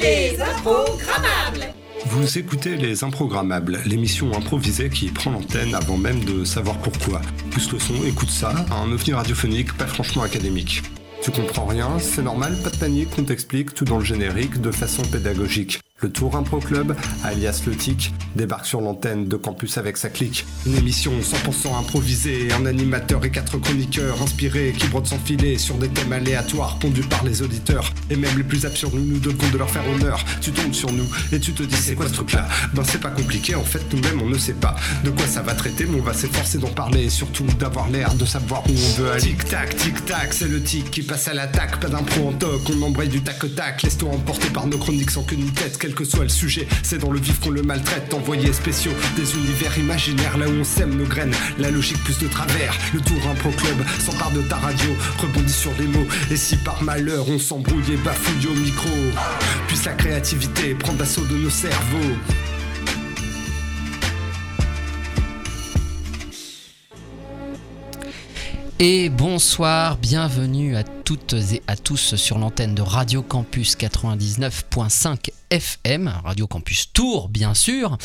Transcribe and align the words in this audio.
Les 0.00 0.40
Improgrammables 0.40 1.74
Vous 2.06 2.38
écoutez 2.38 2.76
Les 2.76 3.02
Improgrammables, 3.02 3.80
l'émission 3.84 4.32
improvisée 4.36 4.90
qui 4.90 5.08
prend 5.08 5.30
l'antenne 5.32 5.74
avant 5.74 5.96
même 5.96 6.22
de 6.24 6.44
savoir 6.44 6.78
pourquoi. 6.78 7.20
Pousse 7.50 7.72
le 7.72 7.78
son, 7.78 7.94
écoute 8.04 8.30
ça, 8.30 8.54
un 8.70 8.92
ovni 8.92 9.12
radiophonique 9.12 9.76
pas 9.76 9.86
franchement 9.86 10.22
académique. 10.22 10.82
Tu 11.22 11.30
comprends 11.32 11.66
rien, 11.66 11.98
c'est 11.98 12.22
normal, 12.22 12.56
pas 12.62 12.70
de 12.70 12.76
panique, 12.76 13.08
on 13.18 13.24
t'explique 13.24 13.74
tout 13.74 13.84
dans 13.84 13.98
le 13.98 14.04
générique 14.04 14.60
de 14.60 14.70
façon 14.70 15.02
pédagogique. 15.02 15.80
Le 16.00 16.10
Tour 16.10 16.36
Impro 16.36 16.60
Club, 16.60 16.94
alias 17.24 17.62
Le 17.66 17.74
Tic, 17.74 18.14
débarque 18.36 18.66
sur 18.66 18.80
l'antenne 18.80 19.26
de 19.26 19.34
campus 19.34 19.78
avec 19.78 19.96
sa 19.96 20.08
clique. 20.08 20.46
Une 20.64 20.76
émission 20.76 21.10
100% 21.18 21.76
improvisée, 21.76 22.52
un 22.52 22.66
animateur 22.66 23.24
et 23.24 23.32
quatre 23.32 23.58
chroniqueurs 23.58 24.22
inspirés 24.22 24.72
qui 24.78 24.86
brodent 24.86 25.08
sans 25.08 25.18
filet 25.18 25.58
sur 25.58 25.74
des 25.74 25.88
thèmes 25.88 26.12
aléatoires 26.12 26.78
pondus 26.78 27.02
par 27.02 27.24
les 27.24 27.42
auditeurs. 27.42 27.92
Et 28.10 28.16
même 28.16 28.36
les 28.36 28.44
plus 28.44 28.64
absurdes, 28.64 28.94
nous 28.94 29.04
nous 29.04 29.18
devons 29.18 29.50
de 29.50 29.58
leur 29.58 29.68
faire 29.68 29.82
honneur. 29.88 30.24
Tu 30.40 30.52
tombes 30.52 30.72
sur 30.72 30.92
nous 30.92 31.08
et 31.32 31.40
tu 31.40 31.52
te 31.52 31.64
dis 31.64 31.74
c'est 31.74 31.96
quoi 31.96 32.06
ce 32.06 32.12
truc 32.12 32.32
là 32.32 32.46
Ben 32.74 32.84
c'est 32.84 33.00
pas 33.00 33.10
compliqué, 33.10 33.56
en 33.56 33.64
fait 33.64 33.82
nous-mêmes 33.92 34.22
on 34.22 34.28
ne 34.28 34.38
sait 34.38 34.54
pas 34.54 34.76
de 35.02 35.10
quoi 35.10 35.26
ça 35.26 35.42
va 35.42 35.54
traiter, 35.54 35.84
mais 35.86 35.98
on 35.98 36.04
va 36.04 36.14
s'efforcer 36.14 36.58
d'en 36.58 36.68
parler 36.68 37.06
et 37.06 37.10
surtout 37.10 37.46
d'avoir 37.58 37.90
l'air 37.90 38.14
de 38.14 38.24
savoir 38.24 38.62
où 38.68 38.70
on 38.70 39.02
veut 39.02 39.10
aller. 39.10 39.22
Tic 39.22 39.44
tac, 39.46 39.74
tic 39.74 40.04
tac, 40.04 40.32
c'est 40.32 40.46
le 40.46 40.62
tic 40.62 40.92
qui 40.92 41.02
passe 41.02 41.26
à 41.26 41.34
l'attaque, 41.34 41.80
pas 41.80 41.88
d'impro 41.88 42.28
en 42.28 42.32
toc, 42.34 42.60
on 42.70 42.82
embraye 42.82 43.08
du 43.08 43.20
tac 43.20 43.42
au 43.42 43.48
tac, 43.48 43.82
laisse-toi 43.82 44.10
emporter 44.10 44.50
par 44.50 44.68
nos 44.68 44.78
chroniques 44.78 45.10
sans 45.10 45.24
queue 45.24 45.34
ni 45.34 45.50
tête, 45.50 45.76
quel 45.88 45.94
que 45.94 46.04
soit 46.04 46.24
le 46.24 46.28
sujet, 46.28 46.68
c'est 46.82 46.98
dans 46.98 47.10
le 47.10 47.18
vif 47.18 47.40
qu'on 47.40 47.48
le 47.48 47.62
maltraite. 47.62 48.12
Envoyés 48.12 48.52
spéciaux, 48.52 48.92
des 49.16 49.34
univers 49.36 49.78
imaginaires 49.78 50.36
là 50.36 50.46
où 50.46 50.52
on 50.52 50.64
sème 50.64 50.94
nos 50.94 51.06
graines. 51.06 51.32
La 51.58 51.70
logique 51.70 52.02
plus 52.04 52.18
de 52.18 52.28
travers, 52.28 52.76
le 52.92 53.00
tour 53.00 53.16
impro 53.26 53.48
club 53.50 53.78
s'empare 53.98 54.32
de 54.32 54.42
ta 54.42 54.56
radio, 54.56 54.90
rebondit 55.18 55.50
sur 55.50 55.72
les 55.78 55.86
mots. 55.86 56.06
Et 56.30 56.36
si 56.36 56.56
par 56.56 56.82
malheur 56.82 57.26
on 57.30 57.38
s'embrouille 57.38 57.94
et 57.94 57.96
bafouille 57.96 58.48
au 58.48 58.54
micro, 58.54 58.90
puisse 59.66 59.86
la 59.86 59.94
créativité 59.94 60.74
prendre 60.74 60.98
l'assaut 60.98 61.24
de 61.24 61.36
nos 61.36 61.50
cerveaux. 61.50 62.16
Et 68.80 69.08
bonsoir, 69.08 69.96
bienvenue 69.96 70.76
à 70.76 70.84
toutes 70.84 71.32
et 71.32 71.62
à 71.66 71.74
tous 71.74 72.14
sur 72.14 72.38
l'antenne 72.38 72.76
de 72.76 72.82
Radio 72.82 73.22
Campus 73.22 73.76
99.5 73.76 75.30
FM, 75.50 76.12
Radio 76.24 76.46
Campus 76.46 76.92
Tours 76.92 77.28
bien 77.28 77.54
sûr. 77.54 77.98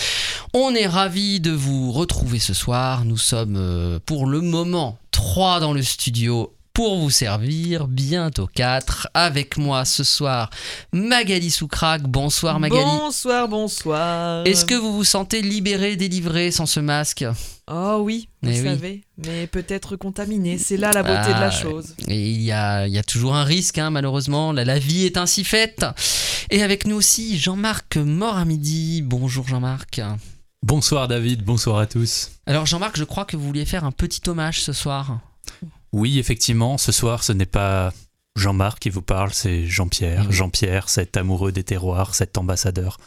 On 0.55 0.73
est 0.73 0.87
ravis 0.87 1.39
de 1.39 1.51
vous 1.51 1.91
retrouver 1.91 2.39
ce 2.39 2.55
soir. 2.55 3.05
Nous 3.05 3.19
sommes 3.19 3.55
euh, 3.55 3.99
pour 4.03 4.25
le 4.25 4.41
moment 4.41 4.97
trois 5.11 5.59
dans 5.59 5.73
le 5.73 5.83
studio 5.83 6.51
pour 6.73 6.97
vous 6.99 7.11
servir, 7.11 7.87
bientôt 7.87 8.47
4. 8.53 9.09
Avec 9.13 9.57
moi 9.57 9.85
ce 9.85 10.03
soir, 10.03 10.49
Magali 10.91 11.51
Soucrac. 11.51 12.01
Bonsoir 12.01 12.59
Magali. 12.59 12.83
Bonsoir, 12.83 13.47
bonsoir. 13.47 14.45
Est-ce 14.47 14.65
que 14.65 14.73
vous 14.73 14.91
vous 14.91 15.03
sentez 15.03 15.41
libéré, 15.43 15.95
délivré 15.95 16.49
sans 16.49 16.65
ce 16.65 16.79
masque? 16.79 17.25
Oh 17.71 17.99
oui, 18.01 18.27
vous 18.41 18.49
Eh 18.49 18.59
oui. 18.59 18.63
savez, 18.63 19.03
mais 19.25 19.45
peut-être 19.47 19.95
contaminé, 19.97 20.57
c'est 20.57 20.77
là 20.77 20.91
la 20.91 21.03
beauté 21.03 21.29
de 21.29 21.35
Ah, 21.37 21.39
la 21.41 21.51
chose. 21.51 21.95
Et 22.07 22.31
il 22.31 22.41
y 22.41 22.51
a, 22.51 22.87
il 22.87 22.93
y 22.93 22.97
a 22.97 23.03
toujours 23.03 23.35
un 23.35 23.43
risque, 23.43 23.77
hein, 23.77 23.91
malheureusement. 23.91 24.51
La, 24.51 24.65
la 24.65 24.79
vie 24.79 25.05
est 25.05 25.17
ainsi 25.17 25.43
faite. 25.43 25.85
Et 26.49 26.63
avec 26.63 26.87
nous 26.87 26.95
aussi, 26.95 27.37
Jean-Marc 27.37 27.97
Mort 27.97 28.37
à 28.37 28.45
midi. 28.45 29.01
Bonjour 29.03 29.47
Jean-Marc. 29.47 30.01
Bonsoir 30.63 31.07
David, 31.07 31.43
bonsoir 31.43 31.77
à 31.77 31.85
tous. 31.85 32.31
Alors 32.47 32.65
Jean-Marc, 32.65 32.97
je 32.97 33.03
crois 33.03 33.25
que 33.25 33.37
vous 33.37 33.45
vouliez 33.45 33.65
faire 33.65 33.83
un 33.83 33.91
petit 33.91 34.21
hommage 34.27 34.61
ce 34.61 34.73
soir. 34.73 35.19
Oui, 35.93 36.19
effectivement, 36.19 36.77
ce 36.77 36.91
soir, 36.91 37.23
ce 37.23 37.31
n'est 37.31 37.45
pas 37.45 37.93
Jean-Marc 38.35 38.79
qui 38.79 38.89
vous 38.89 39.01
parle, 39.01 39.31
c'est 39.33 39.65
Jean-Pierre. 39.65 40.25
Mhm. 40.25 40.31
Jean-Pierre, 40.31 40.89
cet 40.89 41.15
amoureux 41.17 41.51
des 41.51 41.63
terroirs, 41.63 42.15
cet 42.15 42.37
ambassadeur 42.37 42.97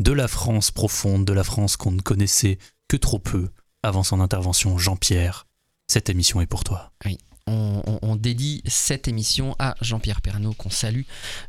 de 0.00 0.12
la 0.12 0.28
France 0.28 0.70
profonde, 0.70 1.24
de 1.24 1.32
la 1.32 1.44
France 1.44 1.76
qu'on 1.76 1.92
ne 1.92 2.00
connaissait 2.00 2.58
que 2.88 2.96
trop 2.96 3.20
peu 3.20 3.48
avant 3.82 4.02
son 4.02 4.20
intervention. 4.20 4.76
Jean-Pierre, 4.76 5.46
cette 5.86 6.10
émission 6.10 6.40
est 6.40 6.46
pour 6.46 6.64
toi. 6.64 6.92
On, 7.48 7.82
on- 7.86 7.98
on 8.02 8.16
dédie 8.16 8.62
cette 8.66 9.08
émission 9.08 9.56
à 9.58 9.74
Jean-Pierre 9.80 10.20
Pernaud 10.20 10.52
qu'on 10.52 10.70
salue 10.70 11.02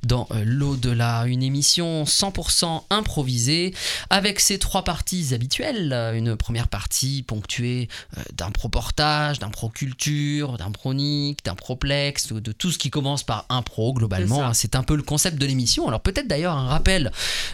dans 0.04 0.28
euh, 0.32 0.44
l'au-delà. 0.46 1.26
Une 1.28 1.44
émission 1.44 2.04
100% 2.04 2.84
improvisée 2.90 3.74
avec 4.10 4.40
ses 4.40 4.58
trois 4.60 4.84
parties 4.84 5.34
habituelles. 5.34 5.94
Une 6.16 6.36
première 6.36 6.68
partie 6.68 7.22
ponctuée 7.24 7.90
euh, 8.18 8.22
d'impro-portage, 8.34 9.40
d'impro-culture, 9.40 10.58
d'impro-nique, 10.58 11.44
d'improplexe, 11.46 12.32
de, 12.34 12.40
de 12.40 12.52
tout 12.52 12.72
ce 12.72 12.78
qui 12.78 12.90
commence 12.90 13.24
par 13.24 13.46
impro 13.50 13.94
globalement. 13.94 14.40
ça. 14.48 14.54
C'est 14.54 14.76
un 14.76 14.84
peu 14.84 14.96
le 14.96 15.04
concept 15.04 15.38
de 15.38 15.46
l'émission. 15.46 15.88
Alors 15.88 16.02
peut-être 16.02 16.28
d'ailleurs 16.28 16.56
un 16.58 16.68
rappel 16.68 17.12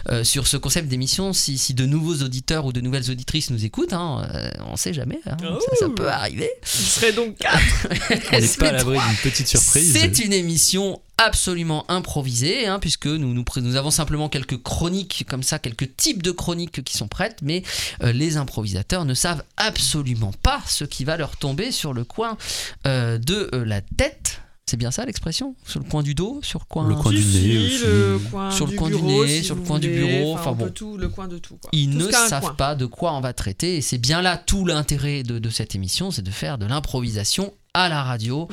euh, 0.08 0.24
sur 0.24 0.46
ce 0.46 0.56
concept 0.56 0.88
d'émission 0.88 1.32
si, 1.32 1.58
si 1.58 1.74
de 1.74 1.84
nouveaux 1.86 2.16
auditeurs 2.22 2.64
ou 2.64 2.72
de 2.72 2.80
nouvelles 2.80 3.10
auditrices 3.10 3.50
nous 3.50 3.64
écoutent. 3.64 3.92
hein, 3.92 4.26
euh, 4.34 4.50
on 4.70 4.76
sait 4.76 4.94
jamais. 4.94 5.20
hein. 5.26 5.36
ça, 5.40 5.76
ça 5.80 5.86
Oh. 5.88 5.92
peut 5.92 6.08
arriver. 6.08 6.48
Il 6.62 6.68
serait 6.86 7.12
donc 7.12 7.36
quatre. 7.36 7.58
On 8.32 8.38
n'est 8.40 8.46
C'est 8.46 8.58
pas 8.60 8.68
à 8.68 8.72
l'abri 8.72 8.98
d'une 8.98 9.16
petite 9.30 9.46
surprise. 9.48 9.92
c'est 9.92 10.18
une 10.24 10.32
émission 10.32 11.00
absolument 11.18 11.84
improvisée, 11.90 12.66
hein, 12.66 12.78
puisque 12.78 13.06
nous, 13.06 13.34
nous, 13.34 13.44
pré- 13.44 13.60
nous 13.60 13.76
avons 13.76 13.90
simplement 13.90 14.28
quelques 14.30 14.62
chroniques 14.62 15.26
comme 15.28 15.42
ça, 15.42 15.58
quelques 15.58 15.94
types 15.96 16.22
de 16.22 16.30
chroniques 16.30 16.82
qui 16.82 16.96
sont 16.96 17.08
prêtes, 17.08 17.38
mais 17.42 17.62
euh, 18.02 18.12
les 18.12 18.36
improvisateurs 18.38 19.04
ne 19.04 19.12
savent 19.14 19.44
absolument 19.58 20.32
pas 20.42 20.62
ce 20.66 20.84
qui 20.84 21.04
va 21.04 21.16
leur 21.18 21.36
tomber 21.36 21.72
sur 21.72 21.92
le 21.92 22.04
coin 22.04 22.38
euh, 22.86 23.18
de 23.18 23.50
euh, 23.54 23.64
la 23.66 23.80
tête. 23.82 24.40
C'est 24.66 24.76
bien 24.76 24.92
ça 24.92 25.04
l'expression? 25.04 25.56
Sur 25.66 25.80
le 25.80 25.84
coin 25.86 26.02
du 26.04 26.14
dos 26.14 26.38
Sur 26.44 26.60
le 26.60 26.64
coin 26.66 26.88
Le 26.88 26.94
coin 26.94 27.10
du 27.10 27.18
nez 27.18 27.22
si, 27.24 27.58
aussi. 27.74 27.84
le 27.84 28.18
coin 28.30 28.50
Sur 28.52 28.66
le 28.66 28.70
du 28.70 28.76
coin 28.78 28.88
du 28.88 28.94
bureau, 28.94 29.24
nez, 29.26 29.38
si 29.40 29.44
sur 29.44 29.56
le 29.56 29.62
coin 29.62 29.78
du 29.80 29.88
bureau, 29.90 30.34
Enfin, 30.34 30.52
bon. 30.52 30.70
tout, 30.70 30.96
le 30.96 31.08
coin 31.08 31.26
de 31.26 31.38
tout. 31.38 31.56
Quoi. 31.60 31.70
Ils 31.72 31.90
Tout 31.90 32.06
ne 32.06 32.12
savent 32.12 32.54
pas 32.54 32.76
de 32.76 32.86
quoi 32.86 33.12
on 33.14 33.20
va 33.20 33.32
traiter, 33.32 33.76
et 33.78 33.80
c'est 33.82 33.98
bien 33.98 34.22
là 34.22 34.36
tout 34.38 34.64
l'intérêt 34.64 35.24
de, 35.24 35.40
de 35.40 35.50
cette 35.50 35.74
émission, 35.74 36.12
c'est 36.12 36.22
de 36.22 36.30
faire 36.30 36.56
de 36.56 36.66
l'improvisation 36.66 37.52
à 37.74 37.88
la 37.88 38.02
radio, 38.02 38.48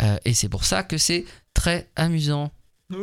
Euh, 0.00 0.16
et 0.24 0.34
c'est 0.34 0.48
pour 0.48 0.64
ça 0.64 0.82
que 0.82 0.98
c'est 0.98 1.24
très 1.54 1.88
amusant. 1.94 2.50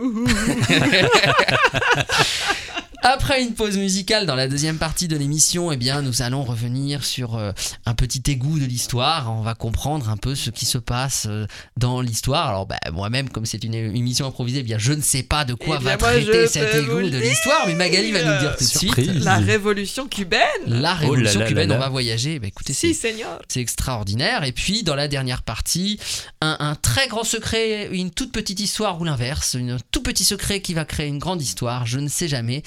Après 3.04 3.42
une 3.42 3.56
pause 3.56 3.78
musicale 3.78 4.28
dans 4.28 4.36
la 4.36 4.48
deuxième 4.48 4.78
partie 4.78 5.08
de 5.08 5.18
l'émission, 5.18 5.72
eh 5.72 5.78
bien, 5.78 6.04
nous 6.04 6.22
allons 6.22 6.44
revenir 6.44 7.04
sur 7.04 7.36
euh, 7.36 7.52
un 7.88 7.96
petit 7.96 8.22
égout 8.28 8.60
de 8.60 8.66
l'histoire. 8.66 9.34
On 9.36 9.42
va 9.42 9.56
comprendre 9.56 10.10
un 10.10 10.18
peu 10.18 10.36
ce 10.36 10.52
qui 10.52 10.66
se 10.66 10.78
passe 10.78 11.26
euh, 11.28 11.48
dans 11.78 12.02
l'histoire. 12.02 12.50
Alors, 12.50 12.68
bah, 12.68 12.78
moi-même, 12.94 13.30
comme 13.30 13.48
c'est 13.48 13.64
une 13.64 13.74
émission 13.74 14.28
improvisée, 14.28 14.60
eh 14.60 14.64
bien, 14.64 14.78
je 14.78 14.94
ne 14.94 15.02
sais 15.02 15.24
pas 15.24 15.46
de 15.46 15.56
quoi 15.56 15.80
Eh 15.82 15.84
va 15.84 15.98
traiter 15.98 16.46
cet 16.46 16.76
égout 16.76 17.02
de 17.02 17.18
l'histoire. 17.18 17.66
Mais 17.66 17.74
Magali 17.74 18.12
va 18.12 18.24
nous 18.24 18.40
dire 18.40 18.56
tout 18.56 18.64
de 18.66 18.70
suite. 18.70 18.96
La 19.24 19.38
révolution 19.38 20.08
cubaine. 20.08 20.42
La 20.68 20.94
révolution 20.94 21.32
Oh 21.32 21.40
là 21.40 21.46
là 21.46 21.48
cubaine, 21.48 21.70
là 21.70 21.76
on 21.76 21.80
va 21.80 21.90
voyager. 21.90 22.38
Bah, 22.38 22.48
écoutez, 22.48 22.74
Si, 22.74 22.94
c'est 22.94 23.60
extraordinaire. 23.60 24.44
Et 24.44 24.52
puis, 24.52 24.84
dans 24.84 24.96
la 24.96 25.08
dernière 25.08 25.42
partie, 25.42 26.00
un, 26.40 26.56
un 26.60 26.76
très 26.76 27.08
grand 27.08 27.24
secret, 27.24 27.90
une 27.92 28.12
toute 28.12 28.32
petite 28.32 28.60
histoire 28.60 29.02
ou 29.02 29.06
l'inverse, 29.06 29.56
un 29.56 29.78
tout 29.92 30.04
petit 30.04 30.24
secret 30.24 30.62
qui 30.62 30.76
va 30.76 30.86
créer 30.86 31.08
une 31.08 31.20
grande 31.20 31.42
histoire, 31.42 31.88
je 31.88 31.98
ne 31.98 32.08
sais 32.08 32.28
jamais. 32.28 32.62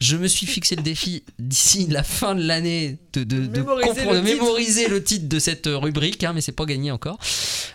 Je 0.00 0.16
me 0.16 0.28
suis 0.28 0.46
fixé 0.46 0.76
le 0.76 0.82
défi 0.82 1.22
d'ici 1.38 1.86
la 1.88 2.02
fin 2.02 2.34
de 2.34 2.42
l'année 2.42 2.98
de, 3.14 3.24
de- 3.24 3.46
de 3.46 3.60
Mémoriser 3.60 4.04
le 4.04 4.10
de 4.10 4.20
titre. 4.20 4.22
mémoriser 4.24 4.88
le 4.88 5.02
titre 5.02 5.28
de 5.28 5.38
cette 5.38 5.66
rubrique, 5.72 6.22
hein, 6.24 6.32
mais 6.34 6.40
c'est 6.42 6.52
pas 6.52 6.66
gagné 6.66 6.90
encore. 6.90 7.18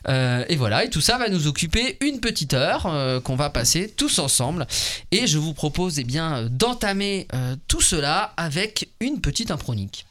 Euh, 0.08 0.46
et 0.50 0.56
voilà, 0.56 0.84
et 0.86 0.90
tout 0.90 1.02
ça 1.02 1.18
va 1.18 1.30
nous 1.30 1.48
occuper 1.48 1.98
une 2.02 2.20
petite 2.20 2.54
heure 2.54 2.86
euh, 2.86 3.20
qu'on 3.20 3.36
va 3.36 3.50
passer 3.50 3.92
tous 3.96 4.20
ensemble. 4.20 4.68
Et 5.12 5.26
je 5.28 5.38
vous 5.40 5.54
propose 5.54 5.98
eh 6.00 6.04
bien 6.04 6.48
d'entamer 6.52 7.28
euh, 7.34 7.56
tout 7.68 7.82
cela 7.82 8.34
avec 8.38 8.90
une 9.00 9.20
petite 9.22 9.50
impronique. 9.52 10.06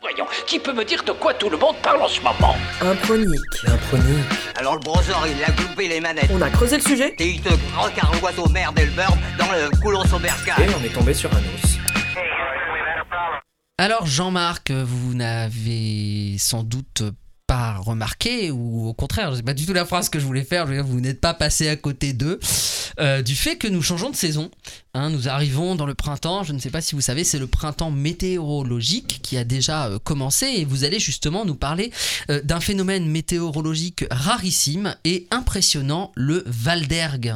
Voyons, 0.00 0.24
qui 0.46 0.58
peut 0.58 0.72
me 0.72 0.84
dire 0.84 1.02
de 1.04 1.12
quoi 1.12 1.34
tout 1.34 1.50
le 1.50 1.58
monde 1.58 1.76
parle 1.82 2.00
en 2.02 2.08
ce 2.08 2.20
moment 2.20 2.56
Impronique. 2.80 3.38
Alors 4.56 4.74
le 4.74 4.80
browser 4.80 5.12
il 5.26 5.44
a 5.44 5.52
coupé 5.52 5.88
les 5.88 6.00
manettes. 6.00 6.30
On 6.32 6.40
a 6.40 6.48
creusé 6.48 6.76
le 6.76 6.82
sujet 6.82 7.14
Et 7.18 7.28
il 7.28 7.40
te 7.42 7.50
croque 7.74 7.98
un 8.02 8.18
oiseau 8.22 8.48
merde 8.48 8.78
et 8.78 8.86
le 8.86 8.92
beurre 8.92 9.16
dans 9.38 9.50
le 9.52 9.68
coulon 9.82 10.02
sauberca. 10.04 10.54
et 10.62 10.68
on 10.80 10.84
est 10.84 10.88
tombé 10.92 11.12
sur 11.12 11.30
un 11.34 11.38
os. 11.38 11.76
Alors 13.76 14.06
Jean-Marc, 14.06 14.70
vous 14.70 15.14
n'avez 15.14 16.36
sans 16.38 16.62
doute 16.62 17.02
pas 17.50 17.78
remarqué, 17.78 18.52
ou 18.52 18.86
au 18.86 18.94
contraire, 18.94 19.32
c'est 19.34 19.42
pas 19.42 19.54
du 19.54 19.66
tout 19.66 19.72
la 19.72 19.84
phrase 19.84 20.08
que 20.08 20.20
je 20.20 20.24
voulais 20.24 20.44
faire, 20.44 20.66
vous 20.84 21.00
n'êtes 21.00 21.20
pas 21.20 21.34
passé 21.34 21.66
à 21.66 21.74
côté 21.74 22.12
d'eux, 22.12 22.38
euh, 23.00 23.22
du 23.22 23.34
fait 23.34 23.56
que 23.56 23.66
nous 23.66 23.82
changeons 23.82 24.08
de 24.08 24.14
saison. 24.14 24.52
Hein, 24.94 25.10
nous 25.10 25.28
arrivons 25.28 25.74
dans 25.74 25.84
le 25.84 25.96
printemps, 25.96 26.44
je 26.44 26.52
ne 26.52 26.60
sais 26.60 26.70
pas 26.70 26.80
si 26.80 26.94
vous 26.94 27.00
savez, 27.00 27.24
c'est 27.24 27.40
le 27.40 27.48
printemps 27.48 27.90
météorologique 27.90 29.18
qui 29.24 29.36
a 29.36 29.42
déjà 29.42 29.88
euh, 29.88 29.98
commencé 29.98 30.46
et 30.46 30.64
vous 30.64 30.84
allez 30.84 31.00
justement 31.00 31.44
nous 31.44 31.56
parler 31.56 31.90
euh, 32.30 32.40
d'un 32.44 32.60
phénomène 32.60 33.10
météorologique 33.10 34.04
rarissime 34.12 34.94
et 35.02 35.26
impressionnant, 35.32 36.12
le 36.14 36.44
Val 36.46 36.86
d'Ergue. 36.86 37.34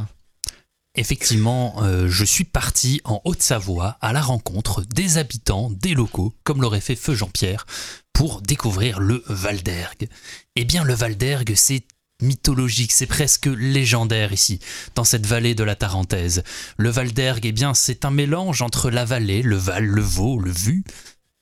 Effectivement, 0.94 1.82
je 2.06 2.24
suis 2.24 2.44
parti 2.44 3.00
en 3.02 3.20
Haute-Savoie 3.24 3.98
à 4.00 4.12
la 4.12 4.22
rencontre 4.22 4.82
des 4.82 5.18
habitants, 5.18 5.72
des 5.72 5.92
locaux, 5.92 6.32
comme 6.44 6.62
l'aurait 6.62 6.80
fait 6.80 6.94
Feu 6.94 7.16
Jean-Pierre, 7.16 7.66
pour 8.14 8.40
découvrir 8.40 9.00
le 9.00 9.22
Val 9.26 9.62
d'Ergue. 9.62 10.08
Eh 10.56 10.64
bien, 10.64 10.84
le 10.84 10.94
Val 10.94 11.16
d'Ergue, 11.16 11.52
c'est 11.54 11.84
mythologique, 12.22 12.92
c'est 12.92 13.06
presque 13.06 13.46
légendaire 13.46 14.32
ici, 14.32 14.60
dans 14.94 15.04
cette 15.04 15.26
vallée 15.26 15.54
de 15.54 15.64
la 15.64 15.74
Tarentaise. 15.74 16.42
Le 16.78 16.88
Val 16.88 17.12
d'Ergue, 17.12 17.44
eh 17.44 17.52
bien, 17.52 17.74
c'est 17.74 18.06
un 18.06 18.10
mélange 18.10 18.62
entre 18.62 18.88
la 18.88 19.04
vallée, 19.04 19.42
le 19.42 19.56
val, 19.56 19.84
le 19.84 20.00
vau, 20.00 20.38
le 20.38 20.50
vu, 20.50 20.84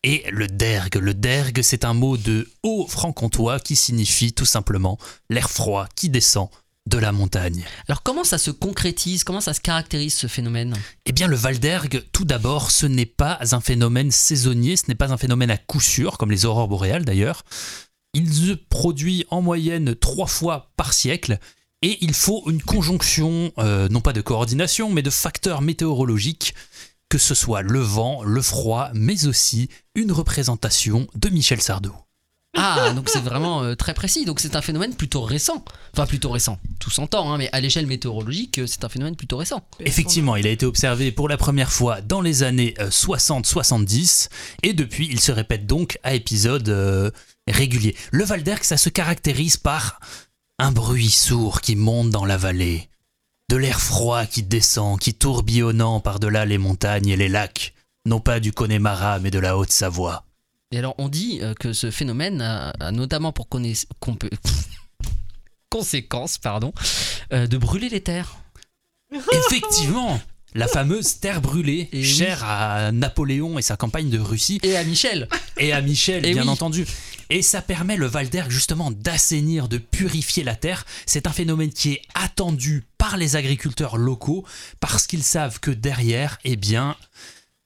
et 0.03 0.25
le 0.31 0.49
dergue. 0.49 0.97
Le 0.97 1.15
dergue, 1.15 1.63
c'est 1.63 1.85
un 1.85 1.95
mot 1.95 2.17
de 2.17 2.51
haut 2.63 2.87
franc-comtois 2.89 3.61
qui 3.61 3.77
signifie 3.77 4.33
tout 4.33 4.47
simplement 4.47 4.99
l'air 5.31 5.51
froid 5.51 5.87
qui 5.95 6.09
descend 6.09 6.49
de 6.87 6.99
la 6.99 7.13
montagne. 7.13 7.65
Alors 7.89 8.03
comment 8.03 8.25
ça 8.25 8.39
se 8.39 8.51
concrétise? 8.51 9.25
Comment 9.25 9.41
ça 9.41 9.55
se 9.55 9.61
caractérise 9.61 10.15
ce 10.15 10.27
phénomène? 10.27 10.77
Eh 11.07 11.13
bien, 11.13 11.29
le 11.29 11.37
Val 11.37 11.59
d'Ergue, 11.59 12.05
tout 12.13 12.25
d'abord, 12.25 12.71
ce 12.71 12.87
n'est 12.87 13.07
pas 13.07 13.39
un 13.53 13.61
phénomène 13.61 14.11
saisonnier, 14.11 14.77
ce 14.77 14.85
n'est 14.89 14.95
pas 14.95 15.13
un 15.13 15.17
phénomène 15.17 15.51
à 15.51 15.57
coup 15.57 15.81
sûr, 15.81 16.19
comme 16.19 16.31
les 16.31 16.45
aurores 16.45 16.69
boréales 16.69 17.05
d'ailleurs. 17.05 17.45
Il 18.15 18.33
se 18.33 18.53
produit 18.53 19.25
en 19.31 19.41
moyenne 19.41 19.95
trois 19.95 20.27
fois 20.27 20.73
par 20.77 20.93
siècle, 20.93 21.39
et 21.81 21.99
il 22.03 22.15
faut 22.15 22.43
une 22.49 22.63
conjonction, 22.63 23.53
euh, 23.59 23.89
non 23.89 24.01
pas 24.01 24.13
de 24.13 24.21
coordination, 24.21 24.91
mais 24.91 25.03
de 25.03 25.11
facteurs 25.11 25.63
météorologiques, 25.63 26.55
que 27.09 27.19
ce 27.19 27.35
soit 27.35 27.63
le 27.63 27.81
vent, 27.81 28.23
le 28.23 28.43
froid, 28.43 28.91
mais 28.95 29.27
aussi 29.27 29.69
une 29.95 30.13
représentation 30.13 31.07
de 31.15 31.29
Michel 31.29 31.61
Sardou. 31.61 31.95
Ah, 32.55 32.93
donc 32.95 33.09
c'est 33.09 33.21
vraiment 33.21 33.63
euh, 33.63 33.75
très 33.75 33.95
précis. 33.95 34.25
Donc 34.25 34.41
c'est 34.41 34.57
un 34.57 34.63
phénomène 34.63 34.95
plutôt 34.95 35.23
récent. 35.23 35.65
Enfin, 35.95 36.07
plutôt 36.07 36.31
récent. 36.31 36.59
Tout 36.79 36.91
s'entend, 36.91 37.33
hein, 37.33 37.39
mais 37.39 37.49
à 37.53 37.61
l'échelle 37.61 37.87
météorologique, 37.87 38.59
euh, 38.59 38.67
c'est 38.67 38.85
un 38.85 38.89
phénomène 38.89 39.17
plutôt 39.17 39.37
récent. 39.37 39.63
Effectivement, 39.81 40.37
il 40.37 40.47
a 40.47 40.51
été 40.51 40.67
observé 40.67 41.13
pour 41.13 41.29
la 41.29 41.37
première 41.37 41.73
fois 41.73 42.01
dans 42.01 42.21
les 42.21 42.43
années 42.43 42.75
euh, 42.79 42.91
60-70 42.91 44.29
et 44.63 44.75
depuis 44.75 45.09
il 45.11 45.21
se 45.21 45.33
répète 45.33 45.67
donc 45.67 45.99
à 46.03 46.15
épisodes 46.15 46.69
euh, 46.69 47.11
réguliers. 47.49 47.97
Le 48.11 48.25
Val 48.25 48.43
d'Ergue, 48.43 48.65
ça 48.65 48.77
se 48.77 48.89
caractérise 48.89 49.57
par 49.57 50.01
un 50.59 50.73
bruit 50.73 51.11
sourd 51.11 51.61
qui 51.61 51.77
monte 51.77 52.11
dans 52.11 52.25
la 52.25 52.37
vallée, 52.37 52.89
de 53.49 53.57
l'air 53.57 53.81
froid 53.81 54.27
qui 54.27 54.43
descend, 54.43 54.99
qui 54.99 55.15
tourbillonnant 55.15 56.01
par-delà 56.01 56.45
les 56.45 56.59
montagnes 56.59 57.09
et 57.09 57.17
les 57.17 57.29
lacs, 57.29 57.75
non 58.07 58.21
pas 58.21 58.41
du 58.41 58.53
Connemara 58.53 59.19
mais 59.19 59.31
de 59.31 59.39
la 59.39 59.57
Haute-Savoie. 59.57 60.25
Et 60.73 60.79
alors, 60.79 60.95
on 60.99 61.09
dit 61.09 61.39
euh, 61.43 61.55
que 61.55 61.73
ce 61.73 61.91
phénomène 61.91 62.41
a, 62.41 62.71
a 62.81 62.91
notamment 62.93 63.33
pour 63.33 63.47
connaiss- 63.49 63.87
qu'on 64.01 64.15
peut- 64.15 64.31
conséquence 65.71 66.39
pardon, 66.39 66.73
euh, 67.33 67.47
de 67.47 67.57
brûler 67.59 67.89
les 67.89 68.01
terres. 68.01 68.37
Effectivement, 69.47 70.21
la 70.55 70.69
fameuse 70.69 71.19
terre 71.21 71.41
brûlée, 71.41 71.89
Et 71.93 71.99
oui. 71.99 72.05
chère 72.05 72.45
à 72.45 72.93
Napoléon 72.93 73.59
et 73.59 73.63
sa 73.63 73.77
campagne 73.77 74.11
de 74.11 74.19
Russie. 74.19 74.61
Et 74.63 74.77
à 74.77 74.85
Michel. 74.85 75.29
et 75.59 75.73
à 75.73 75.81
Michel, 75.81 76.25
Et 76.27 76.33
bien 76.33 76.43
oui. 76.45 76.49
entendu. 76.49 76.87
Et 77.31 77.41
ça 77.41 77.63
permet 77.63 77.97
le 77.97 78.07
Val 78.07 78.29
d'Ergue 78.29 78.51
justement 78.51 78.91
d'assainir, 78.91 79.69
de 79.69 79.79
purifier 79.79 80.45
la 80.45 80.55
terre. 80.57 80.85
C'est 81.07 81.27
un 81.27 81.33
phénomène 81.33 81.73
qui 81.73 81.93
est 81.93 82.03
attendu 82.15 82.85
par 82.99 83.17
les 83.17 83.37
agriculteurs 83.37 83.97
locaux 83.97 84.45
parce 84.81 85.07
qu'ils 85.07 85.23
savent 85.23 85.59
que 85.61 85.71
derrière, 85.71 86.39
eh 86.45 86.57
bien, 86.57 86.97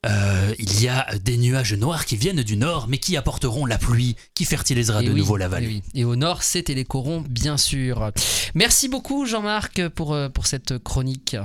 euh, 0.09 0.55
il 0.59 0.81
y 0.83 0.89
a 0.89 1.07
des 1.23 1.37
nuages 1.37 1.73
noirs 1.75 2.05
qui 2.07 2.17
viennent 2.17 2.43
du 2.43 2.57
nord, 2.57 2.87
mais 2.89 2.99
qui 2.99 3.17
apporteront 3.17 3.67
la 3.67 3.79
pluie, 3.79 4.17
qui 4.35 4.45
fertilisera 4.45 5.03
Et 5.03 5.07
de 5.07 5.13
oui, 5.13 5.21
nouveau 5.21 5.37
la 5.37 5.47
et 5.47 5.49
vallée. 5.49 5.67
oui. 5.67 5.83
Et 5.95 6.05
au 6.05 6.17
nord, 6.17 6.43
c'est 6.43 6.63
Télécoron, 6.65 7.25
bien 7.29 7.57
sûr. 7.57 8.13
Merci 8.55 8.89
beaucoup, 8.89 9.27
Jean-Marc, 9.27 9.89
pour, 9.89 10.15
euh, 10.15 10.29
pour 10.29 10.47
cette 10.47 10.79
chronique. 10.79 11.37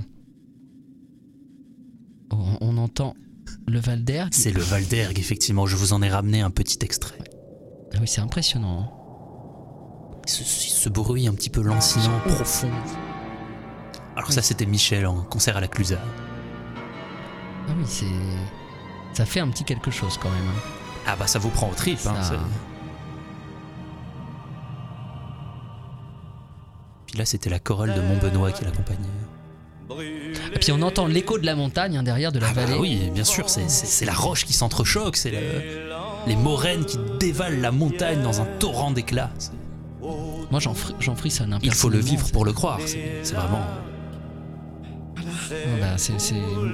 Oh, 2.31 2.37
on 2.61 2.77
entend 2.77 3.15
le 3.67 3.79
Val 3.79 4.03
d'Ergue. 4.03 4.33
C'est 4.33 4.51
le 4.51 4.61
Val 4.61 4.85
d'Ergue, 4.85 5.19
effectivement. 5.19 5.65
Je 5.65 5.75
vous 5.75 5.93
en 5.93 6.01
ai 6.01 6.09
ramené 6.09 6.41
un 6.41 6.49
petit 6.51 6.79
extrait. 6.81 7.17
Ah 7.93 7.97
oui, 7.99 8.07
c'est 8.07 8.21
impressionnant. 8.21 8.79
hein. 8.81 10.21
Ce, 10.27 10.43
ce 10.43 10.87
bruit 10.87 11.27
un 11.27 11.33
petit 11.33 11.49
peu 11.49 11.61
lancinant, 11.61 12.19
profond. 12.27 12.69
Alors 14.15 14.31
ça, 14.31 14.41
c'était 14.41 14.65
Michel 14.65 15.07
en 15.07 15.23
concert 15.23 15.57
à 15.57 15.61
la 15.61 15.67
Clusa. 15.67 15.97
Ah 17.67 17.71
oui, 17.77 17.83
c'est. 17.85 18.05
Ça 19.13 19.25
fait 19.25 19.39
un 19.39 19.47
petit 19.49 19.63
quelque 19.63 19.91
chose 19.91 20.17
quand 20.21 20.29
même. 20.29 20.47
hein. 20.47 20.59
Ah 21.07 21.15
bah 21.15 21.27
ça 21.27 21.39
vous 21.39 21.49
prend 21.49 21.69
au 21.69 21.73
trip. 21.73 21.97
hein, 22.05 22.15
Ça- 22.21 22.29
c'est- 22.29 22.35
Puis 27.07 27.17
là, 27.17 27.25
c'était 27.25 27.49
la 27.49 27.59
chorale 27.59 27.93
de 27.93 28.01
Montbenoît 28.01 28.51
qui 28.51 28.63
l'accompagnait. 28.63 28.99
Et 30.53 30.59
puis 30.59 30.71
on 30.71 30.81
entend 30.81 31.05
l'écho 31.07 31.37
de 31.37 31.45
la 31.45 31.53
montagne 31.55 31.97
hein, 31.97 32.03
derrière 32.03 32.31
de 32.31 32.39
la 32.39 32.47
Ah 32.49 32.53
bah 32.53 32.65
vallée. 32.65 32.79
oui, 32.79 33.09
bien 33.13 33.25
sûr, 33.25 33.49
c'est- 33.49 33.67
c'est 33.67 33.85
c'est 33.85 34.05
la 34.05 34.13
roche 34.13 34.45
qui 34.45 34.53
s'entrechoque, 34.53 35.17
c'est 35.17 35.31
le- 35.31 35.89
les 36.27 36.37
moraines 36.37 36.85
qui 36.85 36.97
dévalent 37.19 37.59
la 37.59 37.71
montagne 37.71 38.21
dans 38.21 38.39
un 38.39 38.45
torrent 38.59 38.91
d'éclats. 38.91 39.31
C'est- 39.37 39.51
Moi 40.49 40.59
j'en 40.61 40.73
fri- 40.73 40.95
j'en 41.01 41.15
frissonne 41.15 41.51
un 41.53 41.59
Il 41.61 41.73
faut 41.73 41.89
le 41.89 41.97
personnellement. 41.97 42.21
vivre 42.23 42.31
pour 42.31 42.45
le 42.45 42.53
croire, 42.53 42.79
c'est 42.85 43.19
c'est 43.23 43.35
vraiment... 43.35 43.59
Bah, 45.79 45.95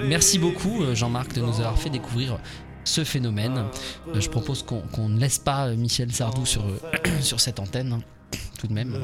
Merci 0.06 0.38
beaucoup 0.38 0.82
euh, 0.82 0.94
Jean-Marc 0.94 1.34
de 1.34 1.40
nous 1.40 1.54
avoir 1.60 1.78
fait 1.78 1.90
découvrir 1.90 2.38
ce 2.84 3.04
phénomène. 3.04 3.64
Euh, 4.14 4.20
Je 4.20 4.28
propose 4.28 4.62
qu'on 4.64 5.08
ne 5.08 5.18
laisse 5.18 5.38
pas 5.38 5.68
euh, 5.68 5.76
Michel 5.76 6.12
Sardou 6.12 6.46
sur, 6.46 6.64
sur 7.20 7.40
cette 7.40 7.60
antenne, 7.60 7.92
hein, 7.92 8.00
tout 8.58 8.66
de 8.66 8.72
même, 8.72 8.98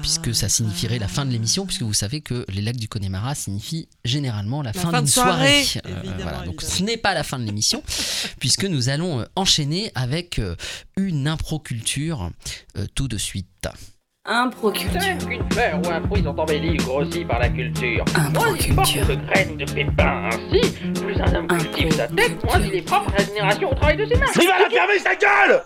puisque 0.00 0.34
ça 0.34 0.48
signifierait 0.48 0.98
la 0.98 1.08
fin 1.08 1.26
de 1.26 1.30
l'émission, 1.30 1.66
puisque 1.66 1.82
vous 1.82 1.92
savez 1.94 2.20
que 2.20 2.44
les 2.48 2.62
lacs 2.62 2.76
du 2.76 2.88
Connemara 2.88 3.34
signifient 3.34 3.88
généralement 4.04 4.62
la, 4.62 4.70
La 4.72 4.80
fin, 4.80 4.90
fin 4.90 4.98
d'une 4.98 5.06
soirée, 5.08 5.64
soirée. 5.64 5.86
Euh, 5.94 5.98
évidemment, 6.04 6.22
voilà, 6.22 6.46
donc 6.46 6.62
ce 6.62 6.82
n'est 6.82 6.96
pas 6.96 7.14
la 7.14 7.24
fin 7.24 7.38
de 7.38 7.44
l'émission, 7.44 7.82
puisque 8.38 8.64
nous 8.64 8.88
allons 8.88 9.26
enchaîner 9.36 9.90
avec 9.94 10.40
une 10.96 11.26
improculture 11.28 12.30
euh, 12.76 12.86
tout 12.94 13.08
de 13.08 13.18
suite. 13.18 13.68
Improculture. 14.24 15.00
Qu'une 15.18 15.50
fleur 15.50 15.80
ou 15.84 15.90
un 15.90 16.00
fruit 16.06 16.22
sont 16.22 16.38
embellis 16.38 16.78
ou 16.80 16.84
grossis 16.84 17.24
par 17.24 17.40
la 17.40 17.48
culture. 17.48 18.04
Porte 18.04 18.18
Improculture. 18.18 19.06
de 19.08 19.14
graines 19.16 19.56
de 19.56 19.64
pépins 19.64 20.30
ainsi, 20.30 20.60
plus 20.94 21.20
un 21.20 21.34
homme 21.34 21.48
cultive 21.48 21.92
sa 21.92 22.06
tête, 22.06 22.44
moins 22.44 22.60
il 22.60 22.72
est 22.72 22.82
propre 22.82 23.12
à 23.14 23.18
la 23.18 23.24
génération 23.24 23.72
au 23.72 23.74
travail 23.74 23.96
de 23.96 24.06
ses 24.06 24.14
mains. 24.14 24.26
Il 24.40 24.46
va 24.46 24.60
la 24.60 24.70
fermer 24.70 24.98
sa 25.00 25.16
gueule 25.16 25.64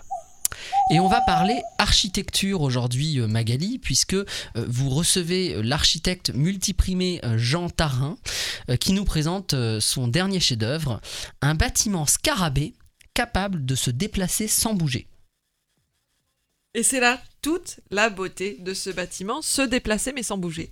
Et 0.91 0.99
on 0.99 1.07
va 1.07 1.21
parler 1.21 1.61
architecture 1.77 2.61
aujourd'hui, 2.61 3.19
euh, 3.19 3.27
Magali, 3.27 3.77
puisque 3.77 4.15
euh, 4.15 4.25
vous 4.55 4.89
recevez 4.89 5.53
euh, 5.53 5.61
l'architecte 5.61 6.33
multiprimé 6.33 7.21
Jean 7.35 7.69
Tarin, 7.69 8.17
qui 8.79 8.93
nous 8.93 9.05
présente 9.05 9.53
son 9.79 10.07
dernier 10.07 10.39
chef-d'œuvre, 10.39 10.99
un 11.43 11.53
bâtiment 11.53 12.07
scarabée 12.07 12.73
capable 13.13 13.67
de 13.67 13.75
se 13.75 13.91
déplacer 13.91 14.47
sans 14.47 14.73
bouger. 14.73 15.07
Et 16.73 16.83
c'est 16.83 16.99
là 16.99 17.19
toute 17.47 17.79
la 17.91 18.09
beauté 18.09 18.57
de 18.59 18.73
ce 18.73 18.89
bâtiment, 18.89 19.41
se 19.41 19.61
déplacer 19.61 20.11
mais 20.11 20.21
sans 20.21 20.37
bouger. 20.37 20.69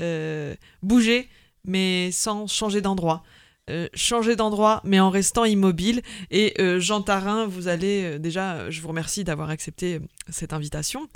Euh, 0.00 0.56
bouger 0.82 1.28
mais 1.62 2.10
sans 2.10 2.48
changer 2.48 2.80
d'endroit. 2.80 3.22
Euh, 3.70 3.88
changer 3.94 4.34
d'endroit 4.34 4.80
mais 4.82 4.98
en 4.98 5.08
restant 5.08 5.44
immobile. 5.44 6.02
Et 6.32 6.60
euh, 6.60 6.80
Jean 6.80 7.00
Tarin, 7.00 7.46
vous 7.46 7.68
allez 7.68 8.18
déjà, 8.18 8.68
je 8.72 8.80
vous 8.80 8.88
remercie 8.88 9.22
d'avoir 9.22 9.50
accepté 9.50 10.00
cette 10.28 10.52
invitation. 10.52 11.08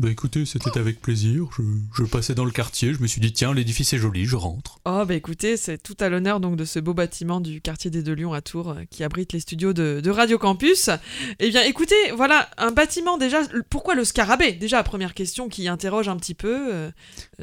Bah 0.00 0.10
écoutez, 0.10 0.44
c'était 0.44 0.76
avec 0.78 1.00
plaisir. 1.00 1.48
Je, 1.56 1.62
je 1.94 2.02
passais 2.04 2.34
dans 2.34 2.44
le 2.44 2.50
quartier, 2.50 2.92
je 2.92 3.00
me 3.00 3.06
suis 3.06 3.20
dit, 3.20 3.32
tiens, 3.32 3.54
l'édifice 3.54 3.92
est 3.92 3.98
joli, 3.98 4.24
je 4.24 4.34
rentre. 4.34 4.80
Oh 4.84 5.04
bah 5.06 5.14
écoutez, 5.14 5.56
c'est 5.56 5.78
tout 5.78 5.96
à 6.00 6.08
l'honneur 6.08 6.40
donc 6.40 6.56
de 6.56 6.64
ce 6.64 6.80
beau 6.80 6.94
bâtiment 6.94 7.40
du 7.40 7.60
quartier 7.60 7.90
des 7.90 8.02
Deux 8.02 8.14
Lions 8.14 8.32
à 8.32 8.40
Tours 8.40 8.70
euh, 8.70 8.82
qui 8.90 9.04
abrite 9.04 9.32
les 9.32 9.40
studios 9.40 9.72
de, 9.72 10.00
de 10.02 10.10
Radio 10.10 10.36
Campus. 10.36 10.90
Eh 11.38 11.48
bien 11.48 11.62
écoutez, 11.62 11.94
voilà 12.16 12.50
un 12.58 12.72
bâtiment 12.72 13.18
déjà. 13.18 13.42
Pourquoi 13.70 13.94
le 13.94 14.04
scarabée? 14.04 14.52
Déjà 14.52 14.82
première 14.82 15.14
question 15.14 15.48
qui 15.48 15.68
interroge 15.68 16.08
un 16.08 16.16
petit 16.16 16.34
peu. 16.34 16.74
euh, 16.74 16.90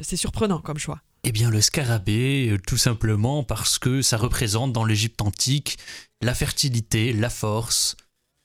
c'est 0.00 0.16
surprenant 0.16 0.60
comme 0.60 0.78
choix. 0.78 1.00
Eh 1.24 1.32
bien, 1.32 1.50
le 1.50 1.60
scarabée, 1.60 2.50
euh, 2.50 2.58
tout 2.66 2.76
simplement 2.76 3.44
parce 3.44 3.78
que 3.78 4.02
ça 4.02 4.16
représente 4.16 4.72
dans 4.72 4.84
l'Égypte 4.84 5.22
antique 5.22 5.78
la 6.20 6.34
fertilité, 6.34 7.12
la 7.12 7.30
force, 7.30 7.96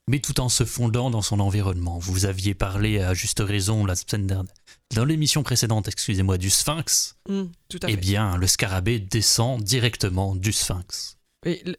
mais 0.07 0.19
tout 0.19 0.39
en 0.39 0.49
se 0.49 0.63
fondant 0.65 1.09
dans 1.09 1.21
son 1.21 1.39
environnement. 1.39 1.99
Vous 1.99 2.25
aviez 2.25 2.53
parlé 2.53 2.99
à 2.99 3.13
juste 3.13 3.39
raison 3.39 3.85
la 3.85 3.95
semaine 3.95 4.43
dans 4.95 5.03
l'émission 5.05 5.43
précédente, 5.43 5.87
excusez-moi, 5.87 6.37
du 6.37 6.49
sphinx. 6.49 7.17
Tout 7.27 7.79
à 7.83 7.87
Eh 7.89 7.91
fait. 7.91 7.97
bien, 7.97 8.37
le 8.37 8.47
scarabée 8.47 8.99
descend 8.99 9.61
directement 9.61 10.35
du 10.35 10.51
sphinx. 10.53 11.17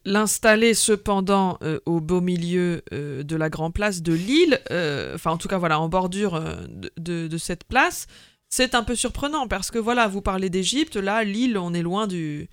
L'installer 0.05 0.73
cependant 0.75 1.59
euh, 1.63 1.81
au 1.85 2.01
beau 2.01 2.21
milieu 2.21 2.83
euh, 2.93 3.23
de 3.23 3.37
la 3.37 3.51
grande 3.51 3.75
place 3.75 4.03
de 4.03 4.13
Lille, 4.13 4.61
euh, 4.71 5.15
enfin 5.15 5.33
en 5.33 5.37
tout 5.37 5.49
cas 5.49 5.59
voilà 5.59 5.81
en 5.81 5.89
bordure 5.89 6.41
de, 6.69 6.91
de- 6.97 7.27
de 7.29 7.39
cette 7.39 7.65
place, 7.65 8.07
c'est 8.49 8.75
un 8.75 8.83
peu 8.85 8.95
surprenant 8.95 9.47
parce 9.49 9.71
que 9.71 9.79
voilà 9.79 10.07
vous 10.09 10.23
parlez 10.23 10.49
d'Égypte, 10.49 10.97
là 10.97 11.23
Lille 11.25 11.59
on 11.59 11.75
est 11.75 11.83
loin 11.83 12.07
du, 12.07 12.49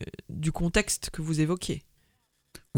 euh, 0.00 0.04
du 0.28 0.52
contexte 0.52 1.08
que 1.10 1.22
vous 1.22 1.40
évoquiez. 1.40 1.84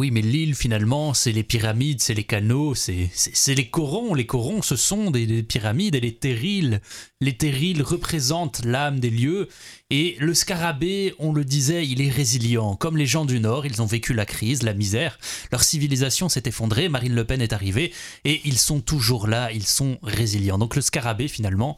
Oui, 0.01 0.11
mais 0.11 0.23
l'île, 0.23 0.55
finalement, 0.55 1.13
c'est 1.13 1.31
les 1.31 1.43
pyramides, 1.43 2.01
c'est 2.01 2.15
les 2.15 2.25
canaux, 2.25 2.75
c'est 2.75 3.55
les 3.55 3.69
corons. 3.69 4.15
Les 4.15 4.25
corons, 4.25 4.63
ce 4.63 4.75
sont 4.75 5.11
des, 5.11 5.27
des 5.27 5.43
pyramides 5.43 5.95
et 5.95 6.01
les 6.01 6.15
terrils. 6.15 6.81
Les 7.21 7.37
terrils 7.37 7.83
représentent 7.83 8.65
l'âme 8.65 8.99
des 8.99 9.11
lieux. 9.11 9.51
Et 9.91 10.17
le 10.19 10.33
scarabée, 10.33 11.15
on 11.19 11.35
le 11.35 11.45
disait, 11.45 11.87
il 11.87 12.01
est 12.01 12.09
résilient. 12.09 12.77
Comme 12.77 12.97
les 12.97 13.05
gens 13.05 13.27
du 13.27 13.41
Nord, 13.41 13.67
ils 13.67 13.83
ont 13.83 13.85
vécu 13.85 14.15
la 14.15 14.25
crise, 14.25 14.63
la 14.63 14.73
misère. 14.73 15.19
Leur 15.53 15.63
civilisation 15.63 16.31
s'est 16.31 16.45
effondrée, 16.47 16.89
Marine 16.89 17.15
Le 17.15 17.27
Pen 17.27 17.43
est 17.43 17.53
arrivée, 17.53 17.93
et 18.25 18.41
ils 18.47 18.57
sont 18.57 18.81
toujours 18.81 19.27
là, 19.27 19.53
ils 19.53 19.67
sont 19.67 19.99
résilients. 20.03 20.57
Donc 20.57 20.77
le 20.77 20.81
scarabée, 20.81 21.29
finalement, 21.29 21.77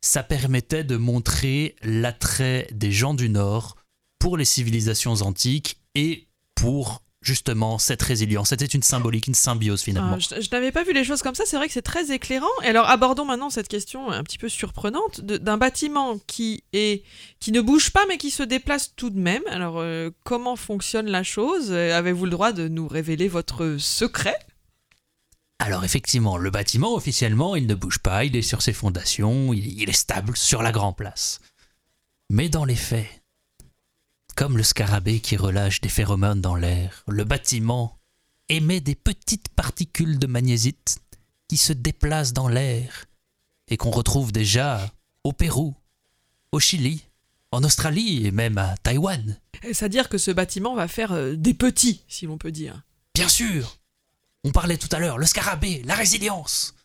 ça 0.00 0.22
permettait 0.22 0.82
de 0.82 0.96
montrer 0.96 1.76
l'attrait 1.82 2.68
des 2.72 2.90
gens 2.90 3.12
du 3.12 3.28
Nord 3.28 3.76
pour 4.18 4.38
les 4.38 4.46
civilisations 4.46 5.20
antiques 5.20 5.76
et 5.94 6.26
pour 6.54 7.02
justement 7.20 7.78
cette 7.78 8.02
résilience. 8.02 8.50
C'était 8.50 8.66
une 8.66 8.82
symbolique, 8.82 9.26
une 9.26 9.34
symbiose 9.34 9.82
finalement. 9.82 10.16
Ah, 10.16 10.18
je 10.18 10.40
je 10.40 10.48
n'avais 10.52 10.72
pas 10.72 10.84
vu 10.84 10.92
les 10.92 11.04
choses 11.04 11.22
comme 11.22 11.34
ça, 11.34 11.44
c'est 11.46 11.56
vrai 11.56 11.66
que 11.66 11.72
c'est 11.72 11.82
très 11.82 12.12
éclairant. 12.12 12.46
Et 12.62 12.68
alors 12.68 12.88
abordons 12.88 13.24
maintenant 13.24 13.50
cette 13.50 13.68
question 13.68 14.10
un 14.10 14.22
petit 14.22 14.38
peu 14.38 14.48
surprenante 14.48 15.20
d'un 15.20 15.58
bâtiment 15.58 16.18
qui 16.26 16.64
est 16.72 17.02
qui 17.40 17.52
ne 17.52 17.60
bouge 17.60 17.90
pas 17.90 18.04
mais 18.06 18.18
qui 18.18 18.30
se 18.30 18.42
déplace 18.42 18.94
tout 18.94 19.10
de 19.10 19.18
même. 19.18 19.42
Alors 19.48 19.78
euh, 19.78 20.10
comment 20.24 20.56
fonctionne 20.56 21.08
la 21.08 21.22
chose? 21.22 21.72
Avez-vous 21.72 22.24
le 22.24 22.30
droit 22.30 22.52
de 22.52 22.68
nous 22.68 22.86
révéler 22.86 23.28
votre 23.28 23.76
secret? 23.78 24.38
Alors 25.58 25.84
effectivement, 25.84 26.36
le 26.36 26.50
bâtiment 26.50 26.94
officiellement, 26.94 27.56
il 27.56 27.66
ne 27.66 27.74
bouge 27.74 27.98
pas, 27.98 28.24
il 28.24 28.36
est 28.36 28.42
sur 28.42 28.62
ses 28.62 28.72
fondations, 28.72 29.52
il, 29.52 29.80
il 29.80 29.88
est 29.88 29.92
stable 29.92 30.36
sur 30.36 30.62
la 30.62 30.70
Grand 30.70 30.92
Place. 30.92 31.40
Mais 32.30 32.48
dans 32.48 32.64
les 32.64 32.76
faits, 32.76 33.08
comme 34.38 34.56
le 34.56 34.62
scarabée 34.62 35.18
qui 35.18 35.36
relâche 35.36 35.80
des 35.80 35.88
phéromones 35.88 36.40
dans 36.40 36.54
l'air, 36.54 37.02
le 37.08 37.24
bâtiment 37.24 37.98
émet 38.48 38.80
des 38.80 38.94
petites 38.94 39.48
particules 39.48 40.20
de 40.20 40.28
magnésites 40.28 41.00
qui 41.48 41.56
se 41.56 41.72
déplacent 41.72 42.34
dans 42.34 42.46
l'air 42.46 43.06
et 43.66 43.76
qu'on 43.76 43.90
retrouve 43.90 44.30
déjà 44.30 44.94
au 45.24 45.32
Pérou, 45.32 45.74
au 46.52 46.60
Chili, 46.60 47.02
en 47.50 47.64
Australie 47.64 48.28
et 48.28 48.30
même 48.30 48.58
à 48.58 48.76
Taïwan. 48.76 49.40
C'est-à-dire 49.64 50.08
que 50.08 50.18
ce 50.18 50.30
bâtiment 50.30 50.76
va 50.76 50.86
faire 50.86 51.10
euh, 51.10 51.34
des 51.34 51.52
petits, 51.52 52.04
si 52.06 52.26
l'on 52.26 52.38
peut 52.38 52.52
dire. 52.52 52.82
Bien 53.16 53.28
sûr 53.28 53.80
On 54.44 54.52
parlait 54.52 54.78
tout 54.78 54.88
à 54.92 55.00
l'heure, 55.00 55.18
le 55.18 55.26
scarabée, 55.26 55.82
la 55.84 55.96
résilience 55.96 56.76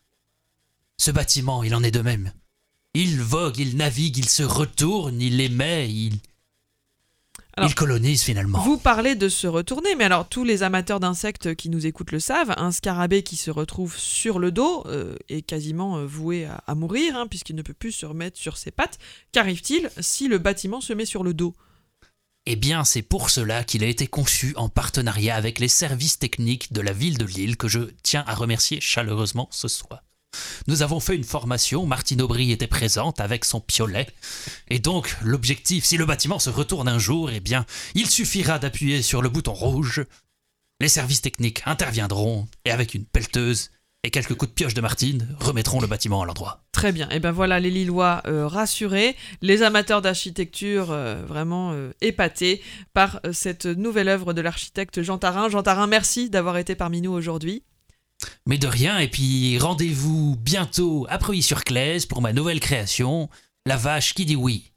Ce 0.96 1.12
bâtiment, 1.12 1.62
il 1.62 1.76
en 1.76 1.84
est 1.84 1.92
de 1.92 2.00
même. 2.00 2.32
Il 2.94 3.20
vogue, 3.20 3.58
il 3.58 3.76
navigue, 3.76 4.18
il 4.18 4.28
se 4.28 4.42
retourne, 4.42 5.20
il 5.20 5.40
émet, 5.40 5.88
il... 5.88 6.18
Alors, 7.56 7.70
il 7.70 7.74
colonise 7.74 8.22
finalement. 8.22 8.60
Vous 8.62 8.78
parlez 8.78 9.14
de 9.14 9.28
se 9.28 9.46
retourner, 9.46 9.94
mais 9.94 10.04
alors 10.04 10.28
tous 10.28 10.44
les 10.44 10.62
amateurs 10.62 10.98
d'insectes 10.98 11.54
qui 11.54 11.68
nous 11.68 11.86
écoutent 11.86 12.10
le 12.10 12.20
savent, 12.20 12.52
un 12.56 12.72
scarabée 12.72 13.22
qui 13.22 13.36
se 13.36 13.50
retrouve 13.50 13.96
sur 13.96 14.38
le 14.38 14.50
dos 14.50 14.84
euh, 14.86 15.14
est 15.28 15.42
quasiment 15.42 15.98
euh, 15.98 16.04
voué 16.04 16.46
à, 16.46 16.62
à 16.66 16.74
mourir, 16.74 17.16
hein, 17.16 17.26
puisqu'il 17.28 17.54
ne 17.54 17.62
peut 17.62 17.74
plus 17.74 17.92
se 17.92 18.06
remettre 18.06 18.38
sur 18.38 18.56
ses 18.56 18.72
pattes. 18.72 18.98
Qu'arrive-t-il 19.32 19.90
si 20.00 20.26
le 20.26 20.38
bâtiment 20.38 20.80
se 20.80 20.92
met 20.92 21.06
sur 21.06 21.22
le 21.22 21.32
dos? 21.32 21.54
Eh 22.46 22.56
bien, 22.56 22.84
c'est 22.84 23.02
pour 23.02 23.30
cela 23.30 23.64
qu'il 23.64 23.82
a 23.84 23.86
été 23.86 24.06
conçu 24.06 24.52
en 24.56 24.68
partenariat 24.68 25.34
avec 25.34 25.58
les 25.58 25.68
services 25.68 26.18
techniques 26.18 26.72
de 26.72 26.82
la 26.82 26.92
ville 26.92 27.16
de 27.16 27.24
Lille 27.24 27.56
que 27.56 27.68
je 27.68 27.80
tiens 28.02 28.24
à 28.26 28.34
remercier 28.34 28.80
chaleureusement 28.80 29.48
ce 29.50 29.68
soir. 29.68 30.02
Nous 30.66 30.82
avons 30.82 31.00
fait 31.00 31.16
une 31.16 31.24
formation, 31.24 31.86
Martine 31.86 32.22
Aubry 32.22 32.52
était 32.52 32.66
présente 32.66 33.20
avec 33.20 33.44
son 33.44 33.60
piolet. 33.60 34.06
Et 34.68 34.78
donc, 34.78 35.16
l'objectif, 35.22 35.84
si 35.84 35.96
le 35.96 36.06
bâtiment 36.06 36.38
se 36.38 36.50
retourne 36.50 36.88
un 36.88 36.98
jour, 36.98 37.30
eh 37.30 37.40
bien, 37.40 37.66
il 37.94 38.08
suffira 38.08 38.58
d'appuyer 38.58 39.02
sur 39.02 39.22
le 39.22 39.28
bouton 39.28 39.52
rouge. 39.54 40.04
Les 40.80 40.88
services 40.88 41.22
techniques 41.22 41.62
interviendront 41.66 42.48
et 42.64 42.70
avec 42.70 42.94
une 42.94 43.04
pelleteuse 43.04 43.70
et 44.04 44.10
quelques 44.10 44.34
coups 44.34 44.50
de 44.50 44.54
pioche 44.54 44.74
de 44.74 44.82
Martine, 44.82 45.26
remettront 45.40 45.80
le 45.80 45.86
bâtiment 45.86 46.22
à 46.22 46.26
l'endroit. 46.26 46.62
Très 46.72 46.92
bien, 46.92 47.08
et 47.08 47.20
ben 47.20 47.32
voilà 47.32 47.58
les 47.58 47.70
Lillois 47.70 48.20
euh, 48.26 48.46
rassurés, 48.46 49.16
les 49.40 49.62
amateurs 49.62 50.02
d'architecture 50.02 50.92
euh, 50.92 51.24
vraiment 51.26 51.72
euh, 51.72 51.90
épatés 52.02 52.60
par 52.92 53.20
cette 53.32 53.64
nouvelle 53.64 54.08
œuvre 54.08 54.34
de 54.34 54.42
l'architecte 54.42 55.00
Jean 55.00 55.16
Tarin. 55.16 55.48
Jean 55.48 55.62
Tarin, 55.62 55.86
merci 55.86 56.28
d'avoir 56.28 56.58
été 56.58 56.74
parmi 56.74 57.00
nous 57.00 57.12
aujourd'hui. 57.12 57.62
Mais 58.46 58.58
de 58.58 58.66
rien, 58.66 58.98
et 58.98 59.08
puis 59.08 59.58
rendez-vous 59.58 60.36
bientôt 60.36 61.06
à 61.08 61.18
Preuilly-sur-Claise 61.18 62.06
pour 62.06 62.22
ma 62.22 62.32
nouvelle 62.32 62.60
création, 62.60 63.28
La 63.66 63.76
vache 63.76 64.14
qui 64.14 64.26
dit 64.26 64.36
oui. 64.36 64.73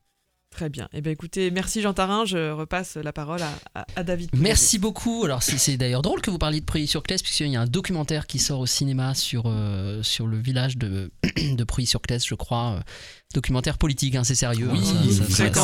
Très 0.58 0.70
bien, 0.70 0.90
et 0.92 1.02
ben 1.02 1.12
écoutez, 1.12 1.52
merci 1.52 1.82
Jean 1.84 1.94
Tarin, 1.94 2.26
je 2.26 2.50
repasse 2.50 2.96
la 2.96 3.14
parole 3.14 3.44
à, 3.44 3.52
à- 3.76 3.86
à 3.96 4.04
David. 4.04 4.32
Merci 4.34 4.80
beaucoup. 4.80 5.24
Alors 5.24 5.44
c'est 5.44 5.78
d'ailleurs 5.78 6.02
drôle 6.02 6.20
que 6.22 6.32
vous 6.32 6.40
parliez 6.40 6.62
de 6.62 6.66
Preuilly-sur-Claise 6.66 7.22
puisqu'il 7.22 7.50
y 7.50 7.56
a 7.56 7.62
un 7.62 7.68
documentaire 7.68 8.26
qui 8.26 8.40
sort 8.40 8.60
au 8.62 8.66
cinéma 8.66 9.14
sur, 9.14 9.44
euh, 9.46 10.02
sur 10.02 10.26
le 10.26 10.40
village 10.40 10.76
de, 10.78 11.12
de 11.38 11.64
Preuilly-sur-Claise, 11.64 12.26
je 12.26 12.34
crois. 12.34 12.78
euh, 12.78 12.80
documentaire 13.36 13.78
politique, 13.78 14.16
hein, 14.16 14.24
c'est 14.24 14.34
sérieux. 14.36 14.68
Oui, 14.72 14.80
hein, 14.84 15.02
nous 15.06 15.12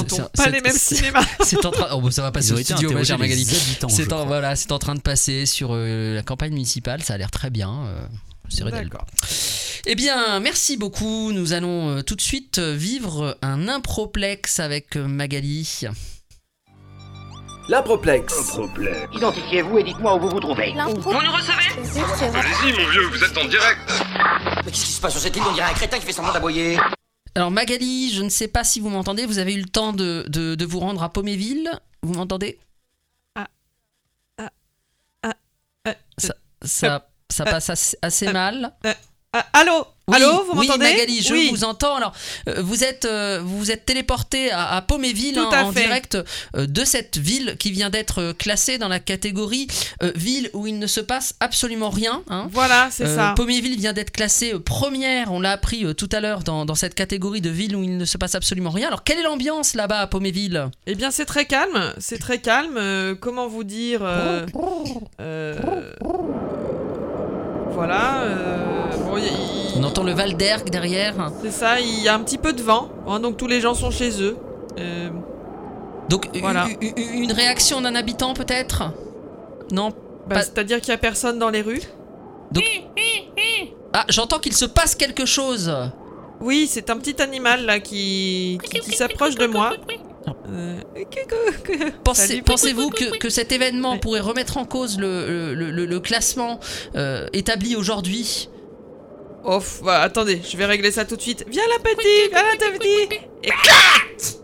ça- 0.10 0.30
pas 0.36 0.50
les 0.50 0.62
mêmes 0.62 0.78
cinémas. 0.78 1.26
C'est 1.44 1.66
en 1.66 1.72
train. 1.72 1.88
Oh, 1.94 2.02
bon, 2.02 2.12
ça 2.12 2.22
va 2.22 2.32
passer 2.32 2.52
au 2.52 2.58
studio, 2.58 2.92
ma 2.92 3.04
chère 3.04 3.18
Magali. 3.18 3.46
C'est 3.46 4.14
en, 4.14 4.26
voilà, 4.28 4.56
c'est 4.56 4.72
en 4.74 4.80
train 4.80 4.94
de 4.96 5.02
passer 5.02 5.46
sur 5.48 5.70
euh, 5.72 6.14
la 6.14 6.22
campagne 6.24 6.52
municipale. 6.54 7.02
Ça 7.02 7.14
a 7.16 7.18
l'air 7.18 7.32
très 7.32 7.50
bien. 7.50 7.86
euh, 7.88 8.06
D'accord. 8.72 9.06
Eh 9.86 9.96
bien, 9.96 10.40
merci 10.40 10.78
beaucoup. 10.78 11.32
Nous 11.32 11.54
allons 11.54 11.90
euh, 11.98 12.02
tout 12.02 12.16
de 12.16 12.22
suite 12.22 12.58
euh, 12.60 12.74
vivre 12.74 13.38
un 13.42 13.68
improplexe 13.68 14.60
avec 14.60 14.96
euh, 14.96 15.08
Magali. 15.08 15.82
L'improplexe. 17.70 18.58
Identifiez-vous 19.14 19.78
et 19.80 19.84
dites-moi 19.84 20.16
où 20.16 20.20
vous 20.22 20.30
vous 20.30 20.40
trouvez. 20.40 20.72
Vous 20.72 21.12
nous 21.14 21.32
recevez 21.32 22.38
Allez-y, 22.38 22.74
mon 22.82 22.90
vieux, 22.90 23.08
vous 23.08 23.24
êtes 23.24 23.38
en 23.38 23.46
direct. 23.46 23.80
Mais 24.66 24.72
qu'est-ce 24.72 24.86
qui 24.86 24.92
se 24.92 25.02
passe 25.02 25.14
sur 25.14 25.22
cette 25.22 25.36
île 25.36 25.44
On 25.50 25.54
dirait 25.54 25.70
un 25.70 25.74
crétin 25.74 25.98
qui 26.00 26.06
fait 26.06 26.12
semblant 26.14 26.34
d'aboyer. 26.34 26.78
Alors 27.36 27.52
Magali, 27.52 28.14
je 28.14 28.22
ne 28.22 28.30
sais 28.30 28.48
pas 28.48 28.64
si 28.64 28.80
vous 28.80 28.90
m'entendez. 28.90 29.26
Vous 29.26 29.40
avez 29.40 29.54
eu 29.56 29.62
le 29.62 29.68
temps 29.68 29.92
de, 29.94 30.26
de- 30.28 30.56
de 30.56 30.66
vous 30.66 30.80
rendre 30.80 31.02
à 31.04 31.10
Poméville. 31.12 31.70
Vous 32.04 32.14
m'entendez? 32.14 32.60
Euh, 34.40 35.94
Ça, 36.18 36.36
ça, 36.64 37.10
ça 37.30 37.46
passe 37.46 37.70
assez, 37.70 37.98
assez 38.02 38.32
mal. 38.32 38.74
ah, 39.34 39.46
allô? 39.54 39.86
Oui, 40.10 40.18
Allô, 40.18 40.44
vous 40.44 40.60
oui, 40.60 40.68
m'entendez? 40.68 40.84
Magali, 40.92 41.22
je 41.22 41.32
Oui. 41.34 41.50
vous 41.50 41.64
entends. 41.64 41.96
Alors, 41.96 42.12
euh, 42.50 42.62
vous 42.62 42.84
êtes, 42.84 43.06
euh, 43.06 43.40
vous 43.42 43.72
êtes 43.72 43.86
téléporté 43.86 44.52
à, 44.52 44.76
à 44.76 44.82
hein, 44.82 45.48
à 45.50 45.64
en 45.64 45.72
fait. 45.72 45.80
direct 45.80 46.18
euh, 46.58 46.66
de 46.68 46.84
cette 46.84 47.18
ville 47.18 47.56
qui 47.58 47.72
vient 47.72 47.90
d'être 47.90 48.20
euh, 48.20 48.34
classée 48.34 48.78
dans 48.78 48.90
la 48.90 49.00
catégorie 49.00 49.68
euh, 50.04 50.12
ville 50.14 50.50
où 50.52 50.68
il 50.68 50.78
ne 50.78 50.88
se 50.88 51.00
passe 51.00 51.36
absolument 51.40 51.90
rien. 51.90 52.22
hein. 52.30 52.50
Voilà, 52.52 52.90
c'est 52.92 53.06
Euh, 53.06 53.16
ça. 53.16 53.34
Poméville 53.38 53.78
vient 53.80 53.94
d'être 53.94 54.12
classée 54.12 54.54
euh, 54.54 54.60
première, 54.60 55.32
on 55.32 55.40
l'a 55.40 55.52
appris 55.54 55.86
euh, 55.86 55.94
tout 55.94 56.10
à 56.12 56.20
l'heure, 56.20 56.44
dans, 56.44 56.66
dans 56.66 56.76
cette 56.76 56.96
catégorie 56.96 57.40
de 57.40 57.50
ville 57.50 57.74
où 57.78 57.82
il 57.82 57.96
ne 57.96 58.04
se 58.04 58.18
passe 58.18 58.36
absolument 58.36 58.72
rien. 58.72 58.88
Alors, 58.90 59.06
quelle 59.06 59.20
est 59.20 59.24
l'ambiance 59.24 59.74
là-bas 59.74 60.00
à 60.02 60.08
Poméville 60.08 60.70
Eh 60.86 60.96
bien, 60.96 61.12
c'est 61.12 61.26
très 61.26 61.46
calme. 61.46 61.94
C'est 61.98 62.20
très 62.20 62.40
calme. 62.40 62.76
euh, 62.76 63.16
comment 63.16 63.48
vous 63.48 63.64
dire 63.64 64.02
euh, 64.04 64.46
euh, 65.22 65.94
Voilà. 67.74 68.22
euh, 68.24 68.92
bon, 69.10 69.18
y- 69.18 69.22
y- 69.26 69.80
On 69.80 69.84
entend 69.84 70.04
le 70.04 70.14
Val 70.14 70.36
d'Ergue 70.38 70.70
derrière. 70.70 71.14
c'est 71.42 71.52
ça. 71.52 71.80
Il 71.80 72.02
y 72.04 72.08
a 72.08 72.14
un 72.16 72.20
petit 72.20 72.38
peu 72.38 72.54
de 72.54 72.62
vent. 72.62 72.90
hein, 73.08 73.20
donc 73.20 73.38
tous 73.38 73.48
les 73.48 73.60
gens 73.62 73.74
sont 73.74 73.92
chez 73.92 74.22
eux. 74.22 74.38
Euh, 74.80 75.10
Donc, 76.10 76.30
Voilà. 76.42 76.68
une 76.98 77.32
réaction 77.32 77.80
d'un 77.82 77.96
habitant 77.96 78.34
peut-être? 78.34 78.84
Non 79.72 79.90
bah, 80.28 80.36
Pas- 80.36 80.42
C'est-à-dire 80.42 80.80
qu'il 80.82 80.90
y 80.90 80.94
a 80.94 80.98
personne 80.98 81.40
dans 81.40 81.50
les 81.50 81.62
rues? 81.62 81.82
Ah, 83.94 84.06
j'entends 84.10 84.40
qu'il 84.40 84.54
se 84.54 84.66
passe 84.66 84.96
quelque 84.96 85.26
chose. 85.26 85.74
Oui, 86.42 86.68
c'est 86.70 86.90
un 86.90 86.98
petit 86.98 87.22
animal 87.22 87.66
là 87.66 87.80
qui, 87.80 88.60
qui, 88.64 88.80
qui 88.80 88.92
s'approche 88.96 89.36
de 89.36 89.48
moi. 89.48 89.72
Euh, 90.50 90.80
Pensez-. 92.04 92.42
Pensez-vous 92.42 92.90
que, 92.90 93.18
que 93.18 93.30
cet 93.30 93.52
événement 93.52 93.98
pourrait 93.98 94.20
remettre 94.22 94.58
en 94.58 94.66
cause 94.66 94.98
le, 95.00 95.54
le- 95.54 95.72
le- 95.72 95.86
le 95.86 96.00
classement 96.00 96.60
euh, 96.96 97.28
établi 97.34 97.76
aujourd'hui? 97.76 98.50
Oh, 99.46 99.60
bah, 99.84 100.00
attendez, 100.02 100.42
je 100.50 100.56
vais 100.56 100.66
régler 100.66 100.92
ça 100.92 101.04
tout 101.04 101.18
de 101.18 101.22
suite. 101.22 101.44
Viens 101.50 101.64
la 101.70 101.80
petite, 101.84 102.32
viens 102.32 102.44
la 102.72 102.78
petite. 102.78 103.20
Et 103.44 103.48
clac 103.50 104.38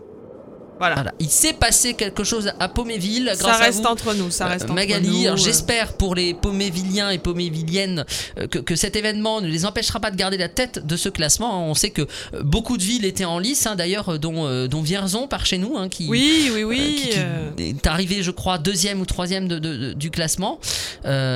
Voilà. 0.80 0.94
Voilà, 0.96 1.12
il 1.20 1.28
s'est 1.30 1.52
passé 1.52 1.94
quelque 1.94 2.24
chose 2.24 2.52
à 2.58 2.68
Poméville 2.68 3.30
Ça 3.34 3.42
grâce 3.44 3.60
à 3.60 3.64
reste 3.66 3.80
vous. 3.82 3.86
entre 3.86 4.14
nous, 4.14 4.30
ça 4.30 4.46
Euh, 4.46 4.48
reste 4.48 4.64
entre 4.64 4.72
Magali, 4.74 5.08
nous. 5.08 5.20
alors 5.26 5.34
euh. 5.34 5.36
j'espère 5.36 5.92
pour 5.92 6.14
les 6.16 6.34
Pomévilliens 6.34 7.10
et 7.10 7.18
Pomévilliennes 7.18 8.04
euh, 8.38 8.46
que, 8.48 8.58
que 8.58 8.74
cet 8.74 8.96
événement 8.96 9.40
ne 9.40 9.46
les 9.46 9.64
empêchera 9.66 10.00
pas 10.00 10.10
de 10.10 10.16
garder 10.16 10.38
la 10.38 10.48
tête 10.48 10.84
de 10.84 10.96
ce 10.96 11.08
classement. 11.08 11.68
On 11.70 11.74
sait 11.74 11.90
que 11.90 12.08
beaucoup 12.42 12.76
de 12.78 12.82
villes 12.82 13.04
étaient 13.04 13.24
en 13.26 13.38
lice, 13.38 13.66
hein, 13.66 13.76
d'ailleurs, 13.76 14.18
dont, 14.18 14.66
dont 14.66 14.82
Vierzon 14.82 15.28
par 15.28 15.46
chez 15.46 15.58
nous, 15.58 15.76
hein, 15.76 15.88
qui, 15.88 16.08
Oui, 16.08 16.50
oui, 16.54 16.64
oui. 16.64 16.96
qui- 16.96 17.10
qui 17.56 17.62
est 17.70 17.86
arrivé, 17.86 18.22
je 18.22 18.30
crois, 18.30 18.58
deuxième 18.58 19.00
ou 19.00 19.04
troisième 19.04 19.46
de- 19.48 19.58
de- 19.58 19.76
de- 19.76 19.92
du 19.92 20.10
classement. 20.10 20.58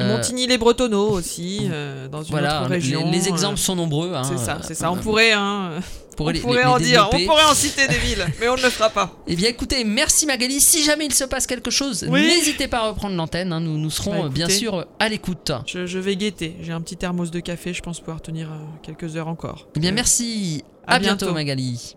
Montigny-les-Bretonneux 0.08 0.96
aussi, 0.96 1.68
dans 2.10 2.22
une 2.22 2.30
voilà, 2.30 2.60
autre 2.62 2.68
les- 2.70 2.74
région. 2.76 3.10
les, 3.10 3.26
euh, 3.26 3.30
exemples 3.30 3.58
sont 3.58 3.76
nombreux. 3.76 4.12
hein, 4.14 4.22
C'est 4.24 4.38
ça, 4.38 4.58
c'est 4.62 4.74
ça. 4.74 4.90
On 4.90 4.96
pourrait, 4.96 5.32
hein. 5.32 5.70
On 6.18 6.28
les- 6.28 6.40
pourrait 6.40 6.58
les- 6.60 6.64
en 6.64 6.76
les 6.76 6.84
dire, 6.84 7.08
on 7.12 7.24
pourrait 7.26 7.44
en 7.44 7.54
citer 7.54 7.86
des 7.88 7.98
villes, 7.98 8.24
mais 8.40 8.48
on 8.48 8.56
ne 8.56 8.62
le 8.62 8.70
fera 8.70 8.90
pas. 8.90 9.12
Eh 9.26 9.36
bien 9.36 9.48
écoutez, 9.48 9.82
merci 9.84 10.26
Magali. 10.26 10.60
Si 10.60 10.82
jamais 10.84 11.06
il 11.06 11.14
se 11.14 11.24
passe 11.24 11.46
quelque 11.46 11.70
chose, 11.70 12.04
Oui. 12.08 12.26
n'hésitez 12.26 12.68
pas 12.68 12.78
à 12.84 12.88
reprendre 12.88 13.16
l'antenne. 13.16 13.52
hein. 13.52 13.60
Nous, 13.60 13.78
nous 13.78 13.90
serons 13.90 14.20
Bah, 14.22 14.26
euh, 14.26 14.28
bien 14.28 14.48
sûr 14.48 14.74
euh, 14.74 14.84
à 14.98 15.08
l'écoute. 15.08 15.50
Je, 15.66 15.86
je 15.86 15.98
vais 15.98 16.16
guetter. 16.16 16.56
J'ai 16.62 16.72
un 16.72 16.80
petit 16.80 16.96
thermos 16.96 17.30
de 17.30 17.40
café, 17.40 17.72
je 17.74 17.82
pense 17.82 18.00
pouvoir 18.00 18.20
tenir 18.22 18.50
euh, 18.52 18.56
quelques 18.82 19.16
heures 19.16 19.28
encore. 19.28 19.68
Eh 19.76 19.80
bien 19.80 19.90
Euh, 19.90 19.94
merci. 19.94 20.62
à 20.86 20.94
À, 20.94 20.98
bientôt, 20.98 21.26
bientôt. 21.26 21.34
Magali. 21.34 21.96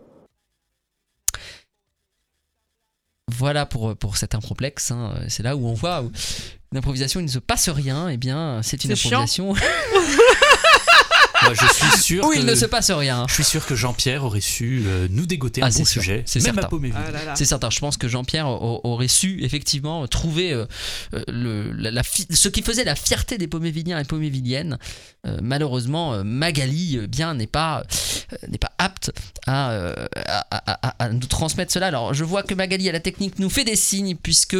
Voilà 3.29 3.65
pour, 3.65 3.95
pour 3.97 4.17
cet 4.17 4.35
improplexe. 4.35 4.91
hein. 4.91 5.13
C'est 5.27 5.43
là 5.43 5.55
où 5.55 5.67
on 5.67 5.73
voit 5.73 6.01
où 6.01 6.11
une 6.71 6.77
improvisation, 6.79 7.19
il 7.19 7.23
ne 7.25 7.29
se 7.29 7.39
passe 7.39 7.69
rien. 7.69 8.07
Eh 8.09 8.17
bien, 8.17 8.61
c'est 8.63 8.83
une 8.83 8.91
improvisation 8.93 9.53
Moi, 11.47 11.53
je 11.59 11.73
suis 11.73 12.01
sûr 12.01 12.25
où 12.25 12.29
que 12.31 12.37
il 12.37 12.45
ne 12.45 12.55
se 12.55 12.65
passe 12.65 12.91
rien. 12.91 13.25
je 13.27 13.33
suis 13.33 13.43
sûr 13.43 13.65
que 13.65 13.75
Jean-Pierre 13.75 14.23
aurait 14.23 14.41
su 14.41 14.83
euh, 14.85 15.07
nous 15.09 15.25
dégoter 15.25 15.61
Ah, 15.63 15.67
un 15.67 15.71
c'est 15.71 15.79
bon 15.79 15.85
sûr. 15.85 16.01
sujet. 16.01 16.23
C'est 16.25 16.39
même 16.39 16.53
certain. 16.55 16.67
à 16.67 16.69
Pauméville. 16.69 16.97
Ah. 17.27 17.33
C'est 17.35 17.45
certain, 17.45 17.69
je 17.69 17.79
pense 17.79 17.97
que 17.97 18.07
Jean-Pierre 18.07 18.47
aurait 18.47 19.07
su 19.07 19.43
effectivement 19.43 20.05
trouver 20.07 20.53
euh, 20.53 20.65
euh, 21.13 21.23
le, 21.27 21.71
la, 21.73 21.91
la 21.91 22.03
fi- 22.03 22.27
ce 22.29 22.49
qui 22.49 22.61
faisait 22.61 22.83
la 22.83 22.95
fierté 22.95 23.37
des 23.37 23.47
Pomévilliens 23.47 23.99
et 23.99 24.03
Pomévilliennes. 24.03 24.77
Euh, 25.25 25.37
malheureusement, 25.41 26.13
euh, 26.13 26.23
Magali 26.23 26.97
euh, 26.97 27.07
bien 27.07 27.33
n'est 27.33 27.47
pas, 27.47 27.83
euh, 28.33 28.37
n'est 28.49 28.57
pas 28.57 28.71
apte 28.77 29.11
à, 29.45 29.71
euh, 29.71 29.93
à, 30.15 31.03
à- 31.03 31.09
nous 31.09 31.25
transmettre 31.27 31.71
cela. 31.71 31.87
Alors 31.87 32.13
je 32.13 32.23
vois 32.23 32.43
que 32.43 32.53
Magali 32.53 32.87
à 32.89 32.91
la 32.91 32.99
technique 32.99 33.39
nous 33.39 33.49
fait 33.49 33.63
des 33.63 33.75
signes 33.75 34.15
puisque 34.15 34.55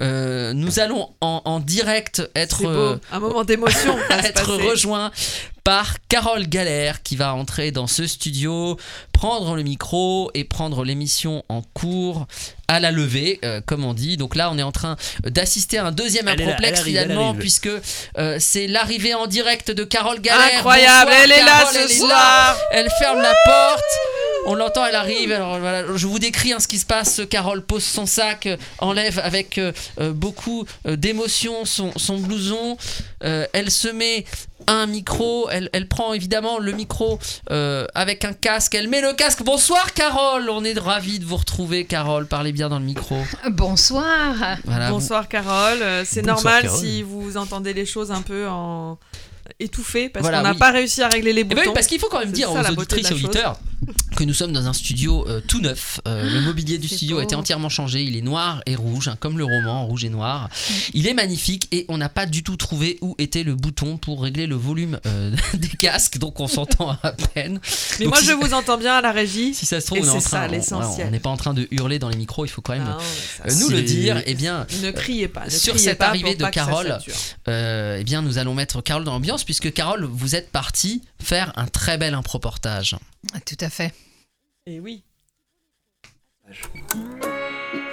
euh, 0.00 0.52
nous 0.52 0.78
allons 0.80 1.10
en, 1.20 1.42
en 1.44 1.60
direct 1.60 2.22
être, 2.34 2.64
euh, 2.66 2.96
un 3.12 3.20
moment 3.20 3.44
d'émotion. 3.44 3.96
être 4.10 4.54
rejoint 4.54 5.10
par 5.64 5.96
Carole 6.08 6.46
Galère 6.48 7.02
qui 7.02 7.16
va 7.16 7.34
entrer 7.34 7.70
dans 7.70 7.86
ce 7.86 8.06
studio, 8.06 8.76
prendre 9.12 9.54
le 9.56 9.62
micro 9.62 10.30
et 10.34 10.44
prendre 10.44 10.84
l'émission 10.84 11.44
en 11.48 11.62
cours 11.74 12.26
à 12.68 12.78
la 12.78 12.90
levée, 12.92 13.40
euh, 13.44 13.60
comme 13.64 13.84
on 13.84 13.94
dit. 13.94 14.16
Donc 14.16 14.36
là, 14.36 14.50
on 14.50 14.58
est 14.58 14.62
en 14.62 14.72
train 14.72 14.96
d'assister 15.24 15.78
à 15.78 15.86
un 15.86 15.92
deuxième 15.92 16.28
improplexe 16.28 16.82
finalement, 16.82 17.34
puisque 17.34 17.68
euh, 18.18 18.36
c'est 18.38 18.66
l'arrivée 18.68 19.14
en 19.14 19.26
direct 19.26 19.70
de 19.70 19.84
Carole 19.84 20.20
Galère. 20.20 20.58
Incroyable, 20.58 21.10
Bonsoir, 21.10 21.24
elle 21.24 21.32
est 21.32 21.42
là 21.44 21.66
ce 21.72 21.78
elle 21.78 21.90
soir. 21.90 22.08
là. 22.10 22.56
Elle 22.72 22.88
ferme 23.00 23.20
la 23.20 23.34
porte. 23.44 23.84
On 24.46 24.54
l'entend, 24.54 24.86
elle 24.86 24.94
arrive. 24.94 25.32
Alors 25.32 25.58
voilà, 25.58 25.84
je 25.96 26.06
vous 26.06 26.18
décris 26.18 26.52
hein, 26.52 26.60
ce 26.60 26.68
qui 26.68 26.78
se 26.78 26.86
passe. 26.86 27.20
Carole 27.28 27.62
pose 27.62 27.84
son 27.84 28.06
sac, 28.06 28.46
euh, 28.46 28.56
enlève 28.78 29.20
avec 29.22 29.58
euh, 29.58 29.72
beaucoup 30.12 30.64
d'émotion 30.86 31.64
son, 31.64 31.92
son 31.96 32.18
blouson. 32.18 32.76
Euh, 33.24 33.46
elle 33.52 33.70
se 33.70 33.88
met 33.88 34.24
un 34.70 34.86
micro. 34.86 35.48
Elle, 35.50 35.68
elle 35.72 35.88
prend 35.88 36.12
évidemment 36.14 36.58
le 36.58 36.72
micro 36.72 37.18
euh, 37.50 37.86
avec 37.94 38.24
un 38.24 38.32
casque. 38.32 38.74
Elle 38.74 38.88
met 38.88 39.00
le 39.00 39.12
casque. 39.12 39.42
Bonsoir 39.42 39.92
Carole. 39.92 40.48
On 40.50 40.64
est 40.64 40.78
ravis 40.78 41.18
de 41.18 41.24
vous 41.24 41.36
retrouver, 41.36 41.84
Carole. 41.84 42.26
Parlez 42.26 42.52
bien 42.52 42.68
dans 42.68 42.78
le 42.78 42.84
micro. 42.84 43.16
Bonsoir. 43.50 44.34
Voilà. 44.64 44.88
vous- 44.88 44.94
Bonsoir 44.94 45.28
Carole, 45.28 45.78
Euh, 45.82 46.04
c'est 46.06 46.22
normal 46.22 46.62
Carole. 46.64 46.78
si 46.80 47.02
vous 47.02 47.36
entendez 47.36 47.72
les 47.74 47.86
choses 47.86 48.10
un 48.10 48.22
peu 48.22 48.48
en 48.48 48.98
étouffées 49.58 50.08
parce 50.08 50.22
Voilà, 50.22 50.38
qu'on 50.38 50.44
n'a 50.44 50.52
oui. 50.52 50.58
pas 50.58 50.70
réussi 50.70 51.02
à 51.02 51.08
régler 51.08 51.32
les 51.32 51.40
Eh 51.40 51.44
ben 51.44 51.56
boutons. 51.56 51.68
oui, 51.68 51.74
parce 51.74 51.86
qu'il 51.86 51.98
faut 51.98 52.08
quand 52.08 52.20
même 52.20 52.30
dire 52.32 52.48
ça, 52.52 52.62
aux 52.70 52.72
auditrices 52.72 53.10
et 53.10 53.14
auditeurs 53.14 53.58
que 54.16 54.24
nous 54.24 54.34
sommes 54.34 54.52
dans 54.52 54.66
un 54.66 54.72
studio 54.72 55.26
euh, 55.28 55.40
tout 55.46 55.60
neuf. 55.60 56.00
Euh, 56.06 56.28
le 56.28 56.40
mobilier 56.42 56.78
du 56.78 56.88
studio 56.88 57.18
a 57.18 57.22
été 57.24 57.34
entièrement 57.34 57.68
changé. 57.68 58.02
Il 58.02 58.16
est 58.16 58.20
noir 58.22 58.62
et 58.66 58.74
rouge, 58.76 59.08
hein, 59.08 59.16
comme 59.18 59.38
le 59.38 59.44
roman, 59.44 59.86
rouge 59.86 60.04
et 60.04 60.08
noir. 60.10 60.48
Il 60.94 61.06
est 61.06 61.14
magnifique 61.14 61.68
et 61.72 61.86
on 61.88 61.96
n'a 61.98 62.08
pas 62.08 62.26
du 62.26 62.42
tout 62.42 62.56
trouvé 62.56 62.98
où 63.00 63.14
était 63.18 63.42
le 63.42 63.54
bouton 63.54 63.96
pour 63.96 64.22
régler 64.22 64.46
le 64.46 64.56
volume 64.56 65.00
euh, 65.06 65.34
des 65.54 65.68
casques, 65.68 66.18
donc 66.18 66.40
on 66.40 66.46
s'entend 66.48 66.96
à 67.02 67.12
peine. 67.12 67.60
Mais 67.98 68.04
Donc 68.06 68.14
moi 68.14 68.20
si- 68.22 68.26
je 68.28 68.32
vous 68.32 68.52
entends 68.54 68.76
bien 68.78 68.94
à 68.96 69.00
la 69.00 69.12
régie. 69.12 69.54
Si 69.54 69.64
ça 69.66 69.80
se 69.80 69.86
trouve, 69.86 70.00
on 70.00 70.04
est 70.04 70.08
en 70.10 70.20
c'est 70.20 70.28
train, 70.28 70.60
ça, 70.60 70.76
on- 71.06 71.10
n'est 71.10 71.20
pas 71.20 71.30
en 71.30 71.36
train 71.36 71.54
de 71.54 71.66
hurler 71.70 71.98
dans 71.98 72.08
les 72.08 72.16
micros. 72.16 72.44
Il 72.44 72.48
faut 72.48 72.60
quand 72.62 72.74
même 72.74 72.84
Non, 72.84 73.54
nous 73.60 73.68
le 73.70 73.82
dire. 73.82 74.22
Eh 74.26 74.34
bien, 74.34 74.66
Ne 74.82 74.90
criez 74.90 75.28
pas. 75.28 75.46
ne 75.46 75.50
sur 75.50 75.72
criez 75.74 75.88
cette 75.90 75.98
pas 75.98 76.08
arrivée 76.08 76.34
de 76.34 76.44
Carole, 76.46 76.98
eh 77.48 78.04
bien, 78.04 78.22
nous 78.22 78.38
allons 78.38 78.54
mettre 78.54 78.82
Carole 78.82 79.04
dans 79.04 79.12
l'ambiance 79.12 79.44
puisque 79.44 79.72
Carole, 79.72 80.04
vous 80.04 80.34
êtes 80.34 80.50
partie 80.50 81.02
faire 81.22 81.52
un 81.56 81.66
très 81.66 81.96
bel 81.98 82.14
improportage. 82.14 82.96
Tout 83.44 83.56
à 83.60 83.68
fait. 83.68 83.92
Et 84.66 84.80
oui. 84.80 85.02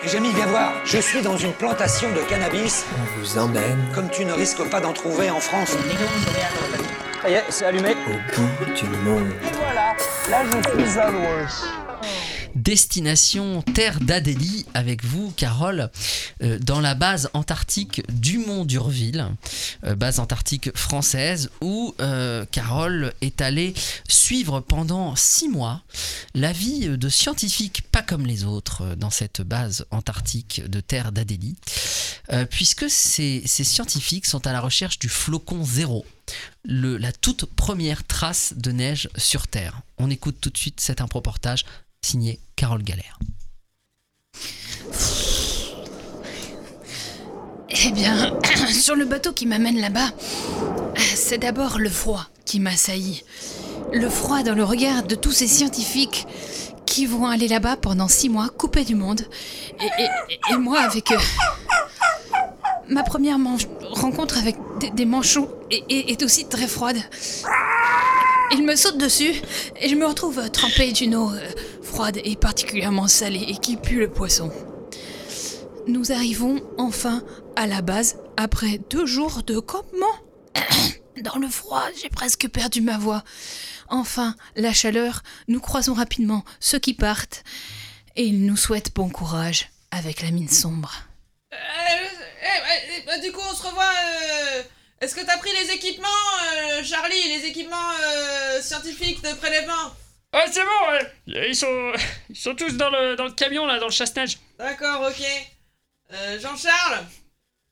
Jamie, 0.05 0.31
viens 0.33 0.47
voir. 0.47 0.73
Je 0.85 0.97
suis 0.99 1.21
dans 1.21 1.37
une 1.37 1.53
plantation 1.53 2.09
de 2.13 2.21
cannabis. 2.29 2.85
On 2.97 3.19
vous 3.19 3.37
emmène 3.37 3.91
Comme 3.93 4.09
tu 4.09 4.25
ne 4.25 4.33
risques 4.33 4.63
pas 4.69 4.79
d'en 4.79 4.93
trouver 4.93 5.29
en 5.29 5.39
France. 5.39 5.75
Ça 7.21 7.29
y 7.29 7.33
est, 7.33 7.43
c'est 7.49 7.65
allumé. 7.65 7.91
au 7.91 8.65
bout 8.65 8.73
du 8.73 8.85
monde. 8.99 9.31
Voilà, 9.53 9.95
là 10.29 10.43
je 10.45 10.85
suis 10.85 10.99
à 10.99 11.11
l'ouest. 11.11 11.65
Destination 12.57 13.61
Terre 13.61 13.99
d'Adélie 13.99 14.65
avec 14.73 15.05
vous, 15.05 15.31
Carole, 15.37 15.91
euh, 16.41 16.57
dans 16.59 16.81
la 16.81 16.95
base 16.95 17.29
antarctique 17.33 18.01
du 18.11 18.39
Mont 18.39 18.65
d'Urville, 18.65 19.27
euh, 19.83 19.95
base 19.95 20.19
antarctique 20.19 20.75
française, 20.75 21.51
où 21.61 21.93
euh, 22.01 22.45
Carole 22.51 23.13
est 23.21 23.41
allée 23.41 23.75
suivre 24.09 24.59
pendant 24.59 25.15
six 25.15 25.49
mois 25.49 25.83
la 26.33 26.51
vie 26.51 26.89
de 26.97 27.09
scientifiques 27.09 27.83
pas 27.91 28.01
comme 28.01 28.25
les 28.25 28.43
autres 28.43 28.95
dans 28.95 29.11
cette 29.11 29.41
base 29.41 29.85
antarctique 29.91 30.67
de 30.67 30.79
Terre 30.79 31.11
d'Adélie, 31.11 31.55
puisque 32.49 32.89
ces, 32.89 33.43
scientifiques 33.45 34.25
sont 34.25 34.45
à 34.47 34.51
la 34.51 34.61
recherche 34.61 34.99
du 34.99 35.09
flocon 35.09 35.63
zéro. 35.63 36.05
La 36.65 37.11
toute 37.13 37.45
première 37.45 38.03
trace 38.03 38.53
de 38.57 38.71
neige 38.71 39.09
sur 39.15 39.47
Terre. 39.47 39.81
On 39.97 40.09
écoute 40.09 40.37
tout 40.41 40.49
de 40.49 40.57
suite 40.57 40.81
cet 40.81 40.99
improportage 40.99 41.63
signé 42.07 42.39
Carole 42.55 42.83
Galère. 42.83 43.19
Eh 47.69 47.91
bien, 47.91 48.33
sur 48.71 48.95
le 48.95 49.03
bateau 49.03 49.33
qui 49.33 49.45
m'amène 49.45 49.79
là-bas, 49.81 50.11
c'est 50.95 51.37
d'abord 51.37 51.79
le 51.79 51.89
froid 51.89 52.25
qui 52.45 52.61
m'assaillit. 52.61 53.23
Le 53.91 54.09
froid 54.09 54.41
dans 54.43 54.55
le 54.55 54.63
regard 54.63 55.03
de 55.03 55.15
tous 55.15 55.33
ces 55.33 55.47
scientifiques 55.47 56.25
qui 56.85 57.05
vont 57.05 57.25
aller 57.25 57.49
là-bas 57.49 57.75
pendant 57.75 58.07
six 58.07 58.29
mois, 58.29 58.47
coupés 58.57 58.85
du 58.85 58.95
monde. 58.95 59.21
Et, 60.49 60.55
moi 60.55 60.79
avec 60.79 61.11
eux. 61.11 61.17
Ma 62.87 63.03
première 63.03 63.37
rencontre 63.91 64.37
avec 64.37 64.55
des, 64.95 65.05
manchots 65.05 65.49
est, 65.71 65.83
est- 65.89 66.11
est 66.11 66.23
aussi 66.23 66.47
très 66.47 66.67
froide. 66.67 66.97
Ils 68.53 68.63
me 68.63 68.75
sautent 68.75 68.97
dessus 68.97 69.33
et 69.81 69.89
je 69.89 69.95
me 69.95 70.05
retrouve 70.05 70.49
trempée 70.51 70.93
d'une 70.93 71.15
eau 71.15 71.29
euh, 71.31 71.49
froide 71.97 72.21
et 72.23 72.35
particulièrement 72.35 73.07
salée 73.07 73.43
et 73.47 73.57
qui 73.57 73.75
pue 73.75 73.97
le 73.97 74.07
poisson. 74.07 74.51
Nous 75.87 76.11
arrivons 76.11 76.61
enfin 76.77 77.23
à 77.55 77.65
la 77.65 77.81
base 77.81 78.19
après 78.37 78.77
deux 78.91 79.07
jours 79.07 79.41
de 79.41 79.57
campement. 79.57 80.05
Dans 81.23 81.39
le 81.39 81.47
froid, 81.47 81.83
j'ai 81.99 82.09
presque 82.09 82.49
perdu 82.49 82.81
ma 82.81 82.99
voix. 82.99 83.23
Enfin, 83.89 84.35
la 84.55 84.73
chaleur, 84.73 85.23
nous 85.47 85.59
croisons 85.59 85.95
rapidement 85.95 86.45
ceux 86.59 86.77
qui 86.77 86.93
partent 86.93 87.43
et 88.15 88.25
ils 88.25 88.45
nous 88.45 88.57
souhaitent 88.57 88.93
bon 88.93 89.09
courage 89.09 89.71
avec 89.89 90.21
la 90.21 90.29
mine 90.29 90.49
sombre. 90.49 90.93
bah, 93.07 93.17
du 93.23 93.31
coup, 93.31 93.41
on 93.49 93.55
se 93.55 93.63
revoit. 93.63 93.83
euh, 93.85 94.61
Est-ce 95.01 95.15
que 95.15 95.25
t'as 95.25 95.37
pris 95.37 95.49
les 95.63 95.71
équipements, 95.73 96.07
euh, 96.53 96.83
Charlie, 96.83 97.39
les 97.39 97.47
équipements 97.47 97.91
euh, 98.03 98.61
scientifiques 98.61 99.23
de 99.23 99.33
prélèvement? 99.33 99.93
Ouais, 100.33 100.45
c'est 100.51 100.63
bon, 100.63 100.91
ouais. 100.91 101.47
Ils 101.49 101.55
sont, 101.55 101.93
ils 102.29 102.35
sont 102.35 102.55
tous 102.55 102.75
dans 102.75 102.89
le, 102.89 103.15
dans 103.15 103.25
le 103.25 103.31
camion, 103.31 103.65
là, 103.65 103.79
dans 103.79 103.87
le 103.87 103.91
chasse-neige. 103.91 104.37
D'accord, 104.57 105.07
ok. 105.09 105.23
Euh, 106.13 106.39
Jean-Charles, 106.39 107.05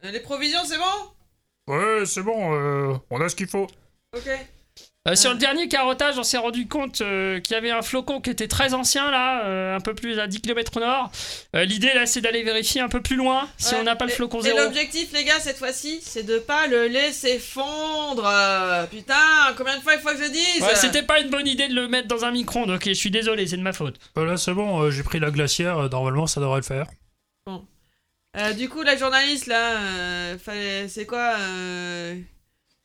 euh, 0.04 0.12
les 0.12 0.20
provisions, 0.20 0.64
c'est 0.66 0.78
bon? 0.78 1.74
Ouais, 1.74 2.06
c'est 2.06 2.22
bon, 2.22 2.54
euh, 2.56 2.98
on 3.10 3.22
a 3.22 3.30
ce 3.30 3.36
qu'il 3.36 3.48
faut. 3.48 3.68
Ok. 4.16 4.30
Euh, 5.08 5.14
sur 5.16 5.32
le 5.32 5.38
dernier 5.38 5.68
carottage, 5.68 6.18
on 6.18 6.24
s'est 6.24 6.40
rendu 6.40 6.68
compte 6.68 7.02
euh, 7.02 7.40
qu'il 7.40 7.54
y 7.54 7.58
avait 7.58 7.70
un 7.70 7.84
flocon 7.84 8.22
qui 8.22 8.32
était 8.32 8.48
très 8.48 8.74
ancien, 8.74 9.12
là, 9.12 9.46
euh, 9.46 9.76
un 9.76 9.80
peu 9.80 9.94
plus 9.94 10.20
à 10.20 10.26
10 10.26 10.42
km 10.42 10.72
au 10.78 10.80
nord. 10.80 11.12
Euh, 11.56 11.64
L'idée, 11.64 11.94
là, 11.94 12.08
c'est 12.08 12.22
d'aller 12.22 12.42
vérifier 12.42 12.82
un 12.82 12.90
peu 12.90 13.02
plus 13.02 13.16
loin 13.16 13.48
si 13.60 13.76
Ouais. 13.76 13.82
on 13.82 13.84
n'a 13.84 13.96
pas 13.96 14.06
le 14.06 14.12
Et- 14.12 14.16
flocon 14.16 14.40
Et 14.40 14.44
zéro. 14.46 14.58
l'objectif, 14.58 15.14
les 15.14 15.24
gars, 15.24 15.40
cette 15.40 15.58
fois-ci, 15.60 16.00
c'est 16.02 16.24
de 16.24 16.40
pas 16.40 16.66
le 16.66 16.88
laisser 16.88 17.38
fondre. 17.38 18.26
Euh, 18.26 18.86
Putain, 18.88 19.14
combien 19.56 19.78
de 19.78 19.84
fois 19.84 19.94
il 19.94 20.00
faut 20.00 20.10
que 20.10 20.24
je 20.24 20.30
dise 20.32 20.62
Ouais, 20.64 20.74
c'était 20.76 21.04
pas 21.04 21.20
une 21.20 21.30
bonne 21.30 21.48
idée 21.48 21.68
de 21.68 21.76
le 21.76 21.88
mettre 21.88 22.08
dans 22.08 22.26
un 22.26 22.32
micro-ondes, 22.32 22.72
ok, 22.72 22.86
je 22.88 22.94
suis 22.94 23.12
désolé, 23.12 23.46
c'est 23.46 23.58
de 23.58 23.62
ma 23.62 23.74
faute. 23.74 24.00
là, 24.16 24.38
c'est 24.38 24.54
bon, 24.54 24.82
euh, 24.82 24.90
j'ai 24.90 25.04
pris 25.04 25.20
la 25.20 25.30
glacière, 25.30 25.78
euh, 25.78 25.88
normalement 25.90 26.26
ça 26.26 26.42
devrait 26.42 26.62
le 26.62 26.64
faire. 26.66 26.88
Euh, 28.38 28.52
du 28.54 28.68
coup, 28.70 28.82
la 28.82 28.98
journaliste, 28.98 29.46
là, 29.48 29.78
euh, 29.78 30.38
fallait... 30.38 30.88
c'est 30.90 31.06
quoi 31.06 31.36
euh... 31.40 32.16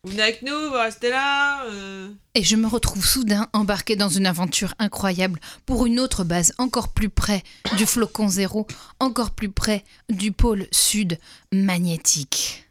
Vous 0.04 0.12
venez 0.12 0.22
avec 0.22 0.40
nous, 0.40 0.54
vous 0.70 0.78
restez 0.78 1.10
là 1.10 1.64
euh... 1.66 2.08
Et 2.34 2.42
je 2.42 2.56
me 2.56 2.66
retrouve 2.66 3.04
soudain 3.04 3.48
embarqué 3.52 3.96
dans 3.96 4.08
une 4.08 4.24
aventure 4.24 4.72
incroyable 4.78 5.38
pour 5.66 5.84
une 5.84 6.00
autre 6.00 6.24
base 6.24 6.54
encore 6.56 6.88
plus 6.94 7.10
près 7.10 7.42
du 7.76 7.84
flocon 7.84 8.26
zéro, 8.28 8.66
encore 8.98 9.32
plus 9.32 9.50
près 9.50 9.84
du 10.08 10.32
pôle 10.32 10.66
sud 10.72 11.18
magnétique. 11.52 12.64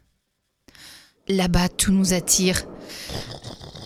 Là-bas, 1.28 1.68
tout 1.68 1.92
nous 1.92 2.14
attire. 2.14 2.64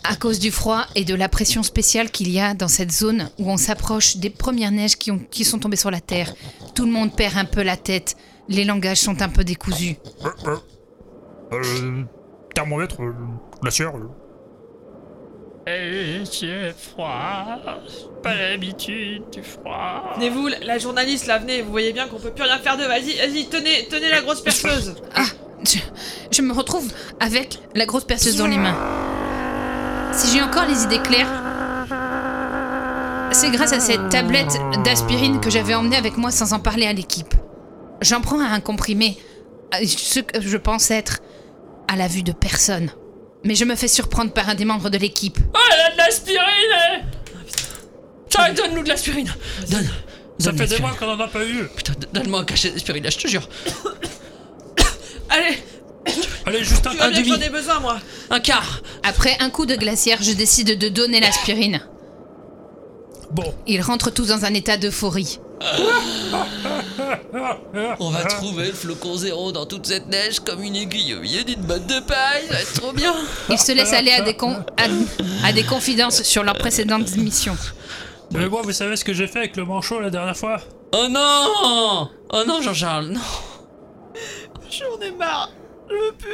À 0.05 0.17
cause 0.17 0.39
du 0.39 0.51
froid 0.51 0.87
et 0.95 1.05
de 1.05 1.15
la 1.15 1.29
pression 1.29 1.63
spéciale 1.63 2.11
qu'il 2.11 2.31
y 2.31 2.41
a 2.41 2.55
dans 2.55 2.69
cette 2.69 2.93
zone 2.93 3.29
où 3.39 3.51
on 3.51 3.59
s'approche 3.59 4.17
des 4.17 4.31
premières 4.31 4.71
neiges 4.73 4.97
qui, 4.97 5.11
ont- 5.11 5.19
qui 5.31 5.45
sont 5.45 5.59
tombées 5.59 5.77
sur 5.77 5.91
la 5.91 6.01
Terre, 6.01 6.33
tout 6.75 6.87
le 6.87 6.93
monde 6.93 7.15
perd 7.15 7.37
un 7.37 7.45
peu 7.45 7.63
la 7.63 7.77
tête. 7.77 8.17
Les 8.49 8.65
langages 8.65 9.01
sont 9.01 9.21
un 9.21 9.29
peu 9.29 9.45
décousus. 9.45 9.97
Euh, 12.57 12.63
euh, 12.63 12.71
euh, 12.79 12.87
thermomètre, 12.89 13.03
euh, 13.03 13.13
glaciaire. 13.63 13.93
euh. 13.97 14.09
Eh, 15.67 16.23
j'ai 16.31 16.73
froid. 16.77 17.47
J'ai 17.89 18.23
Pas 18.23 18.35
l'habitude 18.35 19.23
du 19.33 19.43
froid. 19.43 20.13
Venez-vous, 20.17 20.49
la- 20.49 20.59
la 20.61 20.79
journaliste 20.79 21.27
là, 21.27 21.39
venez, 21.39 21.63
vous 21.63 21.71
voyez 21.71 21.93
bien 21.93 22.07
qu'on 22.09 22.19
peut 22.19 22.31
plus 22.31 22.45
rien 22.45 22.59
faire 22.59 22.77
de. 22.77 22.85
Vas-y, 22.85 23.17
vas-y, 23.17 23.47
tenez, 23.49 23.87
tenez 23.91 24.11
la 24.11 24.21
grosse 24.21 24.43
perceuse. 24.43 24.95
Ah, 25.15 25.25
je, 25.65 25.79
je 26.31 26.43
me 26.43 26.53
retrouve 26.53 26.87
avec 27.21 27.59
la 27.75 27.87
grosse 27.87 28.05
perceuse 28.05 28.37
dans 28.37 28.47
les 28.47 28.59
mains. 28.59 28.77
Si 30.13 30.37
j'ai 30.37 30.43
encore 30.43 30.67
les 30.67 30.85
idées 30.85 31.01
claires, 31.01 31.29
c'est 33.33 33.51
grâce 33.51 33.73
à 33.73 33.81
cette 33.81 34.11
tablette 34.11 34.59
d'aspirine 34.85 35.41
que 35.41 35.51
j'avais 35.51 35.75
emmenée 35.75 35.97
avec 35.97 36.17
moi 36.19 36.31
sans 36.31 36.53
en 36.53 36.61
parler 36.61 36.87
à 36.87 36.93
l'équipe. 36.93 37.35
J'en 38.03 38.21
prends 38.21 38.39
un 38.41 38.61
comprimé, 38.61 39.17
euh, 39.75 39.79
ce 39.87 40.21
que 40.21 40.41
je 40.41 40.57
pense 40.57 40.91
être 40.91 41.21
à 41.89 41.97
la 41.97 42.09
vue 42.09 42.23
de 42.23 42.33
personne. 42.33 42.91
Mais 43.45 43.55
je 43.55 43.65
me 43.65 43.75
fais 43.77 43.89
surprendre 43.89 44.33
par 44.33 44.49
un 44.49 44.55
des 44.55 44.65
membres 44.65 44.91
de 44.91 44.99
l'équipe. 44.99 45.39
Oh, 45.55 45.59
elle 45.73 45.81
a 45.81 45.93
de 45.93 45.97
l'aspirine 45.99 46.39
eh 46.97 47.51
Tiens, 48.31 48.53
donne-nous 48.55 48.83
de 48.83 48.89
l'aspirine 48.89 49.33
Donne 49.69 49.89
Ça 50.39 50.51
donne 50.51 50.59
fait 50.59 50.77
des 50.77 50.79
mois 50.81 50.93
qu'on 50.99 51.09
en 51.11 51.21
a 51.21 51.29
pas 51.29 51.45
eu. 51.45 51.69
Putain, 51.77 51.93
donne-moi 52.13 52.41
un 52.41 52.45
cachet 52.45 52.71
d'aspirine 52.71 53.05
là, 53.05 53.11
je 53.11 53.19
te 53.19 53.29
jure. 53.29 53.49
Allez, 55.31 55.59
Allez, 56.47 56.65
juste 56.65 56.87
un, 56.87 56.99
un 57.01 57.11
demi. 57.11 57.29
j'en 57.29 57.41
ai 57.41 57.49
besoin 57.51 57.81
moi. 57.81 57.99
Un 58.31 58.41
quart 58.41 58.83
Après 59.03 59.37
un 59.41 59.51
coup 59.51 59.67
de 59.67 59.75
glacière, 59.77 60.19
je 60.23 60.33
décide 60.33 60.79
de 60.79 60.89
donner 60.89 61.21
l'aspirine. 61.21 61.81
Bon. 63.35 63.53
Ils 63.67 63.83
rentrent 63.83 64.11
tous 64.11 64.29
dans 64.29 64.45
un 64.45 64.55
état 64.55 64.77
d'euphorie. 64.77 65.39
On 68.01 68.11
va 68.11 68.25
trouver 68.25 68.69
le 68.69 68.73
flocon 68.73 69.17
zéro 69.17 69.51
dans 69.53 69.67
toute 69.67 69.87
cette 69.87 70.07
neige 70.09 70.41
comme 70.41 70.63
une 70.63 70.77
aiguille 70.77 71.15
au 71.15 71.21
milieu 71.21 71.43
d'une 71.45 71.61
botte 71.63 71.87
de 71.87 72.01
paille, 72.01 72.45
ça 72.49 72.55
va 72.55 72.61
être 72.61 72.75
trop 72.81 72.93
bien. 72.93 73.15
Ils 73.51 73.59
se 73.59 73.73
laissent 73.73 73.93
aller 73.93 74.13
à 74.13 74.21
des, 74.23 74.35
con- 74.35 74.65
à, 74.77 75.47
à 75.47 75.53
des 75.53 75.65
confidences 75.65 76.23
sur 76.23 76.43
leurs 76.45 76.57
précédentes 76.59 77.17
missions. 77.17 77.57
Mais 78.33 78.49
moi, 78.49 78.63
vous 78.63 78.73
savez 78.73 78.97
ce 78.97 79.05
que 79.05 79.13
j'ai 79.13 79.27
fait 79.27 79.41
avec 79.41 79.57
le 79.57 79.65
manchot 79.65 80.01
la 80.01 80.11
dernière 80.11 80.37
fois? 80.37 80.61
Oh 80.93 81.07
non 81.11 82.09
Oh 82.33 82.43
non, 82.47 82.63
Jean-Charles, 82.63 83.09
non 83.09 83.21
J'en 84.71 85.01
ai 85.05 85.11
marre. 85.13 85.51
Je 85.95 86.07
veux 86.07 86.13
plus. 86.13 86.31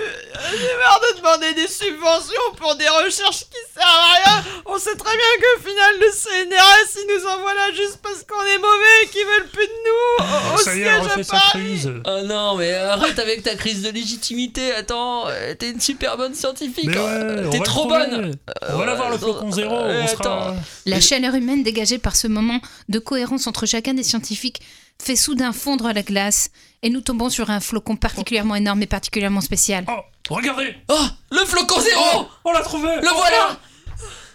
J'ai 0.58 0.76
marre 0.78 1.00
de 1.12 1.18
demander 1.18 1.52
des 1.54 1.68
subventions 1.68 2.54
pour 2.56 2.74
des 2.76 2.88
recherches 2.88 3.40
qui 3.40 3.60
servent 3.74 3.86
à 3.88 4.14
rien. 4.14 4.44
On 4.66 4.78
sait 4.78 4.94
très 4.96 5.16
bien 5.16 5.32
qu'au 5.40 5.60
final, 5.68 5.94
le 6.00 6.10
CNRS, 6.10 6.96
ils 6.96 7.14
nous 7.14 7.26
envoient 7.28 7.54
là 7.54 7.70
juste 7.74 7.98
parce 8.02 8.24
qu'on 8.24 8.42
est 8.44 8.58
mauvais 8.58 9.04
et 9.04 9.08
qu'ils 9.08 9.26
veulent 9.26 9.48
plus 9.52 9.66
de 9.66 9.72
nous. 9.86 10.52
Au, 10.52 10.54
au 10.54 10.58
Ça 10.58 10.74
y 10.74 10.80
est, 10.80 10.84
elle 10.84 10.94
siège 10.94 11.06
à 11.06 11.08
refait 11.10 11.22
sa 11.24 11.32
Paris. 11.36 11.48
crise. 11.50 11.90
Oh 12.06 12.20
non, 12.24 12.56
mais 12.56 12.72
arrête 12.74 13.18
avec 13.18 13.42
ta 13.42 13.54
crise 13.54 13.82
de 13.82 13.90
légitimité, 13.90 14.72
attends, 14.72 15.28
euh, 15.28 15.54
t'es 15.54 15.70
une 15.70 15.80
super 15.80 16.16
bonne 16.16 16.34
scientifique, 16.34 16.86
Mais 16.86 16.96
hein. 16.96 17.26
ouais, 17.36 17.46
on 17.46 17.50
t'es 17.50 17.58
va 17.58 17.64
trop 17.64 17.84
le 17.84 17.90
trouver. 17.90 18.16
bonne 18.16 18.34
On 18.72 18.78
va 18.78 18.86
l'avoir 18.86 19.08
le 19.10 19.16
Euh, 19.16 19.18
flocon 19.18 19.50
zéro. 19.52 19.74
euh, 19.76 20.02
on 20.02 20.06
sera... 20.06 20.20
attends. 20.48 20.56
La 20.86 21.00
chaleur 21.00 21.34
humaine 21.34 21.62
dégagée 21.62 21.98
par 21.98 22.16
ce 22.16 22.26
moment 22.28 22.60
de 22.88 22.98
cohérence 22.98 23.46
entre 23.46 23.66
chacun 23.66 23.92
des 23.94 24.02
scientifiques 24.04 24.60
fait 25.00 25.16
soudain 25.16 25.52
fondre 25.52 25.92
la 25.92 26.02
glace 26.02 26.50
et 26.82 26.90
nous 26.90 27.00
tombons 27.00 27.30
sur 27.30 27.50
un 27.50 27.60
flocon 27.60 27.96
particulièrement 27.96 28.54
énorme 28.54 28.82
et 28.82 28.86
particulièrement 28.86 29.40
spécial. 29.40 29.84
Oh, 29.88 30.34
regardez 30.34 30.74
Oh 30.88 31.06
Le 31.30 31.44
flocon 31.44 31.80
zéro 31.80 32.28
On 32.44 32.52
l'a 32.52 32.60
trouvé 32.60 32.88
Le 32.96 33.08
voilà 33.14 33.58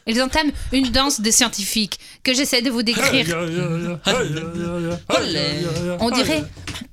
Ils 0.07 0.21
entament 0.21 0.51
une 0.71 0.89
danse 0.89 1.21
de 1.21 1.31
scientifiques 1.31 1.99
que 2.23 2.33
j'essaie 2.33 2.61
de 2.61 2.69
vous 2.69 2.83
décrire. 2.83 3.27
On 5.99 6.09
dirait 6.09 6.43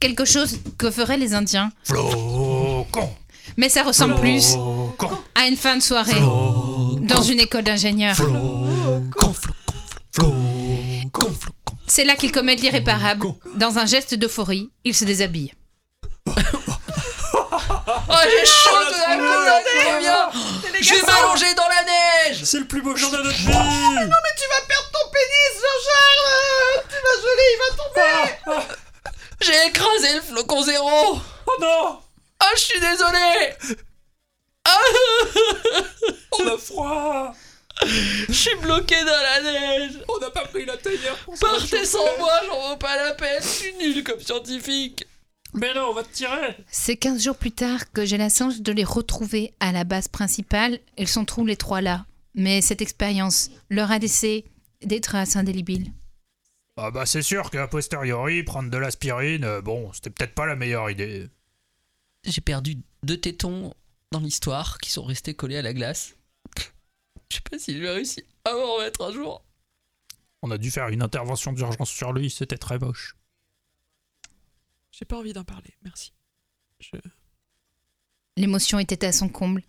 quelque 0.01 0.25
chose 0.25 0.59
que 0.79 0.91
feraient 0.91 1.19
les 1.19 1.35
Indiens, 1.35 1.73
Flocon 1.85 3.11
mais 3.59 3.69
ça 3.69 3.83
ressemble 3.83 4.15
plus 4.17 4.53
Flocon 4.53 5.11
à 5.35 5.47
une 5.47 5.57
fin 5.57 5.77
de 5.77 5.83
soirée 5.83 6.21
dans 6.21 7.23
une 7.23 7.41
école 7.41 7.65
d'ingénieurs. 7.65 8.17
C'est 11.95 12.05
là 12.05 12.17
qu'il 12.17 12.33
commet 12.33 12.55
l'irréparable. 12.55 13.27
Dans 13.57 13.77
un 13.77 13.85
geste 13.85 14.15
d'euphorie, 14.15 14.71
il 14.83 14.95
se 14.95 15.05
déshabille. 15.05 15.53
Oh 18.09 18.15
j'ai 18.25 18.47
chaud 18.47 18.71
c'est 18.89 19.85
trop 19.85 19.99
bien 19.99 20.31
Je 20.81 20.95
vais 20.95 21.03
m'allonger 21.03 21.55
dans 21.55 21.69
la 21.69 21.83
neige. 21.85 22.45
C'est 22.45 22.61
le 22.61 22.67
plus 22.67 22.81
beau 22.81 22.97
jour 22.97 23.11
de 23.11 23.17
notre 23.19 23.37
vie. 23.37 23.47
Mais 23.47 23.53
tu 23.53 24.49
vas 24.49 24.67
perdre 24.69 24.91
ton 24.93 25.11
pénis, 25.13 25.53
Jean-Charles. 25.63 26.85
Tu 26.89 26.97
vas 27.05 27.17
geler, 27.23 27.49
il 27.53 27.59
va 27.59 27.71
tomber. 27.83 28.75
J'ai 29.41 29.69
écrasé 29.69 30.15
le 30.15 30.23
flocon 30.23 30.63
zéro. 30.63 31.19
Oh 31.47 31.57
non. 31.61 32.01
Ah, 32.41 32.51
je 32.55 32.61
suis 32.61 32.81
désolé. 32.81 33.55
Ah. 34.65 34.79
On 36.33 36.55
a 36.55 36.59
froid 36.59 37.35
Je 38.29 38.33
suis 38.33 38.57
bloqué 38.57 38.95
dans 39.01 39.07
la 39.07 39.43
neige 39.43 39.99
On 40.09 40.19
n'a 40.21 40.31
pas 40.31 40.47
pris 40.47 40.65
la 40.65 40.75
se 40.75 41.41
Partez 41.41 41.85
sans 41.85 42.19
moi, 42.19 42.33
j'en 42.47 42.71
vaut 42.71 42.77
pas 42.77 42.97
la 42.97 43.15
peine, 43.15 43.43
je 43.43 43.49
suis 43.49 43.75
nul 43.75 44.05
comme 44.05 44.21
scientifique 44.21 45.07
Mais 45.55 45.75
non, 45.75 45.89
on 45.91 45.95
va 45.95 46.03
te 46.03 46.13
tirer 46.13 46.57
C'est 46.71 46.97
15 46.97 47.23
jours 47.23 47.37
plus 47.37 47.53
tard 47.53 47.91
que 47.93 48.05
j'ai 48.05 48.19
la 48.19 48.29
chance 48.29 48.61
de 48.61 48.73
les 48.73 48.85
retrouver 48.85 49.55
à 49.61 49.73
la 49.73 49.85
base 49.85 50.09
principale. 50.09 50.79
Ils 50.99 51.09
sont 51.09 51.25
tous 51.25 51.45
les 51.45 51.57
trois 51.57 51.81
là. 51.81 52.07
Mais 52.35 52.63
cette 52.63 52.83
expérience 52.83 53.51
leur 53.69 53.91
a 53.91 53.99
laissé 53.99 54.45
des 54.83 55.01
traces 55.01 55.37
indélébiles. 55.37 55.93
Ah 56.77 56.91
bah 56.91 57.05
c'est 57.05 57.23
sûr 57.23 57.51
qu'à 57.51 57.69
posteriori, 57.69 58.43
prendre 58.43 58.71
de 58.71 58.79
l'aspirine, 58.79 59.45
euh, 59.45 59.61
bon, 59.61 59.93
c'était 59.93 60.09
peut-être 60.09 60.35
pas 60.35 60.47
la 60.47 60.57
meilleure 60.57 60.91
idée. 60.91 61.29
J'ai 62.25 62.41
perdu 62.41 62.79
deux 63.03 63.19
tétons 63.19 63.75
dans 64.11 64.21
l'histoire 64.21 64.79
qui 64.79 64.91
sont 64.91 65.03
restés 65.03 65.35
collés 65.35 65.59
à 65.59 65.63
la 65.63 65.75
glace. 65.75 66.15
Je 67.33 67.37
sais 67.37 67.43
pas 67.51 67.59
si 67.59 67.75
je 67.75 67.79
vais 67.79 67.91
réussir 67.91 68.25
à 68.45 68.53
m'en 68.53 68.75
remettre 68.75 69.01
un 69.01 69.11
jour. 69.11 69.43
On 70.43 70.51
a 70.51 70.59
dû 70.59 70.71
faire 70.71 70.89
une 70.89 71.01
intervention 71.01 71.55
d'urgence 71.55 71.89
sur 71.89 72.13
lui, 72.13 72.29
c'était 72.29 72.59
très 72.59 72.79
moche. 72.79 73.17
J'ai 74.91 75.07
pas 75.07 75.17
envie 75.17 75.33
d'en 75.33 75.43
parler, 75.43 75.75
merci. 75.83 76.13
Je... 76.79 76.91
L'émotion 78.37 78.79
était 78.79 79.07
à 79.07 79.13
son 79.13 79.31
comble. 79.31 79.63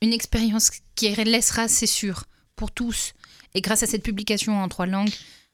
Une 0.00 0.14
expérience 0.14 0.70
qui 0.94 1.14
laissera, 1.14 1.68
c'est 1.68 1.86
sûr, 1.86 2.24
pour 2.56 2.70
tous, 2.70 3.12
et 3.52 3.60
grâce 3.60 3.82
à 3.82 3.86
cette 3.86 4.02
publication 4.02 4.62
en 4.62 4.70
trois 4.70 4.86
langues, 4.86 5.12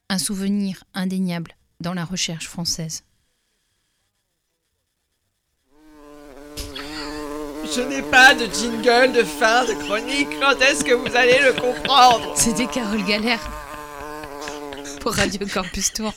un 0.09 0.18
souvenir 0.18 0.85
indéniable 0.94 1.57
dans 1.81 1.94
la 1.94 2.05
recherche 2.05 2.47
française. 2.47 3.03
Je 7.75 7.81
n'ai 7.83 8.03
pas 8.03 8.35
de 8.35 8.47
jingle 8.47 9.13
de 9.13 9.23
fin 9.25 9.65
de 9.65 9.73
chronique. 9.75 10.29
Quand 10.41 10.59
est-ce 10.61 10.83
que 10.85 10.93
vous 10.95 11.15
allez 11.15 11.39
le 11.41 11.53
comprendre? 11.53 12.33
C'était 12.37 12.67
Carole 12.67 13.05
Galère 13.05 13.41
pour 15.01 15.15
Radio 15.15 15.47
Campus 15.47 15.93
Tour. 15.93 16.13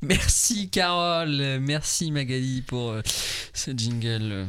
Merci 0.00 0.68
Carole, 0.68 1.38
euh, 1.40 1.58
merci 1.60 2.10
Magali 2.10 2.62
pour 2.62 2.90
euh, 2.90 3.02
ce 3.54 3.70
jingle. 3.70 4.32
euh. 4.32 4.46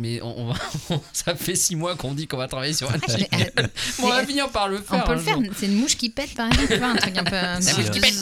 Mais 0.00 0.20
on, 0.22 0.38
on 0.38 0.52
va, 0.52 0.58
ça 1.12 1.34
fait 1.34 1.54
six 1.54 1.76
mois 1.76 1.94
qu'on 1.96 2.12
dit 2.14 2.26
qu'on 2.26 2.36
va 2.36 2.46
travailler 2.48 2.74
sur 2.74 2.90
un 2.90 2.98
jingle. 3.08 3.26
euh, 3.58 3.66
Bon, 4.00 4.06
on 4.06 4.08
va 4.08 4.20
mais- 4.20 4.26
finir 4.26 4.50
par 4.50 4.68
le 4.68 4.78
faire. 4.78 5.00
On 5.02 5.06
peut 5.06 5.12
un 5.12 5.14
le 5.16 5.20
faire, 5.20 5.34
jour. 5.42 5.44
c'est 5.56 5.66
une 5.66 5.76
mouche 5.76 5.96
qui 5.96 6.10
pète 6.10 6.34
par 6.34 6.48
exemple, 6.48 6.68
tu 6.72 6.78
vois, 6.78 6.88
un 6.88 6.96
truc 6.96 7.16
un 7.16 7.24
peu. 7.24 7.30
La 7.36 7.58
mouche 7.60 7.90
qui 7.90 8.00
pète. 8.00 8.14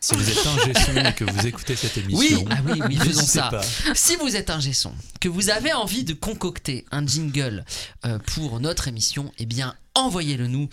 Si 0.00 0.14
vous 0.14 0.30
êtes 0.30 0.46
un 0.46 0.58
gesson 0.58 0.94
et 0.96 1.12
que 1.14 1.24
vous 1.24 1.46
écoutez 1.46 1.74
cette 1.74 1.96
émission, 1.96 2.38
Oui, 2.38 2.44
ah 2.50 2.56
oui, 2.66 2.80
oui, 2.88 2.96
faisons 2.96 3.22
ça. 3.26 3.48
pas. 3.50 3.62
Si 3.94 4.14
vous 4.16 4.36
êtes 4.36 4.50
un 4.50 4.60
gesson, 4.60 4.92
que 5.20 5.28
vous 5.28 5.50
avez 5.50 5.72
envie 5.72 6.04
de 6.04 6.12
concocter 6.12 6.84
un 6.92 7.04
jingle 7.06 7.64
euh, 8.04 8.18
pour 8.34 8.60
notre 8.60 8.88
émission, 8.88 9.32
eh 9.38 9.46
bien 9.46 9.74
envoyez-le 9.94 10.46
nous 10.46 10.68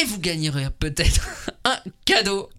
et 0.00 0.04
vous 0.04 0.18
gagnerez 0.18 0.66
peut-être 0.78 1.26
un 1.64 1.78
cadeau. 2.04 2.50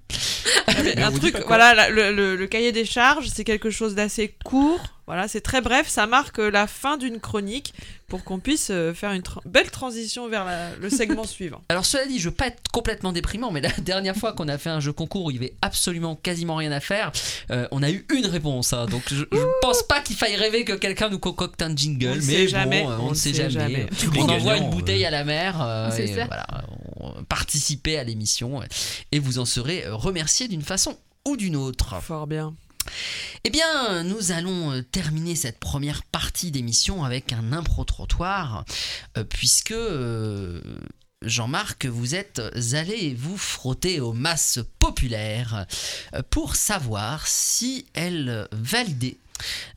Un 0.97 1.11
truc, 1.11 1.35
voilà, 1.47 1.73
la- 1.75 1.89
le, 1.89 2.11
le- 2.13 2.35
le 2.35 2.47
cahier 2.47 2.71
des 2.71 2.85
charges, 2.85 3.27
c'est 3.33 3.43
quelque 3.43 3.69
chose 3.69 3.93
d'assez 3.95 4.35
court. 4.45 4.79
Voilà, 5.07 5.27
c'est 5.27 5.41
très 5.41 5.61
bref. 5.61 5.87
Ça 5.87 6.07
marque 6.07 6.39
euh, 6.39 6.49
la 6.49 6.65
fin 6.65 6.97
d'une 6.97 7.19
chronique 7.19 7.73
pour 8.07 8.23
qu'on 8.23 8.39
puisse 8.39 8.69
euh, 8.71 8.93
faire 8.93 9.11
une 9.11 9.21
tra- 9.21 9.39
belle 9.45 9.69
transition 9.69 10.27
vers 10.27 10.45
la- 10.45 10.75
le 10.77 10.89
segment 10.89 11.23
suivant. 11.27 11.61
Alors 11.69 11.85
cela 11.85 12.07
dit, 12.07 12.17
je 12.19 12.29
veux 12.29 12.35
pas 12.35 12.47
être 12.47 12.59
complètement 12.71 13.11
déprimant, 13.13 13.51
mais 13.51 13.61
la 13.61 13.69
dernière 13.79 14.15
fois 14.15 14.33
qu'on 14.33 14.47
a 14.47 14.57
fait 14.57 14.69
un 14.71 14.79
jeu 14.79 14.93
concours 14.93 15.25
où 15.25 15.31
il 15.31 15.35
y 15.35 15.39
avait 15.39 15.53
absolument 15.61 16.15
quasiment 16.15 16.55
rien 16.55 16.71
à 16.71 16.79
faire, 16.79 17.11
euh, 17.51 17.67
on 17.71 17.83
a 17.83 17.91
eu 17.91 18.05
une 18.13 18.25
réponse. 18.25 18.73
hein. 18.73 18.87
donc 18.87 19.03
je, 19.09 19.25
je 19.31 19.59
pense 19.61 19.83
pas 19.83 20.01
qu'il 20.01 20.15
faille 20.15 20.35
rêver 20.35 20.65
que 20.65 20.73
quelqu'un 20.73 21.09
nous 21.09 21.19
concocte 21.19 21.61
un 21.61 21.75
jingle, 21.75 22.07
On 22.07 22.15
ne 22.15 22.15
mais 22.15 22.21
sait 22.21 22.43
bon, 22.45 22.49
jamais, 22.49 22.81
on 22.87 23.03
ne 23.05 23.09
ne 23.09 23.13
sait 23.15 23.33
sait 23.33 23.49
jamais. 23.51 23.87
On 24.17 24.27
envoie 24.29 24.57
une 24.57 24.69
bouteille 24.71 25.05
à 25.05 25.11
la 25.11 25.23
mer, 25.23 25.61
euh, 25.61 25.89
C'est 25.95 26.05
et, 26.05 26.15
ça. 26.15 26.25
voilà, 26.25 26.47
on- 26.99 27.23
participez 27.25 27.99
à 27.99 28.03
l'émission 28.03 28.61
et 29.11 29.19
vous 29.19 29.37
en 29.39 29.45
serez 29.45 29.83
remercié 29.87 30.47
d'une 30.47 30.61
façon 30.63 30.97
ou 31.27 31.37
d'une 31.37 31.55
autre. 31.55 32.01
Fort 32.01 32.27
bien. 32.27 32.53
Eh 33.43 33.49
bien, 33.49 34.03
nous 34.03 34.31
allons 34.31 34.71
euh, 34.71 34.81
terminer 34.81 35.35
cette 35.35 35.59
première 35.59 36.03
partie 36.03 36.51
d'émission 36.51 37.03
avec 37.03 37.33
un 37.33 37.51
impro-trottoir, 37.51 38.65
euh, 39.17 39.23
puisque 39.23 39.71
euh, 39.71 40.61
Jean-Marc, 41.21 41.85
vous 41.85 42.15
êtes 42.15 42.41
allé 42.73 43.13
vous 43.13 43.37
frotter 43.37 43.99
aux 43.99 44.13
masses 44.13 44.59
populaires 44.79 45.65
pour 46.29 46.55
savoir 46.55 47.25
si 47.27 47.85
elles 47.93 48.47
validaient 48.51 49.17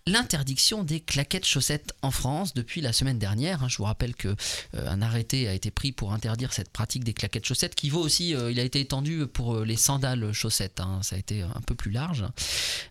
l'interdiction 0.06 0.84
des 0.84 1.00
claquettes 1.00 1.46
chaussettes 1.46 1.94
en 2.02 2.10
France 2.10 2.54
depuis 2.54 2.80
la 2.80 2.92
semaine 2.92 3.18
dernière. 3.18 3.62
hein. 3.62 3.68
Je 3.68 3.78
vous 3.78 3.84
rappelle 3.84 4.14
que 4.14 4.34
euh, 4.74 5.00
arrêté 5.00 5.48
a 5.48 5.54
été 5.54 5.70
pris 5.70 5.92
pour 5.92 6.12
interdire 6.12 6.52
cette 6.52 6.70
pratique 6.70 7.04
des 7.04 7.12
claquettes 7.14 7.46
chaussettes 7.46 7.74
qui 7.74 7.90
vaut 7.90 8.00
aussi, 8.00 8.34
euh, 8.34 8.50
il 8.50 8.58
a 8.60 8.62
été 8.62 8.80
étendu 8.80 9.26
pour 9.26 9.56
euh, 9.56 9.64
les 9.64 9.76
sandales 9.76 10.32
chaussettes. 10.32 10.80
hein. 10.80 11.00
Ça 11.02 11.16
a 11.16 11.18
été 11.18 11.42
un 11.42 11.60
peu 11.66 11.74
plus 11.74 11.90
large. 11.90 12.24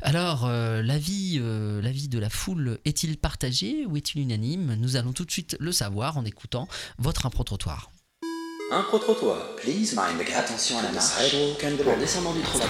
Alors, 0.02 0.48
l'avis 0.48 1.40
l'avis 1.40 2.08
de 2.08 2.20
la 2.20 2.30
foule 2.30 2.80
est-il 2.86 3.18
partagé 3.18 3.86
ou 3.86 3.98
est-il 3.98 4.22
unanime? 4.22 4.76
Nous 4.76 4.96
allons 4.96 5.14
tout 5.14 5.26
de 5.26 5.32
suite 5.32 5.56
le 5.60 5.72
savoir 5.72 6.18
en 6.18 6.26
écoutant 6.26 6.68
votre 6.98 7.26
impro-trottoir. 7.26 7.92
Un 8.70 8.84
pro-trottoir. 8.84 9.56
Please 9.56 9.96
mind 9.96 10.20
the 10.20 10.28
gap. 10.28 10.44
Attention 10.44 10.78
à 10.80 10.84
la 10.84 10.92
marche. 10.92 11.34
En 11.34 12.00
descendant 12.00 12.34
du 12.34 12.42
trottoir. 12.42 12.70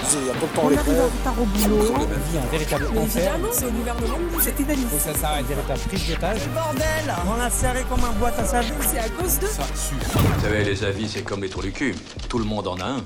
On 0.61 0.77
arrive 0.77 0.99
en 0.99 1.07
retard 1.07 1.41
au 1.41 1.45
boulot. 1.45 2.07
Vie 2.29 2.35
est 2.35 2.39
un 2.39 2.45
véritable 2.51 2.97
enfer. 2.99 3.39
c'est 3.51 3.65
le 3.65 3.71
gouvernement. 3.71 4.17
C'est. 4.39 4.55
Faut 4.55 4.97
que 4.97 5.01
ça 5.01 5.15
s'arrête, 5.15 5.47
véritable 5.47 5.79
prise 5.79 6.07
d'otage. 6.07 6.47
Bordel 6.49 7.15
On 7.25 7.41
a 7.41 7.49
serré 7.49 7.83
comme 7.89 8.03
un 8.03 8.11
boîte 8.11 8.37
à 8.37 8.45
savon. 8.45 8.75
C'est 8.81 8.99
à 8.99 9.09
cause 9.09 9.39
de... 9.39 9.47
Vous 9.47 10.41
savez, 10.41 10.63
les 10.63 10.83
avis, 10.83 11.09
c'est 11.09 11.23
comme 11.23 11.41
les 11.41 11.49
trous 11.49 11.63
du 11.63 11.71
cul. 11.71 11.95
Tout 12.29 12.37
le 12.37 12.45
monde 12.45 12.67
en 12.67 12.77
a 12.79 12.85
un. 12.85 13.05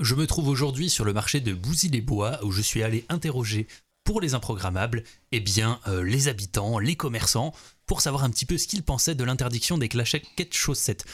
Je 0.00 0.14
me 0.14 0.26
trouve 0.26 0.48
aujourd'hui 0.48 0.90
sur 0.90 1.06
le 1.06 1.14
marché 1.14 1.40
de 1.40 1.54
Bouzy-les-Bois 1.54 2.40
où 2.42 2.52
je 2.52 2.60
suis 2.60 2.82
allé 2.82 3.06
interroger 3.08 3.66
pour 4.04 4.20
les 4.20 4.34
improgrammables 4.34 5.04
eh 5.30 5.40
bien, 5.40 5.80
euh, 5.86 6.02
les 6.02 6.28
habitants, 6.28 6.78
les 6.78 6.96
commerçants, 6.96 7.54
pour 7.92 8.00
savoir 8.00 8.24
un 8.24 8.30
petit 8.30 8.46
peu 8.46 8.56
ce 8.56 8.66
qu'ils 8.66 8.82
pensaient 8.82 9.14
de 9.14 9.22
l'interdiction 9.22 9.76
des 9.76 9.90
claquettes 9.90 10.54
chaussettes. 10.54 11.04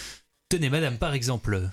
Tenez, 0.49 0.71
madame, 0.71 0.97
par 0.97 1.12
exemple, 1.12 1.69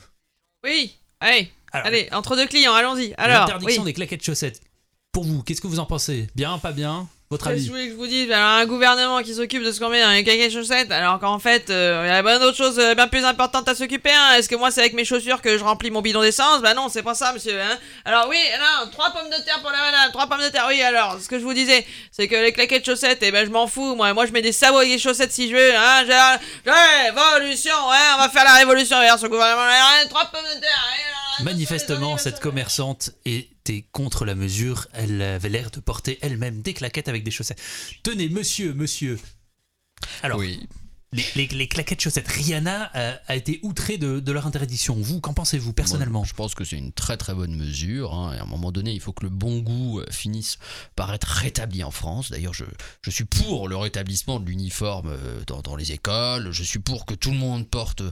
Oui, 0.63 0.97
allez, 1.19 1.51
Alors, 1.71 1.85
allez, 1.85 2.09
entre 2.11 2.35
deux 2.35 2.47
clients, 2.47 2.73
allons-y. 2.73 3.13
Alors, 3.19 3.41
l'interdiction 3.41 3.83
oui. 3.83 3.89
des 3.89 3.93
claquettes 3.93 4.23
chaussettes. 4.23 4.63
Pour 5.11 5.23
vous, 5.23 5.43
qu'est-ce 5.43 5.61
que 5.61 5.67
vous 5.67 5.77
en 5.77 5.85
pensez? 5.85 6.27
Bien, 6.33 6.57
pas 6.57 6.71
bien? 6.71 7.07
Votre 7.31 7.47
avis 7.47 7.67
que 7.67 7.89
je 7.89 7.93
vous 7.95 8.05
dise 8.05 8.31
Alors, 8.31 8.49
un 8.49 8.65
gouvernement 8.67 9.23
qui 9.23 9.33
s'occupe 9.33 9.63
de 9.63 9.71
ce 9.71 9.79
qu'on 9.79 9.89
met 9.89 9.99
dans 9.99 10.11
les 10.11 10.23
cahiers 10.23 10.51
chaussettes, 10.51 10.91
alors 10.91 11.19
qu'en 11.19 11.39
fait, 11.39 11.71
euh, 11.71 12.03
il 12.05 12.09
y 12.09 12.11
a 12.11 12.21
bien 12.21 12.39
d'autres 12.39 12.55
choses 12.55 12.77
euh, 12.77 12.93
bien 12.93 13.07
plus 13.07 13.25
importantes 13.25 13.67
à 13.67 13.73
s'occuper. 13.73 14.11
Hein. 14.11 14.35
Est-ce 14.37 14.47
que 14.47 14.55
moi, 14.55 14.69
c'est 14.69 14.81
avec 14.81 14.93
mes 14.93 15.05
chaussures 15.05 15.41
que 15.41 15.57
je 15.57 15.63
remplis 15.63 15.89
mon 15.89 16.03
bidon 16.03 16.21
d'essence 16.21 16.61
Bah 16.61 16.75
non, 16.75 16.87
c'est 16.87 17.01
pas 17.01 17.15
ça, 17.15 17.33
monsieur. 17.33 17.59
Hein. 17.59 17.79
Alors, 18.05 18.27
oui, 18.29 18.37
non, 18.59 18.91
trois 18.91 19.09
pommes 19.11 19.31
de 19.31 19.43
terre 19.43 19.59
pour 19.61 19.71
la 19.71 19.79
madame, 19.79 20.11
trois 20.11 20.27
pommes 20.27 20.43
de 20.43 20.49
terre. 20.49 20.67
Oui, 20.69 20.79
alors, 20.83 21.17
ce 21.19 21.27
que 21.27 21.39
je 21.39 21.43
vous 21.43 21.55
disais, 21.55 21.83
c'est 22.11 22.27
que 22.27 22.35
les 22.35 22.51
claquettes 22.51 22.85
chaussettes, 22.85 23.19
eh 23.23 23.31
ben, 23.31 23.43
je 23.43 23.49
m'en 23.49 23.65
fous. 23.65 23.95
Moi, 23.95 24.13
moi, 24.13 24.27
je 24.27 24.31
mets 24.31 24.43
des 24.43 24.51
sabots 24.51 24.77
avec 24.77 24.91
des 24.91 24.99
chaussettes 24.99 25.31
si 25.31 25.49
je 25.49 25.55
veux. 25.55 25.75
Hein. 25.75 26.05
J'ai 26.05 26.71
révolution, 26.71 27.73
ouais, 27.89 27.97
on 28.15 28.19
va 28.19 28.29
faire 28.29 28.43
la 28.43 28.53
révolution. 28.53 28.99
Regarde, 28.99 29.19
ce 29.19 29.25
gouvernement, 29.25 29.63
allez, 29.63 30.07
trois 30.09 30.25
pommes 30.25 30.45
de 30.55 30.59
terre. 30.61 30.85
allez, 30.93 31.43
Manifestement, 31.43 32.19
cette 32.19 32.39
commerçante 32.39 33.09
contre 33.91 34.25
la 34.25 34.35
mesure. 34.35 34.87
Elle 34.93 35.21
avait 35.21 35.49
l'air 35.49 35.71
de 35.71 35.79
porter 35.79 36.17
elle-même 36.21 36.61
des 36.61 36.73
claquettes 36.73 37.07
avec 37.07 37.23
des 37.23 37.31
chaussettes. 37.31 37.61
Tenez, 38.03 38.29
monsieur, 38.29 38.73
monsieur. 38.73 39.19
Alors, 40.21 40.41
les, 41.15 41.25
les- 41.35 41.47
les 41.55 41.67
claquettes 41.67 42.01
chaussettes, 42.01 42.27
Rihanna 42.27 42.91
euh, 42.95 43.15
a 43.27 43.35
été 43.35 43.59
outrée 43.63 43.97
de, 43.97 44.19
de 44.19 44.31
leur 44.31 44.45
interdiction. 44.47 44.95
Vous, 44.99 45.19
qu'en 45.21 45.33
pensez-vous 45.33 45.73
personnellement? 45.73 46.19
Moi, 46.19 46.27
Je 46.27 46.33
pense 46.33 46.53
que 46.55 46.63
c'est 46.63 46.77
une 46.77 46.91
très 46.91 47.17
très 47.17 47.33
bonne 47.33 47.55
mesure. 47.55 48.13
hein, 48.13 48.33
et 48.35 48.37
à 48.39 48.43
un 48.43 48.47
moment 48.47 48.71
donné, 48.71 48.91
il 48.91 48.99
faut 48.99 49.13
que 49.13 49.23
le 49.23 49.29
bon 49.29 49.59
goût 49.59 49.99
euh, 49.99 50.05
finisse 50.11 50.57
par 50.95 51.13
être 51.13 51.27
rétabli 51.27 51.83
en 51.83 51.91
France. 51.91 52.31
D'ailleurs, 52.31 52.53
je, 52.53 52.65
je 53.01 53.09
suis 53.09 53.25
pour 53.25 53.67
le 53.67 53.77
rétablissement 53.77 54.39
de 54.39 54.45
l'uniforme 54.45 55.07
euh, 55.09 55.41
dans, 55.47 55.61
dans 55.61 55.75
les 55.75 55.91
écoles. 55.91 56.51
Je 56.51 56.63
suis 56.63 56.79
pour 56.79 57.05
que 57.05 57.13
tout 57.13 57.31
le 57.31 57.37
monde 57.37 57.67
porte 57.67 58.03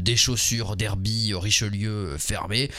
des 0.00 0.16
chaussures 0.16 0.76
derby 0.76 1.32
Richelieu 1.34 2.16
fermées. 2.18 2.70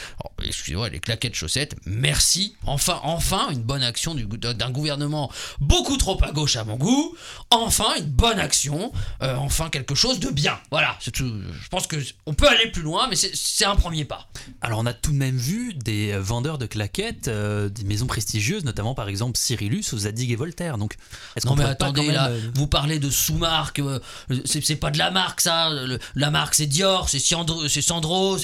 Excusez-moi, 0.42 0.88
les 0.88 1.00
claquettes 1.00 1.34
chaussettes, 1.34 1.76
merci. 1.86 2.54
Enfin, 2.66 3.00
enfin, 3.02 3.48
une 3.50 3.62
bonne 3.62 3.82
action 3.82 4.14
du 4.14 4.26
d'un 4.26 4.70
gouvernement 4.70 5.30
beaucoup 5.60 5.96
trop 5.96 6.22
à 6.22 6.32
gauche 6.32 6.56
à 6.56 6.64
mon 6.64 6.76
goût. 6.76 7.16
Enfin, 7.50 7.94
une 7.98 8.04
bonne 8.10 8.38
action. 8.38 8.92
Euh, 9.22 9.36
enfin, 9.36 9.67
quelque 9.68 9.94
chose 9.94 10.20
de 10.20 10.30
bien. 10.30 10.58
Voilà, 10.70 10.96
c'est 11.00 11.10
tout. 11.10 11.30
Je 11.62 11.68
pense 11.68 11.86
que 11.86 11.96
on 12.26 12.34
peut 12.34 12.48
aller 12.48 12.70
plus 12.70 12.82
loin, 12.82 13.06
mais 13.08 13.16
c'est- 13.16 13.34
un 13.64 13.76
premier 13.76 14.04
pas. 14.04 14.28
Alors, 14.60 14.78
on 14.78 14.86
a 14.86 14.92
tout 14.94 15.12
de 15.12 15.16
même 15.16 15.36
vu 15.36 15.74
des 15.74 16.12
euh, 16.12 16.20
vendeurs 16.20 16.58
de 16.58 16.66
claquettes, 16.66 17.28
euh, 17.28 17.68
des 17.68 17.84
maisons 17.84 18.06
prestigieuses, 18.06 18.64
notamment 18.64 18.94
par 18.94 19.08
exemple 19.08 19.36
Cyrillus 19.38 19.84
ou 19.92 19.98
Zadig 19.98 20.30
et 20.30 20.36
Voltaire. 20.36 20.78
Donc, 20.78 20.96
est-ce 21.36 21.46
mais 21.56 21.64
pas 21.64 21.70
attendez 21.70 22.02
même, 22.02 22.12
là, 22.14 22.28
euh, 22.28 22.40
vous 22.54 22.66
parlez 22.66 22.98
de 22.98 23.10
sous-marque, 23.10 23.80
euh, 23.80 23.98
c'est 24.44 24.76
pas 24.76 24.90
de 24.90 24.98
la 24.98 25.10
marque 25.10 25.40
ça, 25.40 25.70
le- 25.70 25.98
la 26.14 26.30
marque 26.30 26.54
c'est 26.54 26.66
Dior, 26.66 27.08
c'est 27.08 27.18
Sandro, 27.18 27.68
c'est 27.68 27.82
Sandro, 27.82 28.38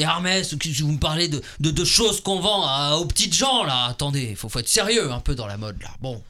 Hermès, 0.00 0.54
vous 0.82 0.92
me 0.92 0.98
parlez 0.98 1.28
de, 1.28 1.42
de, 1.60 1.70
de 1.70 1.84
choses 1.84 2.20
qu'on 2.22 2.40
vend 2.40 2.64
à- 2.66 2.94
aux 2.96 3.06
petites 3.06 3.34
gens 3.34 3.64
là, 3.64 3.86
attendez, 3.86 4.34
faut, 4.34 4.48
faut 4.48 4.58
être 4.60 4.68
sérieux 4.68 5.10
un 5.12 5.20
peu 5.20 5.34
dans 5.34 5.46
la 5.46 5.56
mode 5.56 5.80
là, 5.82 5.90
bon. 6.00 6.22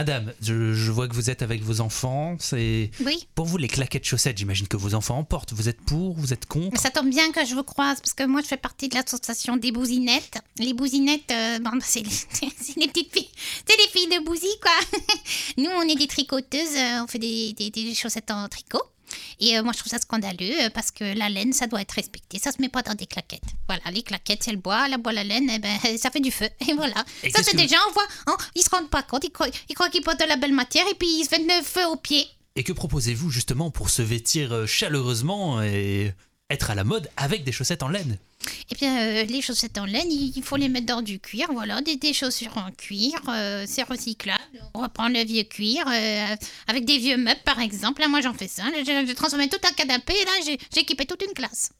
Madame, 0.00 0.32
je, 0.40 0.72
je 0.72 0.90
vois 0.90 1.08
que 1.08 1.14
vous 1.14 1.28
êtes 1.28 1.42
avec 1.42 1.62
vos 1.62 1.82
enfants. 1.82 2.34
C'est 2.38 2.90
Oui. 3.04 3.28
pour 3.34 3.44
vous 3.44 3.58
les 3.58 3.68
claquettes 3.68 4.06
chaussettes. 4.06 4.38
J'imagine 4.38 4.66
que 4.66 4.78
vos 4.78 4.94
enfants 4.94 5.18
en 5.18 5.24
portent. 5.24 5.52
Vous 5.52 5.68
êtes 5.68 5.78
pour 5.82 6.16
Vous 6.16 6.32
êtes 6.32 6.46
contre? 6.46 6.80
Ça 6.80 6.88
tombe 6.88 7.10
bien 7.10 7.30
que 7.32 7.44
je 7.44 7.54
vous 7.54 7.62
croise 7.64 8.00
parce 8.00 8.14
que 8.14 8.24
moi 8.24 8.40
je 8.40 8.46
fais 8.46 8.56
partie 8.56 8.88
de 8.88 8.94
l'association 8.94 9.58
des 9.58 9.72
bousinettes. 9.72 10.38
Les 10.58 10.72
bousinettes, 10.72 11.30
euh, 11.30 11.58
bon, 11.58 11.72
c'est 11.82 12.00
les, 12.00 12.88
petites 12.88 13.12
filles, 13.12 13.28
c'est 13.68 13.76
les 13.76 13.88
filles 13.92 14.08
de 14.18 14.24
Bouzy 14.24 14.48
quoi. 14.62 14.72
Nous 15.58 15.68
on 15.76 15.82
est 15.82 15.96
des 15.96 16.06
tricoteuses, 16.06 16.76
euh, 16.76 17.02
on 17.04 17.06
fait 17.06 17.18
des, 17.18 17.52
des- 17.52 17.68
des 17.68 17.94
chaussettes 17.94 18.30
en 18.30 18.48
tricot. 18.48 18.80
Et 19.38 19.58
euh, 19.58 19.62
moi 19.62 19.72
je 19.72 19.78
trouve 19.78 19.90
ça 19.90 19.98
scandaleux 19.98 20.64
euh, 20.64 20.70
parce 20.70 20.90
que 20.90 21.04
la 21.16 21.28
laine 21.28 21.52
ça 21.52 21.66
doit 21.66 21.80
être 21.80 21.92
respecté, 21.92 22.38
ça 22.38 22.52
se 22.52 22.60
met 22.60 22.68
pas 22.68 22.82
dans 22.82 22.94
des 22.94 23.06
claquettes. 23.06 23.42
Voilà, 23.68 23.82
les 23.90 24.02
claquettes 24.02 24.42
c'est 24.42 24.52
le 24.52 24.58
bois, 24.58 24.88
la 24.88 24.98
bois 24.98 25.12
la 25.12 25.24
laine, 25.24 25.50
eh 25.52 25.58
ben, 25.58 25.78
ça 25.98 26.10
fait 26.10 26.20
du 26.20 26.30
feu. 26.30 26.48
Et 26.68 26.72
voilà. 26.74 27.04
Et 27.22 27.30
ça 27.30 27.42
que 27.42 27.56
des 27.56 27.68
gens, 27.68 27.78
on 27.88 27.92
voit, 27.92 28.06
hein, 28.26 28.36
ils 28.54 28.62
se 28.62 28.70
rendent 28.70 28.90
pas 28.90 29.02
compte, 29.02 29.24
ils 29.24 29.32
croient, 29.32 29.48
ils 29.68 29.74
croient 29.74 29.88
qu'ils 29.88 30.02
portent 30.02 30.20
de 30.20 30.24
la 30.26 30.36
belle 30.36 30.52
matière 30.52 30.84
et 30.90 30.94
puis 30.94 31.08
ils 31.08 31.24
se 31.24 31.30
mettent 31.30 31.58
le 31.58 31.64
feu 31.64 31.86
aux 31.86 31.96
pieds. 31.96 32.26
Et 32.56 32.64
que 32.64 32.72
proposez-vous 32.72 33.30
justement 33.30 33.70
pour 33.70 33.90
se 33.90 34.02
vêtir 34.02 34.52
euh, 34.52 34.66
chaleureusement 34.66 35.62
et 35.62 36.12
être 36.50 36.70
à 36.70 36.74
la 36.74 36.84
mode 36.84 37.08
avec 37.16 37.44
des 37.44 37.52
chaussettes 37.52 37.82
en 37.82 37.88
laine? 37.88 38.18
Eh 38.70 38.74
bien, 38.74 38.98
euh, 38.98 39.24
les 39.24 39.42
chaussettes 39.42 39.76
en 39.78 39.84
laine, 39.84 40.10
il 40.10 40.42
faut 40.42 40.56
les 40.56 40.68
mettre 40.68 40.86
dans 40.86 41.02
du 41.02 41.18
cuir, 41.20 41.48
voilà, 41.52 41.80
des, 41.82 41.96
des 41.96 42.12
chaussures 42.12 42.56
en 42.56 42.70
cuir, 42.70 43.12
euh, 43.28 43.64
c'est 43.68 43.82
recyclable. 43.82 44.40
On 44.74 44.80
reprend 44.82 45.08
le 45.08 45.22
vieux 45.24 45.42
cuir, 45.42 45.84
euh, 45.88 46.36
avec 46.66 46.84
des 46.84 46.98
vieux 46.98 47.16
meubles 47.16 47.40
par 47.44 47.60
exemple. 47.60 48.00
Là, 48.00 48.08
moi 48.08 48.20
j'en 48.20 48.32
fais 48.34 48.48
ça, 48.48 48.64
Là, 48.70 48.82
j'ai 48.84 49.14
transformé 49.14 49.48
tout 49.48 49.58
un 49.68 49.72
canapé, 49.72 50.14
et 50.14 50.24
là 50.24 50.30
j'ai 50.46 50.58
j'ai 50.74 50.80
équipé 50.80 51.04
toute 51.04 51.22
une 51.22 51.34
classe. 51.34 51.72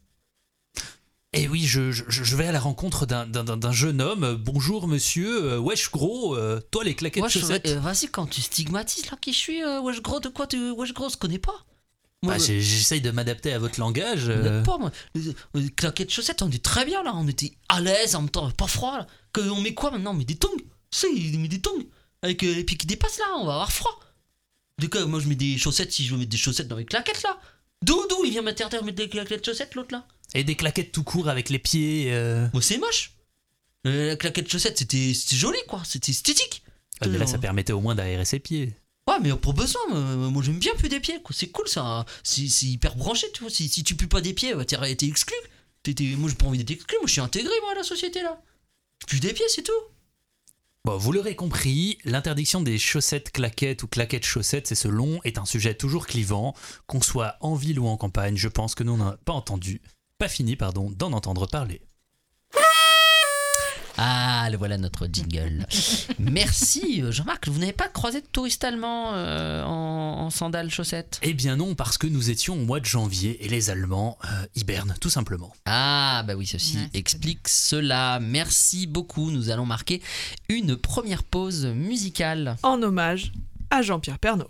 Et 1.33 1.46
oui, 1.46 1.64
je, 1.64 1.92
je- 1.92 2.03
je 2.09 2.37
vais 2.37 2.49
à 2.49 2.53
la 2.53 2.59
rencontre 2.59 3.07
d'un- 3.07 3.25
d'un 3.27 3.57
d'un- 3.57 3.73
jeune 3.73 4.01
homme. 4.03 4.35
Bonjour 4.35 4.88
monsieur, 4.88 5.59
wesh 5.59 5.90
gros, 5.92 6.35
euh, 6.37 6.61
toi 6.73 6.83
les 6.83 6.96
claquettes 6.96 7.23
Wesh, 7.23 7.35
chaussettes. 7.38 7.68
euh, 7.68 7.79
Vas-y 7.79 8.09
quand 8.09 8.27
tu 8.27 8.42
stigmatises 8.42 9.09
là 9.11 9.16
qui 9.20 9.33
je 9.33 9.38
suis, 9.38 9.62
euh, 9.62 9.81
wesh 9.81 10.03
gros 10.03 10.18
de 10.18 10.29
quoi 10.29 10.49
tu, 10.49 10.70
wesh 10.73 10.92
gros, 10.92 11.09
je 11.09 11.16
connais 11.16 11.38
pas. 11.38 11.55
Bah, 12.22 12.35
euh, 12.35 12.38
J'essaye 12.38 13.00
de 13.00 13.11
m'adapter 13.11 13.52
à 13.52 13.59
votre 13.59 13.80
langage. 13.80 14.24
Euh. 14.28 14.62
pas, 14.62 14.76
moi. 14.78 14.90
Les 15.54 15.70
claquettes 15.70 16.12
chaussettes, 16.12 16.42
on 16.42 16.48
était 16.48 16.59
très 16.59 16.85
bien 16.85 17.02
là, 17.02 17.12
on 17.14 17.26
était 17.26 17.52
à 17.68 17.80
l'aise, 17.80 18.14
en 18.14 18.20
même 18.22 18.30
temps 18.30 18.50
pas 18.50 18.66
froid. 18.66 18.98
Là. 18.98 19.06
Que 19.33 19.40
on 19.40 19.61
met 19.61 19.72
quoi 19.74 19.90
maintenant? 19.90 20.11
On 20.11 20.14
met 20.14 20.24
des 20.24 20.37
tongs. 20.37 20.50
Sais, 20.90 21.06
on 21.09 21.38
met 21.38 21.48
des 21.48 21.61
tongs. 21.61 21.87
Avec 22.22 22.42
euh, 22.44 22.54
les 22.54 22.64
pieds 22.64 22.76
qui 22.76 22.87
dépassent 22.87 23.18
là, 23.18 23.24
on 23.38 23.46
va 23.46 23.52
avoir 23.54 23.72
froid. 23.72 23.98
Du 24.78 24.88
coup, 24.90 24.98
moi 25.06 25.20
je 25.20 25.28
mets 25.28 25.35
des 25.35 25.56
chaussettes 25.56 25.92
si 25.92 26.04
je 26.04 26.12
veux 26.12 26.18
mettre 26.18 26.30
des 26.30 26.37
chaussettes 26.37 26.68
dans 26.68 26.76
mes 26.76 26.85
claquettes 26.85 27.22
là. 27.22 27.38
D'où, 27.83 27.98
d'où 28.11 28.24
il 28.24 28.30
vient 28.33 28.42
m'interdire 28.42 28.80
de 28.80 28.87
mettre 28.87 28.98
des 28.98 29.09
claquettes 29.09 29.44
chaussettes 29.46 29.74
l'autre 29.74 29.92
là? 29.92 30.06
Et 30.35 30.44
des 30.44 30.54
claquettes 30.56 30.92
tout 30.92 31.02
court 31.04 31.28
avec 31.30 31.48
les 31.48 31.59
pieds. 31.59 32.12
euh. 32.12 32.48
Moi 32.52 32.61
c'est 32.62 32.76
moche. 32.78 33.12
Euh, 33.87 34.09
la 34.09 34.16
claquette 34.16 34.50
chaussette 34.50 34.76
c'était 34.78 35.14
c'était 35.14 35.37
joli 35.37 35.59
quoi, 35.68 35.83
c'était 35.87 36.12
esthétique. 36.12 36.62
Ah, 37.00 37.09
mais 37.09 37.16
là, 37.16 37.26
ça 37.26 37.37
Euh, 37.37 37.40
permettait 37.40 37.72
au 37.72 37.80
moins 37.80 37.94
d'aérer 37.94 38.26
ses 38.26 38.38
pieds. 38.40 38.74
Ouais, 39.08 39.16
mais 39.20 39.34
pour 39.34 39.54
besoin, 39.54 39.80
moi, 39.88 40.30
moi, 40.30 40.42
j'aime 40.42 40.58
bien 40.58 40.74
puer 40.76 40.88
des 40.88 41.00
pieds, 41.00 41.20
quoi. 41.22 41.34
C'est 41.36 41.48
cool, 41.48 41.66
ça. 41.68 42.04
C'est 42.22 42.42
hyper 42.66 42.94
branché, 42.96 43.26
tu 43.32 43.40
vois. 43.42 43.50
Si, 43.50 43.68
tu 43.82 43.94
pues 43.96 44.06
pas 44.08 44.20
des 44.20 44.34
pieds, 44.34 44.54
t'es 44.66 45.06
exclu. 45.06 45.34
T'es- 45.82 45.94
t'es- 45.94 46.14
moi, 46.16 46.28
j'ai 46.28 46.36
pas 46.36 46.46
envie 46.46 46.58
d'être 46.58 46.70
exclu. 46.70 46.96
Moi, 46.98 47.06
je 47.06 47.12
suis 47.12 47.20
intégré, 47.20 47.52
moi, 47.62 47.72
à 47.72 47.74
la 47.76 47.82
société, 47.82 48.22
là. 48.22 48.40
Je 49.00 49.06
pue 49.06 49.20
des 49.20 49.32
pieds, 49.32 49.46
c'est 49.48 49.62
tout. 49.62 49.72
Bon, 50.84 50.96
vous 50.96 51.12
l'aurez 51.12 51.34
compris, 51.36 51.98
l'interdiction 52.04 52.62
des 52.62 52.78
chaussettes 52.78 53.32
claquettes 53.32 53.82
ou 53.82 53.88
claquettes 53.88 54.24
chaussettes, 54.24 54.66
c'est 54.66 54.74
selon, 54.74 55.20
est 55.24 55.38
un 55.38 55.44
sujet 55.44 55.74
toujours 55.74 56.06
clivant. 56.06 56.54
Qu'on 56.86 57.02
soit 57.02 57.36
en 57.40 57.54
ville 57.54 57.80
ou 57.80 57.86
en 57.86 57.96
campagne, 57.96 58.36
je 58.36 58.48
pense 58.48 58.74
que 58.74 58.84
nous 58.84 58.96
n'avons 58.96 59.16
pas 59.24 59.32
entendu, 59.32 59.82
pas 60.18 60.28
fini, 60.28 60.56
pardon, 60.56 60.90
d'en 60.90 61.12
entendre 61.12 61.46
parler. 61.46 61.82
Ah, 64.02 64.48
le 64.50 64.56
voilà 64.56 64.78
notre 64.78 65.06
jingle. 65.12 65.66
Merci 66.18 67.02
euh, 67.02 67.12
Jean-Marc. 67.12 67.48
Vous 67.48 67.58
n'avez 67.58 67.74
pas 67.74 67.86
croisé 67.86 68.22
de 68.22 68.26
touristes 68.26 68.64
allemands 68.64 69.12
euh, 69.12 69.62
en, 69.62 70.20
en 70.20 70.30
sandales 70.30 70.70
chaussettes? 70.70 71.20
Eh 71.22 71.34
bien 71.34 71.56
non, 71.56 71.74
parce 71.74 71.98
que 71.98 72.06
nous 72.06 72.30
étions 72.30 72.54
au 72.54 72.64
mois 72.64 72.80
de 72.80 72.86
janvier 72.86 73.44
et 73.44 73.48
les 73.50 73.68
Allemands 73.68 74.16
euh, 74.24 74.46
hibernent 74.56 74.94
tout 75.02 75.10
simplement. 75.10 75.52
Ah, 75.66 76.24
bah 76.26 76.32
oui, 76.34 76.46
ceci 76.46 76.78
explique 76.94 77.46
cela. 77.46 78.20
Merci 78.22 78.86
beaucoup. 78.86 79.30
Nous 79.30 79.50
allons 79.50 79.66
marquer 79.66 80.00
une 80.48 80.76
première 80.76 81.22
pause 81.22 81.66
musicale. 81.66 82.56
En 82.62 82.82
hommage 82.82 83.32
à 83.68 83.82
Jean-Pierre 83.82 84.18
Pernaud. 84.18 84.48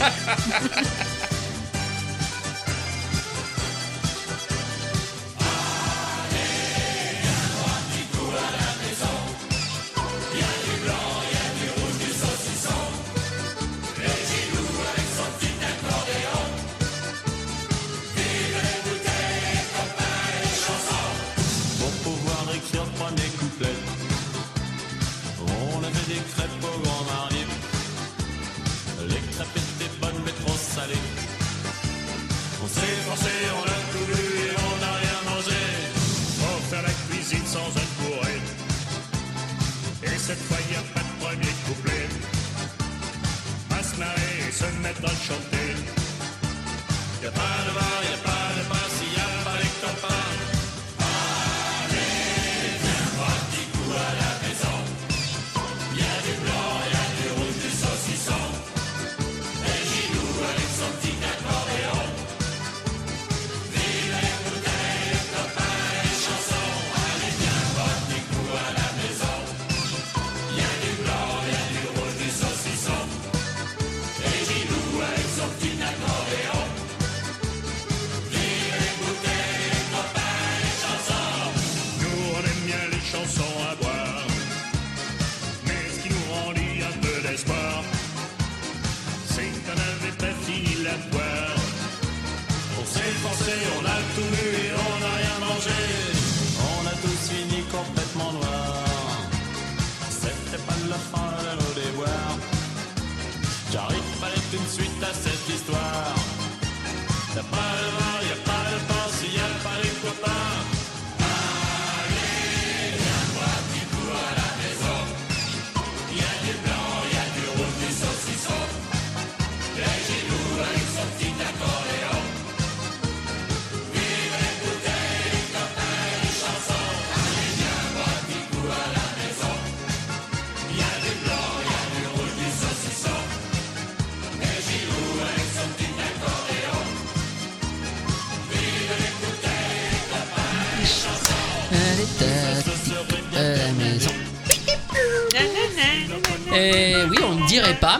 cette 40.30 40.38
fois, 40.46 40.58
y 40.70 40.76
a 40.76 40.82
pas 40.94 41.00
de 41.00 41.24
premier 41.24 41.52
couplet. 41.66 42.06
À 43.70 43.82
se 43.82 43.96
marrer 43.98 44.48
et 44.48 44.52
se 44.52 44.64
mettre 44.80 45.04
à 45.04 45.14
chanter. 45.26 45.59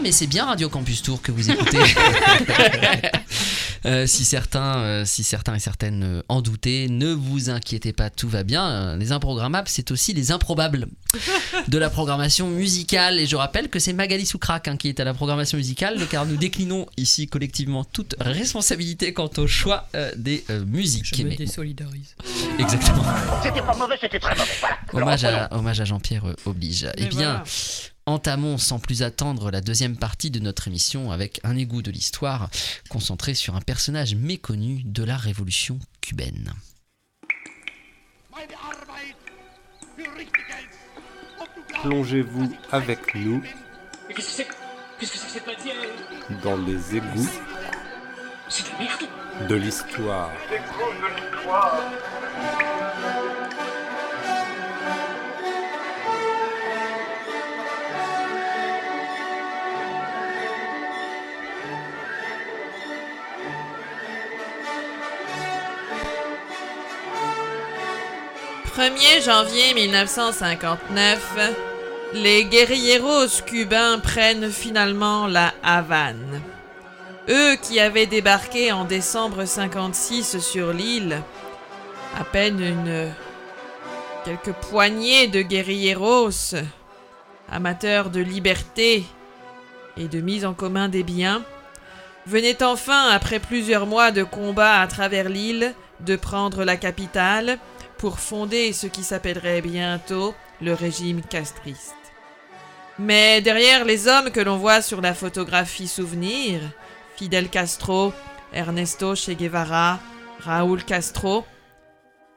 Mais 0.02 0.12
c'est 0.12 0.26
bien 0.26 0.46
Radio 0.46 0.68
Campus 0.68 1.02
Tour 1.02 1.20
que 1.22 1.32
vous 1.32 1.50
écoutez. 1.50 1.78
Euh, 3.86 4.06
si, 4.06 4.26
certains, 4.26 4.76
euh, 4.80 5.04
si 5.06 5.24
certains 5.24 5.54
et 5.54 5.58
certaines 5.58 6.02
euh, 6.04 6.22
en 6.28 6.42
doutaient, 6.42 6.86
ne 6.90 7.14
vous 7.14 7.48
inquiétez 7.48 7.94
pas, 7.94 8.10
tout 8.10 8.28
va 8.28 8.42
bien. 8.42 8.94
Les 8.98 9.10
improgrammables, 9.10 9.68
c'est 9.68 9.90
aussi 9.90 10.12
les 10.12 10.32
improbables 10.32 10.86
de 11.68 11.78
la 11.78 11.90
programmation 11.90 12.48
musicale. 12.48 13.18
Et 13.18 13.26
je 13.26 13.36
rappelle 13.36 13.68
que 13.68 13.78
c'est 13.78 13.92
Magali 13.92 14.26
Soukrak 14.26 14.68
hein, 14.68 14.76
qui 14.76 14.88
est 14.88 15.00
à 15.00 15.04
la 15.04 15.14
programmation 15.14 15.58
musicale, 15.58 15.98
car 16.08 16.26
nous 16.26 16.36
déclinons 16.36 16.86
ici 16.96 17.26
collectivement 17.26 17.84
toute 17.84 18.14
responsabilité 18.20 19.12
quant 19.12 19.30
au 19.36 19.46
choix 19.46 19.88
euh, 19.94 20.12
des 20.16 20.44
euh, 20.50 20.64
musiques. 20.64 21.14
Je 21.14 21.22
me 21.22 21.34
désolidarise. 21.34 22.14
Exactement. 22.58 23.04
C'était 23.42 23.62
pas 23.62 23.76
mauvais, 23.76 23.96
c'était 24.00 24.18
très 24.18 24.34
mauvais. 24.34 24.50
Voilà. 24.92 25.06
Hommage 25.06 25.24
à, 25.24 25.48
hommage 25.52 25.80
à 25.80 25.84
Jean-Pierre 25.84 26.26
euh, 26.26 26.34
oblige. 26.46 26.84
Mais 26.84 26.92
eh 26.98 27.06
bien, 27.06 27.30
voilà. 27.30 27.44
Entamons 28.10 28.58
sans 28.58 28.78
plus 28.78 29.02
attendre 29.02 29.50
la 29.50 29.60
deuxième 29.60 29.96
partie 29.96 30.30
de 30.30 30.40
notre 30.40 30.68
émission 30.68 31.10
avec 31.10 31.40
un 31.44 31.56
égout 31.56 31.82
de 31.82 31.90
l'histoire 31.90 32.50
concentré 32.88 33.34
sur 33.34 33.56
un 33.56 33.60
personnage 33.60 34.14
méconnu 34.14 34.82
de 34.84 35.04
la 35.04 35.16
révolution 35.16 35.78
cubaine. 36.00 36.52
Plongez-vous 41.82 42.54
avec 42.72 43.14
nous 43.14 43.42
dans 46.42 46.56
les 46.56 46.96
égouts 46.96 47.30
de 49.48 49.54
l'histoire. 49.54 50.30
«1er 68.76 69.20
janvier 69.24 69.74
1959, 69.74 71.54
les 72.14 72.44
guerrilleros 72.44 73.42
cubains 73.44 73.98
prennent 73.98 74.50
finalement 74.50 75.26
la 75.26 75.52
Havane. 75.64 76.40
Eux 77.28 77.56
qui 77.56 77.80
avaient 77.80 78.06
débarqué 78.06 78.70
en 78.70 78.84
décembre 78.84 79.44
56 79.44 80.38
sur 80.38 80.72
l'île, 80.72 81.20
à 82.18 82.22
peine 82.22 82.60
une 82.60 83.12
quelques 84.24 84.52
poignées 84.52 85.26
de 85.26 85.42
guerrilleros, 85.42 86.54
amateurs 87.50 88.10
de 88.10 88.20
liberté 88.20 89.04
et 89.96 90.06
de 90.06 90.20
mise 90.20 90.46
en 90.46 90.54
commun 90.54 90.88
des 90.88 91.02
biens, 91.02 91.42
venaient 92.26 92.62
enfin, 92.62 93.08
après 93.08 93.40
plusieurs 93.40 93.86
mois 93.86 94.12
de 94.12 94.22
combats 94.22 94.80
à 94.80 94.86
travers 94.86 95.28
l'île, 95.28 95.74
de 96.00 96.14
prendre 96.14 96.64
la 96.64 96.76
capitale 96.76 97.58
pour 98.00 98.18
fonder 98.18 98.72
ce 98.72 98.86
qui 98.86 99.02
s'appellerait 99.02 99.60
bientôt 99.60 100.34
le 100.62 100.72
régime 100.72 101.20
castriste. 101.20 101.94
Mais 102.98 103.42
derrière 103.42 103.84
les 103.84 104.08
hommes 104.08 104.30
que 104.30 104.40
l'on 104.40 104.56
voit 104.56 104.80
sur 104.80 105.02
la 105.02 105.12
photographie 105.12 105.86
souvenir, 105.86 106.62
Fidel 107.16 107.50
Castro, 107.50 108.14
Ernesto 108.54 109.14
Che 109.14 109.36
Guevara, 109.36 110.00
Raúl 110.38 110.82
Castro, 110.82 111.44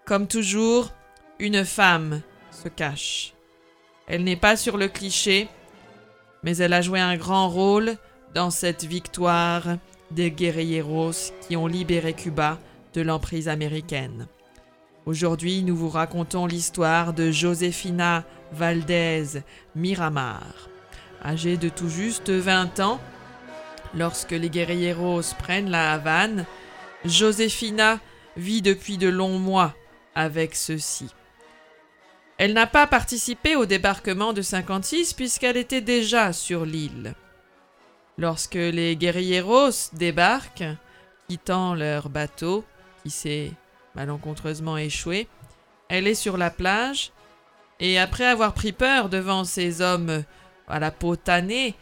comme 0.05 0.27
toujours, 0.27 0.91
une 1.39 1.63
femme 1.63 2.21
se 2.51 2.67
cache. 2.67 3.33
Elle 4.05 4.25
n'est 4.25 4.35
pas 4.35 4.57
sur 4.57 4.75
le 4.75 4.89
cliché, 4.89 5.47
mais 6.43 6.57
elle 6.57 6.73
a 6.73 6.81
joué 6.81 6.99
un 6.99 7.15
grand 7.15 7.47
rôle 7.47 7.95
dans 8.35 8.51
cette 8.51 8.83
victoire 8.83 9.63
des 10.11 10.29
guerrilleros 10.29 11.31
qui 11.47 11.55
ont 11.55 11.67
libéré 11.67 12.11
Cuba 12.11 12.59
de 12.93 13.01
l'emprise 13.01 13.47
américaine. 13.47 14.27
Aujourd'hui, 15.05 15.63
nous 15.63 15.75
vous 15.75 15.89
racontons 15.89 16.45
l'histoire 16.45 17.11
de 17.11 17.29
Josefina 17.29 18.23
Valdez 18.53 19.41
Miramar. 19.75 20.69
Âgée 21.25 21.57
de 21.57 21.67
tout 21.67 21.89
juste 21.89 22.29
20 22.29 22.79
ans, 22.79 23.01
lorsque 23.93 24.31
les 24.31 24.49
guerrilleros 24.49 25.33
prennent 25.37 25.69
la 25.69 25.91
Havane, 25.91 26.45
Josefina 27.03 27.99
vit 28.37 28.61
depuis 28.61 28.97
de 28.97 29.09
longs 29.09 29.39
mois 29.39 29.75
avec 30.15 30.55
ceux-ci. 30.55 31.13
Elle 32.37 32.53
n'a 32.53 32.67
pas 32.67 32.87
participé 32.87 33.57
au 33.57 33.65
débarquement 33.65 34.31
de 34.31 34.41
56 34.41 35.11
puisqu'elle 35.13 35.57
était 35.57 35.81
déjà 35.81 36.31
sur 36.31 36.63
l'île. 36.63 37.13
Lorsque 38.17 38.55
les 38.55 38.95
guerrilleros 38.95 39.91
débarquent, 39.91 40.77
quittant 41.27 41.75
leur 41.75 42.07
bateau, 42.07 42.63
qui 43.03 43.09
s'est 43.09 43.51
malencontreusement 43.95 44.77
échoué, 44.77 45.27
elle 45.89 46.07
est 46.07 46.15
sur 46.15 46.37
la 46.37 46.49
plage, 46.49 47.11
et 47.79 47.99
après 47.99 48.25
avoir 48.25 48.53
pris 48.53 48.71
peur 48.71 49.09
devant 49.09 49.43
ces 49.43 49.81
hommes 49.81 50.23
à 50.67 50.79
la 50.79 50.91
peau 50.91 51.15
tannée, 51.15 51.75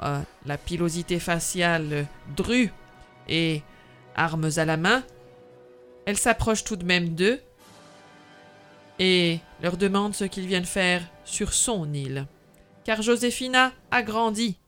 la 0.00 0.58
pilosité 0.58 1.18
faciale 1.18 2.06
drue 2.36 2.70
et 3.28 3.62
armes 4.14 4.50
à 4.56 4.64
la 4.64 4.76
main, 4.76 5.02
elle 6.04 6.18
s'approche 6.18 6.64
tout 6.64 6.76
de 6.76 6.84
même 6.84 7.14
d'eux 7.14 7.40
et 8.98 9.40
leur 9.62 9.76
demande 9.76 10.14
ce 10.14 10.24
qu'ils 10.24 10.46
viennent 10.46 10.64
faire 10.64 11.02
sur 11.24 11.52
son 11.52 11.92
île. 11.92 12.26
Car 12.84 13.02
Josefina 13.02 13.72
a 13.90 14.02
grandi 14.02 14.58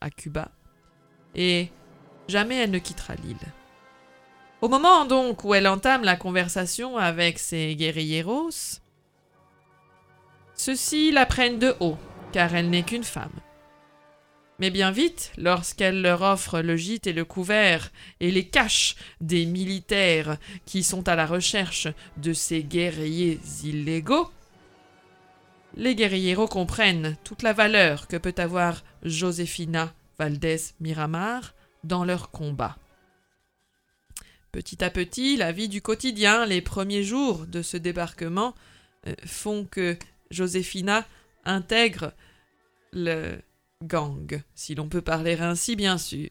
à 0.00 0.08
Cuba 0.10 0.48
et 1.34 1.68
jamais 2.28 2.56
elle 2.56 2.70
ne 2.70 2.78
quittera 2.78 3.14
l'île. 3.16 3.36
Au 4.64 4.68
moment 4.68 5.04
donc 5.04 5.44
où 5.44 5.52
elle 5.52 5.68
entame 5.68 6.04
la 6.04 6.16
conversation 6.16 6.96
avec 6.96 7.38
ses 7.38 7.76
guerrilleros, 7.76 8.48
ceux-ci 10.54 11.12
la 11.12 11.26
prennent 11.26 11.58
de 11.58 11.74
haut, 11.80 11.98
car 12.32 12.54
elle 12.54 12.70
n'est 12.70 12.82
qu'une 12.82 13.04
femme. 13.04 13.38
Mais 14.58 14.70
bien 14.70 14.90
vite, 14.90 15.32
lorsqu'elle 15.36 16.00
leur 16.00 16.22
offre 16.22 16.60
le 16.60 16.78
gîte 16.78 17.06
et 17.06 17.12
le 17.12 17.26
couvert 17.26 17.92
et 18.20 18.30
les 18.30 18.48
caches 18.48 18.96
des 19.20 19.44
militaires 19.44 20.38
qui 20.64 20.82
sont 20.82 21.10
à 21.10 21.14
la 21.14 21.26
recherche 21.26 21.88
de 22.16 22.32
ces 22.32 22.62
guerriers 22.62 23.40
illégaux, 23.64 24.30
les 25.76 25.94
guerrilleros 25.94 26.48
comprennent 26.48 27.18
toute 27.22 27.42
la 27.42 27.52
valeur 27.52 28.08
que 28.08 28.16
peut 28.16 28.34
avoir 28.38 28.82
Josefina 29.02 29.92
Valdez 30.18 30.56
Miramar 30.80 31.52
dans 31.82 32.06
leur 32.06 32.30
combat. 32.30 32.78
Petit 34.54 34.84
à 34.84 34.90
petit, 34.90 35.36
la 35.36 35.50
vie 35.50 35.68
du 35.68 35.82
quotidien, 35.82 36.46
les 36.46 36.62
premiers 36.62 37.02
jours 37.02 37.44
de 37.44 37.60
ce 37.60 37.76
débarquement, 37.76 38.54
euh, 39.08 39.12
font 39.26 39.64
que 39.64 39.98
Josefina 40.30 41.04
intègre 41.44 42.12
le 42.92 43.42
gang, 43.82 44.40
si 44.54 44.76
l'on 44.76 44.88
peut 44.88 45.02
parler 45.02 45.36
ainsi, 45.40 45.74
bien 45.74 45.98
sûr. 45.98 46.30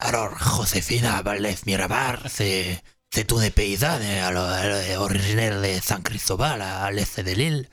Alors, 0.00 0.38
Josefina 0.38 1.22
Valdez 1.22 1.54
Miramar, 1.64 2.28
c'est, 2.28 2.78
c'est 3.08 3.32
une 3.32 3.50
paysanne 3.50 4.02
alors, 4.02 5.00
originaire 5.00 5.62
de 5.62 5.80
San 5.80 6.02
Cristobal, 6.02 6.60
à 6.60 6.90
l'est 6.90 7.20
de 7.20 7.30
l'île. 7.32 7.66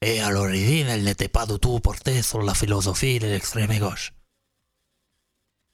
Et 0.00 0.22
à 0.22 0.30
l'origine, 0.30 0.86
elle 0.88 1.04
n'était 1.04 1.28
pas 1.28 1.44
du 1.44 1.58
tout 1.58 1.80
portée 1.80 2.22
sur 2.22 2.40
la 2.40 2.54
philosophie 2.54 3.18
de 3.18 3.26
l'extrême 3.26 3.78
gauche. 3.78 4.14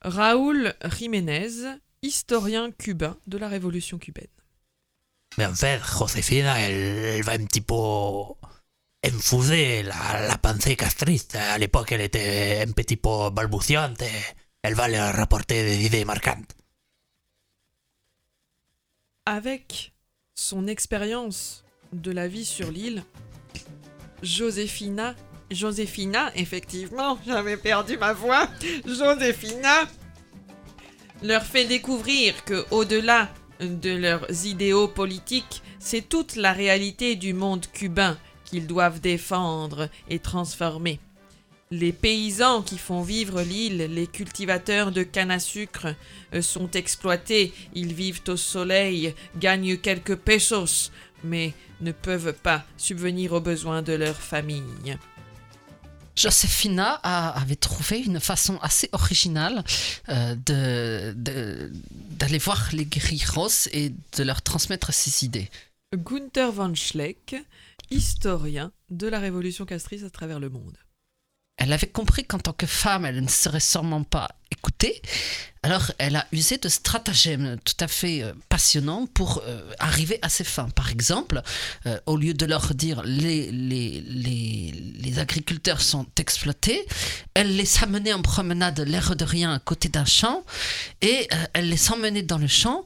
Raúl 0.02 0.74
Jiménez, 0.98 1.78
historien 2.02 2.70
cubain 2.70 3.16
de 3.26 3.38
la 3.38 3.48
Révolution 3.48 3.98
cubaine. 3.98 4.26
Mais 5.36 5.46
en 5.46 5.54
fait, 5.54 5.80
Josefina, 5.80 6.58
elle, 6.60 6.74
elle 6.74 7.22
va 7.22 7.32
un 7.32 7.44
petit 7.44 7.60
peu 7.60 7.74
infuser 9.04 9.82
la, 9.82 10.26
la 10.26 10.38
pensée 10.38 10.76
castriste. 10.76 11.36
À 11.36 11.58
l'époque, 11.58 11.92
elle 11.92 12.00
était 12.00 12.64
un 12.66 12.72
petit 12.72 12.96
peu 12.96 13.30
balbutiante. 13.30 14.02
Elle 14.62 14.74
va 14.74 14.88
leur 14.88 15.14
rapporter 15.14 15.62
des 15.64 15.86
idées 15.86 16.04
marquantes. 16.04 16.56
Avec 19.26 19.92
son 20.34 20.66
expérience 20.66 21.64
de 21.92 22.10
la 22.10 22.28
vie 22.28 22.44
sur 22.44 22.70
l'île, 22.70 23.04
Josefina, 24.22 25.14
Josefina, 25.50 26.32
effectivement, 26.34 27.18
j'avais 27.26 27.56
perdu 27.56 27.96
ma 27.98 28.12
voix, 28.12 28.48
Josefina 28.86 29.86
leur 31.22 31.44
fait 31.44 31.64
découvrir 31.64 32.44
que 32.44 32.64
au-delà 32.70 33.28
de 33.60 33.90
leurs 33.90 34.46
idéaux 34.46 34.88
politiques, 34.88 35.62
c'est 35.78 36.08
toute 36.08 36.36
la 36.36 36.52
réalité 36.52 37.16
du 37.16 37.34
monde 37.34 37.66
cubain 37.72 38.16
qu'ils 38.44 38.66
doivent 38.66 39.00
défendre 39.00 39.88
et 40.08 40.18
transformer. 40.18 41.00
Les 41.70 41.92
paysans 41.92 42.62
qui 42.62 42.78
font 42.78 43.02
vivre 43.02 43.42
l'île, 43.42 43.90
les 43.90 44.06
cultivateurs 44.06 44.90
de 44.90 45.02
canne 45.02 45.30
à 45.30 45.38
sucre, 45.38 45.94
euh, 46.34 46.40
sont 46.40 46.70
exploités, 46.70 47.52
ils 47.74 47.92
vivent 47.92 48.22
au 48.28 48.36
soleil, 48.36 49.14
gagnent 49.36 49.76
quelques 49.76 50.16
pesos, 50.16 50.90
mais 51.24 51.52
ne 51.82 51.92
peuvent 51.92 52.32
pas 52.32 52.64
subvenir 52.78 53.34
aux 53.34 53.40
besoins 53.40 53.82
de 53.82 53.92
leur 53.92 54.16
famille. 54.16 54.96
Josefina 56.18 56.98
a- 57.02 57.30
avait 57.40 57.56
trouvé 57.56 58.00
une 58.00 58.18
façon 58.20 58.58
assez 58.60 58.88
originale 58.92 59.62
euh, 60.08 60.34
de- 60.34 61.12
de- 61.16 61.70
d'aller 62.18 62.38
voir 62.38 62.68
les 62.72 62.84
guerrilleros 62.84 63.68
et 63.72 63.90
de 64.16 64.22
leur 64.24 64.42
transmettre 64.42 64.92
ses 64.92 65.24
idées. 65.24 65.48
Gunther 65.96 66.50
von 66.52 66.74
Schleck, 66.74 67.36
historien 67.90 68.72
de 68.90 69.06
la 69.06 69.18
révolution 69.20 69.64
castrice 69.64 70.02
à 70.02 70.10
travers 70.10 70.40
le 70.40 70.50
monde. 70.50 70.76
Elle 71.56 71.72
avait 71.72 71.88
compris 71.88 72.24
qu'en 72.24 72.38
tant 72.38 72.52
que 72.52 72.66
femme, 72.66 73.04
elle 73.04 73.20
ne 73.22 73.28
serait 73.28 73.60
sûrement 73.60 74.04
pas 74.04 74.28
Alors, 75.64 75.90
elle 75.98 76.14
a 76.16 76.26
usé 76.32 76.56
de 76.58 76.68
stratagèmes 76.68 77.58
tout 77.64 77.74
à 77.80 77.88
fait 77.88 78.22
euh, 78.22 78.32
passionnants 78.48 79.06
pour 79.06 79.42
euh, 79.44 79.60
arriver 79.80 80.18
à 80.22 80.28
ses 80.28 80.44
fins. 80.44 80.68
Par 80.70 80.90
exemple, 80.90 81.42
euh, 81.86 81.98
au 82.06 82.16
lieu 82.16 82.32
de 82.32 82.46
leur 82.46 82.74
dire 82.74 83.02
les, 83.04 83.50
les, 83.50 84.00
les, 84.00 85.18
agriculteurs 85.18 85.80
sont 85.80 86.06
exploités, 86.18 86.86
elle 87.34 87.56
les 87.56 87.82
amenait 87.82 88.12
en 88.12 88.22
promenade 88.22 88.78
l'air 88.80 89.16
de 89.16 89.24
rien 89.24 89.52
à 89.52 89.58
côté 89.58 89.88
d'un 89.88 90.04
champ 90.04 90.44
et 91.02 91.28
elle 91.54 91.68
les 91.68 91.90
emmenait 91.90 92.22
dans 92.22 92.38
le 92.38 92.46
champ 92.46 92.84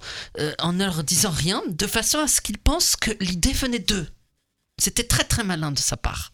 en 0.59 0.73
ne 0.73 0.85
leur 0.85 1.05
disant 1.05 1.31
rien, 1.31 1.63
de 1.69 1.87
façon 1.87 2.19
à 2.21 2.27
ce 2.27 2.41
qu'ils 2.41 2.59
pensent 2.59 2.97
que 2.97 3.11
l'idée 3.21 3.53
venait 3.53 3.81
d'eux. 3.81 4.09
C'était 4.79 5.05
très 5.05 5.25
très 5.25 5.45
malin 5.45 5.73
de 5.73 5.79
sa 5.79 5.99
part. 5.99 6.32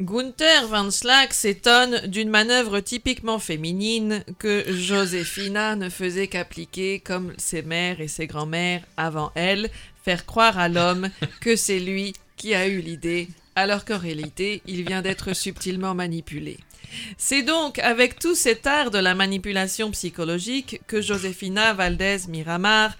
Gunther 0.00 0.66
van 0.66 0.90
Slack 0.90 1.32
s'étonne 1.32 2.08
d'une 2.08 2.28
manœuvre 2.28 2.80
typiquement 2.80 3.38
féminine 3.38 4.24
que 4.40 4.64
Josefina 4.68 5.76
ne 5.76 5.88
faisait 5.88 6.26
qu'appliquer 6.26 6.98
comme 6.98 7.32
ses 7.38 7.62
mères 7.62 8.00
et 8.00 8.08
ses 8.08 8.26
grands-mères 8.26 8.82
avant 8.96 9.30
elle, 9.36 9.70
faire 10.04 10.26
croire 10.26 10.58
à 10.58 10.68
l'homme 10.68 11.10
que 11.40 11.54
c'est 11.54 11.78
lui 11.78 12.12
qui 12.36 12.54
a 12.54 12.66
eu 12.66 12.80
l'idée, 12.80 13.28
alors 13.54 13.84
qu'en 13.84 13.98
réalité, 13.98 14.62
il 14.66 14.84
vient 14.84 15.00
d'être 15.00 15.32
subtilement 15.32 15.94
manipulé. 15.94 16.58
C'est 17.16 17.42
donc 17.42 17.78
avec 17.78 18.18
tout 18.18 18.34
cet 18.34 18.66
art 18.66 18.90
de 18.90 18.98
la 18.98 19.14
manipulation 19.14 19.92
psychologique 19.92 20.80
que 20.88 21.00
Josefina 21.00 21.72
Valdez 21.72 22.26
Miramar 22.28 22.96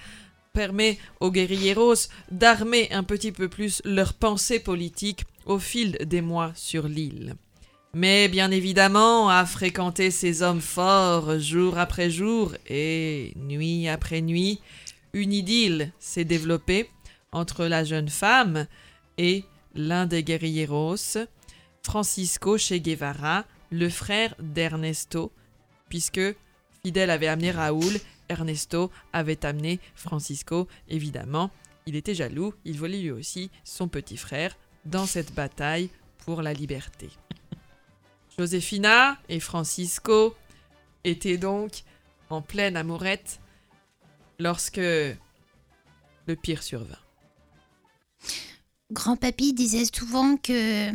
permet 0.53 0.99
aux 1.19 1.33
guerrilleros 1.33 2.09
d'armer 2.31 2.89
un 2.93 3.03
petit 3.03 3.33
peu 3.33 3.49
plus 3.49 3.83
leur 3.85 4.15
pensée 4.15 4.61
politique 4.61 5.25
au 5.47 5.59
fil 5.59 5.93
des 6.05 6.21
mois 6.21 6.53
sur 6.55 6.89
l'île. 6.89 7.37
Mais 7.95 8.29
bien 8.29 8.51
évidemment, 8.51 9.29
à 9.29 9.47
fréquenter 9.47 10.11
ces 10.11 10.43
hommes 10.43 10.61
forts 10.61 11.39
jour 11.39 11.79
après 11.79 12.11
jour 12.11 12.53
et 12.69 13.33
nuit 13.37 13.87
après 13.89 14.21
nuit, 14.21 14.61
une 15.13 15.33
idylle 15.33 15.93
s'est 16.01 16.25
développée 16.25 16.91
entre 17.31 17.67
la 17.67 17.85
jeune 17.85 18.09
femme 18.09 18.67
et 19.17 19.45
l'un 19.77 20.07
des 20.07 20.25
guerrilleros, 20.25 21.19
Francisco 21.83 22.59
Che 22.59 22.81
Guevara, 22.81 23.45
le 23.71 23.89
frère 23.89 24.35
d'Ernesto, 24.41 25.31
puisque 25.89 26.35
Fidel 26.85 27.11
avait 27.11 27.29
amené 27.29 27.53
Raoul, 27.53 28.01
Ernesto 28.29 28.91
avait 29.13 29.45
amené 29.47 29.79
Francisco, 29.95 30.67
évidemment. 30.89 31.51
Il 31.87 31.97
était 31.97 32.15
jaloux, 32.15 32.55
il 32.65 32.79
voulait 32.79 33.01
lui 33.01 33.11
aussi 33.11 33.51
son 33.63 33.89
petit 33.89 34.17
frère 34.17 34.57
dans 34.87 35.07
cette 35.07 35.35
bataille 35.35 35.91
pour 36.25 36.43
la 36.43 36.53
liberté. 36.53 37.11
Josefina 38.39 39.19
et 39.29 39.41
Francisco 39.41 40.35
étaient 41.05 41.39
donc 41.39 41.83
en 42.31 42.43
pleine 42.43 42.77
amourette 42.77 43.41
lorsque 44.39 44.77
le 44.77 45.17
pire 46.41 46.63
survint. 46.63 46.99
Grand-papy 48.93 49.53
disait 49.55 49.87
souvent 49.93 50.37
que 50.37 50.91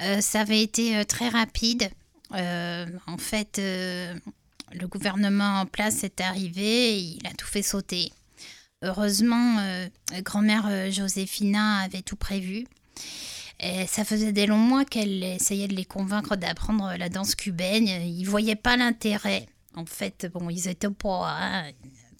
euh, 0.00 0.20
ça 0.20 0.40
avait 0.40 0.62
été 0.62 0.96
euh, 0.96 1.04
très 1.04 1.28
rapide. 1.28 1.90
Euh, 2.34 2.86
en 3.06 3.18
fait, 3.18 3.58
le 3.58 4.86
gouvernement 4.86 5.60
en 5.60 5.66
place 5.66 6.04
est 6.04 6.20
arrivé 6.20 6.94
et 6.94 6.98
il 6.98 7.26
a 7.26 7.32
tout 7.32 7.46
fait 7.46 7.62
sauter. 7.62 8.12
Heureusement, 8.82 9.56
grand-mère 10.18 10.92
Joséphina 10.92 11.78
avait 11.78 12.02
tout 12.02 12.16
prévu. 12.16 12.66
Et 13.60 13.86
ça 13.86 14.04
faisait 14.04 14.32
des 14.32 14.46
longs 14.46 14.56
mois 14.56 14.84
qu'elle 14.84 15.22
essayait 15.24 15.66
de 15.68 15.74
les 15.74 15.84
convaincre 15.84 16.36
d'apprendre 16.36 16.94
la 16.96 17.08
danse 17.08 17.34
cubaine. 17.34 17.86
Ils 17.88 18.24
voyaient 18.24 18.54
pas 18.54 18.76
l'intérêt. 18.76 19.46
En 19.74 19.84
fait, 19.84 20.30
bon, 20.32 20.48
ils 20.48 20.68
étaient 20.68 20.88
pas. 20.90 21.38
hein, 21.40 21.70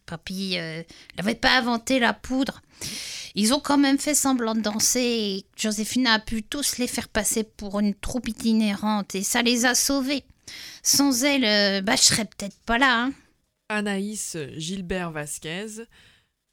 Papy 0.07 0.57
euh, 0.59 0.83
n'avait 1.16 1.35
pas 1.35 1.59
inventé 1.59 1.99
la 1.99 2.14
poudre. 2.14 2.62
Ils 3.35 3.53
ont 3.53 3.61
quand 3.61 3.79
même 3.79 3.99
fait 3.99 4.14
semblant 4.14 4.55
de 4.55 4.62
danser 4.62 5.01
et 5.01 5.47
a 6.07 6.18
pu 6.18 6.43
tous 6.43 6.79
les 6.79 6.87
faire 6.87 7.09
passer 7.09 7.45
pour 7.45 7.79
une 7.79 7.95
troupe 7.95 8.29
itinérante 8.29 9.14
et 9.14 9.22
ça 9.22 9.43
les 9.43 9.66
a 9.66 9.74
sauvés. 9.74 10.24
Sans 10.83 11.24
elle, 11.24 11.45
euh, 11.45 11.83
bah, 11.83 11.95
je 11.97 12.03
serais 12.03 12.24
peut-être 12.24 12.59
pas 12.64 12.79
là. 12.79 13.05
hein. 13.05 13.12
Anaïs 13.68 14.37
Gilbert 14.57 15.11
Vasquez, 15.11 15.85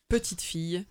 petite 0.09 0.41
fille 0.41 0.85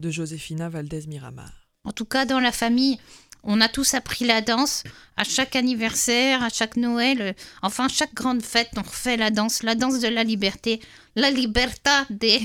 de 0.00 0.10
Josefina 0.10 0.70
Valdez 0.70 1.06
Miramar. 1.06 1.65
En 1.86 1.92
tout 1.92 2.04
cas, 2.04 2.24
dans 2.26 2.40
la 2.40 2.52
famille, 2.52 2.98
on 3.42 3.60
a 3.60 3.68
tous 3.68 3.94
appris 3.94 4.24
la 4.26 4.40
danse. 4.42 4.82
À 5.16 5.24
chaque 5.24 5.56
anniversaire, 5.56 6.42
à 6.42 6.48
chaque 6.50 6.76
Noël, 6.76 7.22
euh, 7.22 7.32
enfin, 7.62 7.88
chaque 7.88 8.12
grande 8.12 8.42
fête, 8.42 8.68
on 8.76 8.82
refait 8.82 9.16
la 9.16 9.30
danse, 9.30 9.62
la 9.62 9.74
danse 9.74 10.00
de 10.00 10.08
la 10.08 10.24
liberté, 10.24 10.80
la 11.14 11.30
libertad. 11.30 12.04
des- 12.10 12.42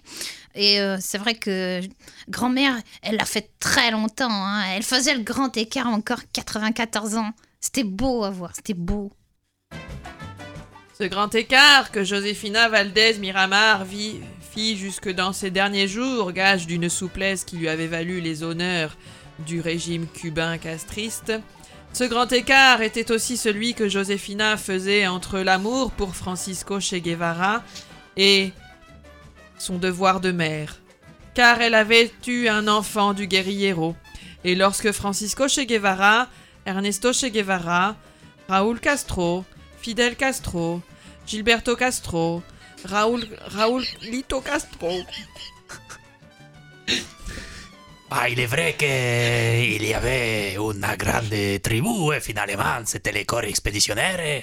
Et 0.54 0.80
euh, 0.80 0.98
c'est 1.00 1.16
vrai 1.18 1.34
que 1.34 1.80
grand-mère, 2.28 2.76
elle 3.00 3.16
l'a 3.16 3.24
fait 3.24 3.50
très 3.58 3.90
longtemps. 3.90 4.28
hein. 4.30 4.62
Elle 4.76 4.82
faisait 4.82 5.14
le 5.14 5.22
grand 5.22 5.56
écart 5.56 5.86
encore 5.88 6.20
94 6.32 7.16
ans. 7.16 7.30
C'était 7.60 7.84
beau 7.84 8.22
à 8.22 8.30
voir, 8.30 8.54
c'était 8.54 8.74
beau. 8.74 9.10
Ce 10.98 11.04
grand 11.04 11.34
écart 11.34 11.90
que 11.90 12.04
Josefina 12.04 12.68
Valdez 12.68 13.14
Miramar 13.18 13.84
vit, 13.84 14.20
jusque 14.56 15.10
dans 15.10 15.32
ses 15.32 15.50
derniers 15.50 15.88
jours, 15.88 16.32
gage 16.32 16.66
d'une 16.66 16.88
souplesse 16.88 17.44
qui 17.44 17.56
lui 17.56 17.68
avait 17.68 17.86
valu 17.86 18.20
les 18.20 18.42
honneurs 18.42 18.96
du 19.46 19.60
régime 19.60 20.06
cubain 20.06 20.58
castriste, 20.58 21.32
ce 21.92 22.04
grand 22.04 22.30
écart 22.32 22.82
était 22.82 23.10
aussi 23.10 23.36
celui 23.36 23.74
que 23.74 23.88
Josefina 23.88 24.56
faisait 24.56 25.06
entre 25.06 25.40
l'amour 25.40 25.90
pour 25.90 26.14
Francisco 26.14 26.80
Che 26.80 26.96
Guevara 26.96 27.62
et 28.16 28.52
son 29.58 29.78
devoir 29.78 30.20
de 30.20 30.32
mère, 30.32 30.80
car 31.34 31.60
elle 31.60 31.74
avait 31.74 32.10
eu 32.26 32.48
un 32.48 32.68
enfant 32.68 33.14
du 33.14 33.26
guerrillero, 33.26 33.96
et 34.44 34.54
lorsque 34.54 34.92
Francisco 34.92 35.48
Che 35.48 35.66
Guevara, 35.66 36.28
Ernesto 36.66 37.12
Che 37.12 37.30
Guevara, 37.30 37.96
Raúl 38.48 38.80
Castro, 38.80 39.44
Fidel 39.80 40.16
Castro, 40.16 40.82
Gilberto 41.26 41.74
Castro, 41.74 42.42
Raúl, 42.84 43.26
Raúl 43.46 43.84
Lito 44.02 44.40
Castro, 44.40 45.04
il 48.28 48.40
est 48.40 48.46
vrai 48.46 48.74
qu'il 48.76 49.84
y 49.84 49.94
avait 49.94 50.54
une 50.54 50.96
grande 50.96 51.62
tribu 51.62 52.14
et 52.14 52.20
finalement 52.20 52.82
c'était 52.84 53.12
les 53.12 53.24
corps 53.24 53.44
expéditionnaires. 53.44 54.42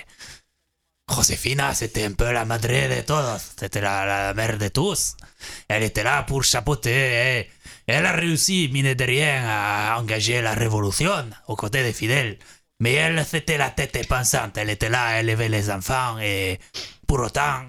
Josefina, 1.09 1.73
c'était 1.73 2.05
un 2.05 2.13
peu 2.13 2.31
la 2.31 2.45
madre 2.45 2.67
de 2.67 3.01
todos, 3.01 3.39
c'était 3.59 3.81
la, 3.81 4.05
la 4.05 4.33
mère 4.33 4.57
de 4.57 4.67
tous. 4.67 5.15
Elle 5.67 5.83
était 5.83 6.03
là 6.03 6.23
pour 6.23 6.43
chapeauter 6.43 7.39
et 7.39 7.49
elle 7.87 8.05
a 8.05 8.11
réussi, 8.11 8.69
mine 8.71 8.93
de 8.93 9.03
rien, 9.03 9.43
à 9.47 9.97
engager 9.99 10.41
la 10.41 10.53
révolution 10.53 11.25
aux 11.47 11.55
côtés 11.55 11.83
de 11.83 11.91
Fidel. 11.91 12.37
Mais 12.79 12.93
elle, 12.93 13.25
c'était 13.25 13.57
la 13.57 13.71
tête 13.71 14.07
pensante, 14.07 14.57
elle 14.57 14.69
était 14.69 14.89
là 14.89 15.03
à 15.05 15.19
élever 15.19 15.49
les 15.49 15.71
enfants 15.71 16.17
et 16.19 16.59
pour 17.07 17.19
autant, 17.19 17.63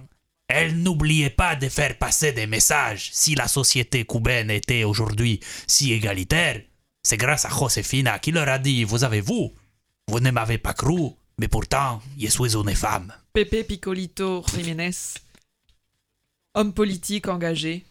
elle 0.50 0.76
n'oubliait 0.76 1.30
pas 1.30 1.56
de 1.56 1.68
faire 1.68 1.96
passer 1.96 2.32
des 2.32 2.46
messages. 2.46 3.10
Si 3.12 3.34
la 3.34 3.48
société 3.48 4.04
cubaine 4.04 4.50
était 4.50 4.84
aujourd'hui 4.84 5.40
si 5.66 5.92
égalitaire, 5.92 6.60
c'est 7.02 7.16
grâce 7.16 7.44
à 7.44 7.50
Josefina 7.50 8.18
qui 8.18 8.32
leur 8.32 8.48
a 8.48 8.58
dit 8.58 8.84
Vous 8.84 9.04
avez 9.04 9.20
vous, 9.20 9.52
vous 10.08 10.20
ne 10.20 10.30
m'avez 10.30 10.58
pas 10.58 10.74
cru, 10.74 11.10
mais 11.38 11.48
pourtant, 11.48 12.02
je 12.18 12.26
suis 12.28 12.56
une 12.56 12.74
femme. 12.74 13.12
Pepe 13.32 13.66
Picolito 13.66 14.44
Jiménez, 14.54 14.90
homme 16.54 16.74
politique 16.74 17.28
engagé 17.28 17.84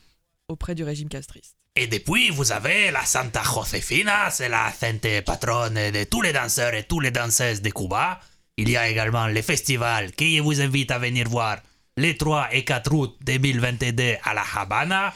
auprès 0.47 0.75
du 0.75 0.83
régime 0.83 1.09
castriste. 1.09 1.55
Et 1.75 1.87
depuis, 1.87 2.29
vous 2.29 2.51
avez 2.51 2.91
la 2.91 3.05
Santa 3.05 3.41
Josefina, 3.41 4.29
c'est 4.31 4.49
la 4.49 4.71
sainte 4.71 5.23
patronne 5.25 5.91
de 5.91 6.03
tous 6.03 6.21
les 6.21 6.33
danseurs 6.33 6.73
et 6.73 6.83
toutes 6.83 7.03
les 7.03 7.11
danseuses 7.11 7.61
de 7.61 7.69
Cuba. 7.69 8.19
Il 8.57 8.69
y 8.69 8.75
a 8.75 8.89
également 8.89 9.27
les 9.27 9.41
festivals 9.41 10.11
qui 10.11 10.37
je 10.37 10.41
vous 10.41 10.59
invite 10.59 10.91
à 10.91 10.99
venir 10.99 11.29
voir 11.29 11.59
les 11.99 12.15
3 12.17 12.47
et 12.53 12.63
4 12.63 12.93
août 12.93 13.15
2022 13.21 14.15
à 14.23 14.33
la 14.33 14.43
Habana. 14.55 15.13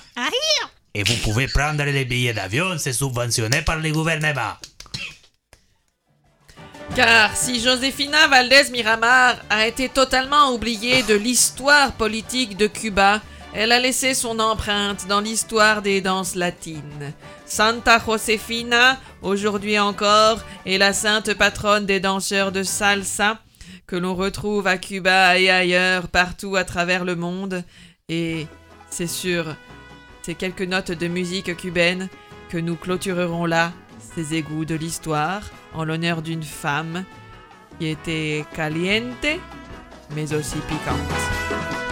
Et 0.94 1.04
vous 1.04 1.16
pouvez 1.24 1.48
prendre 1.48 1.84
les 1.84 2.06
billets 2.06 2.34
d'avion, 2.34 2.78
c'est 2.78 2.94
subventionné 2.94 3.62
par 3.62 3.78
le 3.78 3.90
gouvernement. 3.92 4.54
Car 6.96 7.36
si 7.36 7.60
Josefina 7.62 8.28
Valdez 8.28 8.70
Miramar 8.72 9.38
a 9.50 9.66
été 9.66 9.90
totalement 9.90 10.52
oubliée 10.52 11.02
de 11.04 11.16
l'histoire 11.16 11.94
politique 11.94 12.58
de 12.58 12.68
Cuba, 12.68 13.22
elle 13.56 13.72
a 13.72 13.80
laissé 13.80 14.14
son 14.14 14.38
empreinte 14.40 15.08
dans 15.08 15.22
l'histoire 15.22 15.82
des 15.82 16.02
danses 16.02 16.36
latines. 16.36 17.14
Santa 17.46 18.00
Josefina, 18.06 19.00
aujourd'hui 19.22 19.80
encore, 19.80 20.40
est 20.66 20.78
la 20.78 20.92
sainte 20.92 21.34
patronne 21.36 21.86
des 21.86 22.00
danseurs 22.00 22.52
de 22.52 22.64
salsa, 22.64 23.40
que 23.88 23.96
l'on 23.96 24.16
retrouve 24.16 24.68
à 24.68 24.78
Cuba 24.78 25.38
et 25.38 25.50
ailleurs, 25.50 26.08
partout 26.08 26.56
à 26.56 26.64
travers 26.64 27.06
le 27.06 27.16
monde. 27.16 27.64
Et 28.10 28.48
c'est 28.90 29.08
sur 29.08 29.56
ces 30.22 30.36
quelques 30.36 30.62
notes 30.62 30.92
de 30.92 31.08
musique 31.08 31.56
cubaine 31.58 32.10
que 32.50 32.58
nous 32.58 32.76
clôturerons 32.76 33.46
là 33.46 33.74
ces 34.16 34.36
égouts 34.36 34.66
de 34.66 34.76
l'histoire 34.76 35.44
en 35.74 35.84
l'honneur 35.84 36.22
d'une 36.22 36.44
femme 36.44 37.04
qui 37.80 37.88
était 37.88 38.46
caliente 38.54 39.26
mais 40.16 40.34
aussi 40.34 40.58
piquante. 40.68 41.83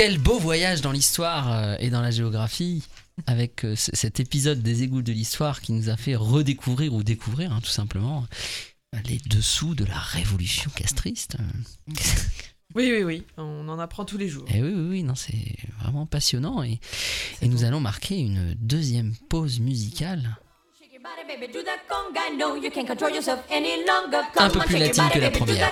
Quel 0.00 0.16
beau 0.16 0.38
voyage 0.38 0.80
dans 0.80 0.92
l'histoire 0.92 1.52
euh, 1.52 1.76
et 1.78 1.90
dans 1.90 2.00
la 2.00 2.10
géographie 2.10 2.82
avec 3.26 3.66
euh, 3.66 3.74
cet 3.76 4.18
épisode 4.18 4.62
des 4.62 4.82
égouts 4.82 5.02
de 5.02 5.12
l'histoire 5.12 5.60
qui 5.60 5.74
nous 5.74 5.90
a 5.90 5.96
fait 5.98 6.16
redécouvrir 6.16 6.94
ou 6.94 7.02
découvrir 7.02 7.52
hein, 7.52 7.60
tout 7.62 7.68
simplement 7.68 8.24
euh, 8.94 8.98
les 9.04 9.18
dessous 9.28 9.74
de 9.74 9.84
la 9.84 9.98
révolution 9.98 10.70
castriste. 10.74 11.36
Oui, 12.76 12.88
oui, 12.92 13.02
oui, 13.02 13.24
on 13.36 13.68
en 13.68 13.80
apprend 13.80 14.04
tous 14.04 14.16
les 14.16 14.28
jours. 14.28 14.44
Et 14.54 14.62
oui, 14.62 14.72
oui, 14.72 14.88
oui, 14.88 15.02
non, 15.02 15.16
c'est 15.16 15.56
vraiment 15.80 16.06
passionnant 16.06 16.62
et, 16.62 16.78
et 17.42 17.48
nous 17.48 17.64
allons 17.64 17.80
marquer 17.80 18.16
une 18.16 18.54
deuxième 18.54 19.12
pause 19.28 19.58
musicale. 19.58 20.38
Un 24.36 24.50
peu 24.50 24.60
plus 24.60 24.78
latine 24.78 25.08
que 25.12 25.18
la 25.18 25.30
première. 25.32 25.68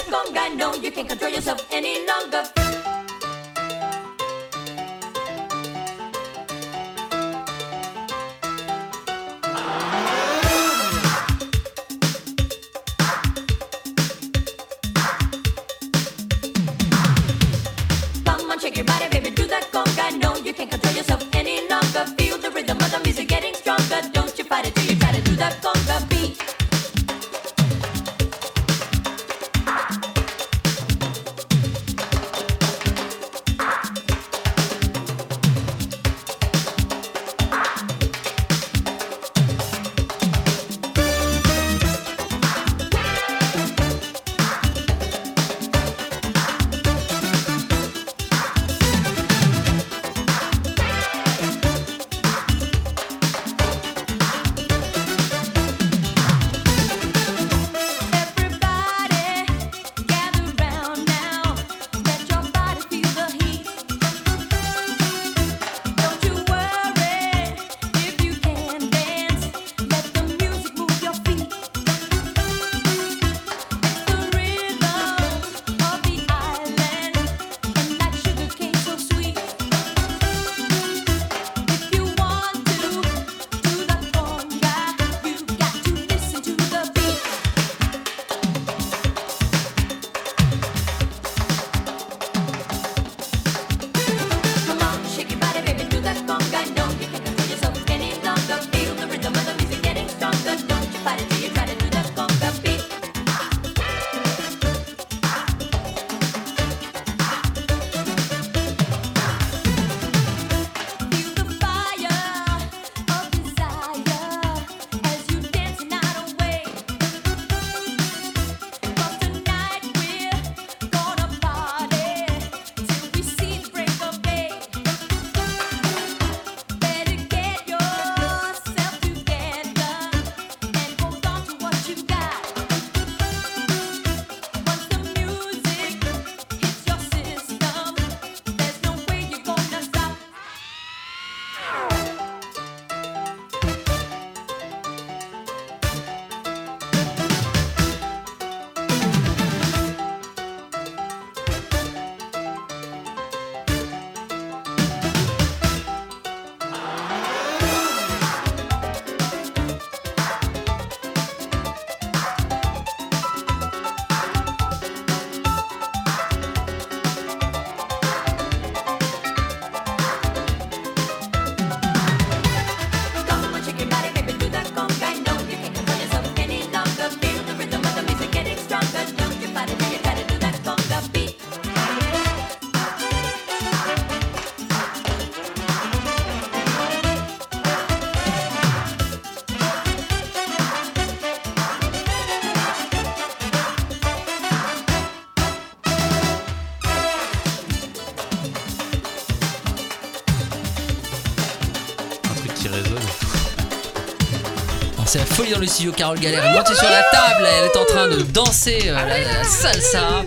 Le 205.61 205.66
studio. 205.66 205.92
Carole 205.92 206.18
Galère 206.20 206.44
est 206.44 206.52
montée 206.52 206.74
sur 206.74 206.88
la 206.88 207.02
table. 207.11 207.46
Elle 207.46 207.64
est 207.66 207.76
en 207.76 207.84
train 207.84 208.09
de 208.09 208.22
danser 208.22 208.80
euh, 208.86 208.94
la, 208.94 209.18
la 209.20 209.44
salsa. 209.44 210.24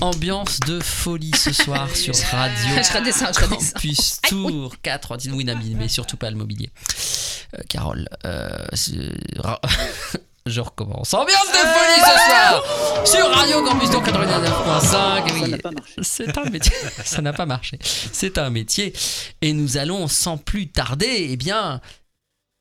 Ambiance 0.00 0.60
de 0.60 0.80
folie 0.80 1.32
ce 1.36 1.52
soir 1.52 1.88
sur 1.94 2.14
Radio 2.32 2.70
Je 2.82 2.98
redescends, 2.98 3.26
je 3.32 3.44
redescends. 3.44 3.72
Campus 3.74 4.20
Tour 4.28 4.74
4. 4.82 5.16
Dis-nous, 5.16 5.42
Nabil, 5.42 5.76
mais 5.76 5.88
surtout 5.88 6.16
pas 6.16 6.30
le 6.30 6.36
mobilier. 6.36 6.70
Euh, 7.56 7.62
Carole, 7.68 8.08
euh, 8.24 8.48
c'est- 8.72 8.92
je 10.46 10.60
recommence. 10.60 11.14
Ambiance 11.14 11.46
de 11.46 11.58
folie 11.58 12.00
ce 12.00 12.28
soir 12.28 13.06
sur 13.06 13.30
Radio 13.30 13.62
Campus 13.64 13.90
Tour 13.90 14.02
99.5. 14.02 15.32
Oui, 15.32 15.54
c'est 16.02 16.36
un 16.36 16.44
métier. 16.50 16.72
Ça 17.04 17.22
n'a 17.22 17.32
pas 17.32 17.46
marché. 17.46 17.78
C'est 18.12 18.36
un 18.38 18.50
métier. 18.50 18.92
Et 19.42 19.52
nous 19.52 19.76
allons 19.76 20.08
sans 20.08 20.36
plus 20.38 20.68
tarder, 20.68 21.28
eh 21.30 21.36
bien, 21.36 21.80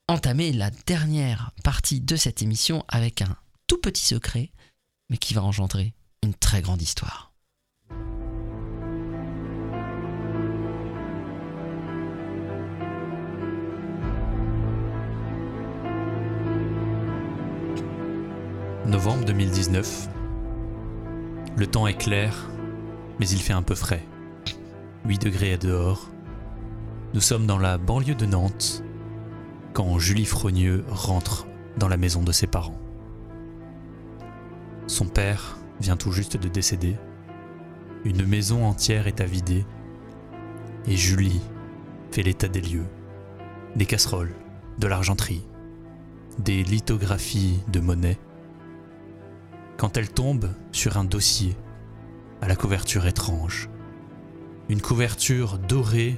entamer 0.07 0.51
la 0.51 0.69
dernière 0.85 1.51
partie 1.63 1.99
de 1.99 2.15
cette 2.15 2.41
émission 2.41 2.85
avec 2.87 3.21
un 3.21 3.35
tout 3.67 3.79
petit 3.79 4.05
secret, 4.05 4.51
mais 5.09 5.17
qui 5.17 5.33
va 5.33 5.43
engendrer 5.43 5.93
une 6.21 6.35
très 6.35 6.61
grande 6.61 6.81
histoire. 6.81 7.31
Novembre 18.85 19.25
2019. 19.25 20.09
Le 21.57 21.67
temps 21.67 21.87
est 21.87 21.97
clair, 21.97 22.47
mais 23.19 23.27
il 23.27 23.41
fait 23.41 23.53
un 23.53 23.63
peu 23.63 23.73
frais. 23.73 24.05
8 25.05 25.23
degrés 25.23 25.53
à 25.53 25.57
dehors. 25.57 26.09
Nous 27.15 27.21
sommes 27.21 27.47
dans 27.47 27.57
la 27.57 27.79
banlieue 27.79 28.13
de 28.13 28.27
Nantes 28.27 28.83
quand 29.75 29.99
Julie 29.99 30.25
Frogneux 30.25 30.85
rentre 30.89 31.47
dans 31.77 31.89
la 31.89 31.97
maison 31.97 32.23
de 32.23 32.31
ses 32.31 32.47
parents. 32.47 32.79
Son 34.87 35.05
père 35.05 35.57
vient 35.81 35.97
tout 35.97 36.13
juste 36.13 36.37
de 36.37 36.47
décéder. 36.47 36.95
Une 38.05 38.25
maison 38.25 38.65
entière 38.65 39.05
est 39.07 39.19
à 39.19 39.25
vider. 39.25 39.65
Et 40.87 40.95
Julie 40.95 41.41
fait 42.11 42.23
l'état 42.23 42.47
des 42.47 42.61
lieux. 42.61 42.85
Des 43.75 43.85
casseroles, 43.85 44.33
de 44.79 44.87
l'argenterie, 44.87 45.43
des 46.39 46.63
lithographies 46.63 47.59
de 47.67 47.81
monnaie 47.81 48.17
quand 49.75 49.97
elle 49.97 50.09
tombe 50.09 50.51
sur 50.71 50.95
un 50.95 51.03
dossier 51.03 51.57
à 52.41 52.47
la 52.47 52.55
couverture 52.55 53.07
étrange. 53.07 53.69
Une 54.69 54.79
couverture 54.79 55.57
dorée, 55.57 56.17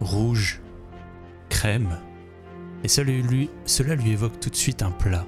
rouge, 0.00 0.60
crème, 1.50 2.00
et 2.82 2.88
cela 2.88 3.12
lui, 3.94 4.10
évoque 4.10 4.40
tout 4.40 4.50
de 4.50 4.56
suite 4.56 4.82
un 4.82 4.90
plat. 4.90 5.26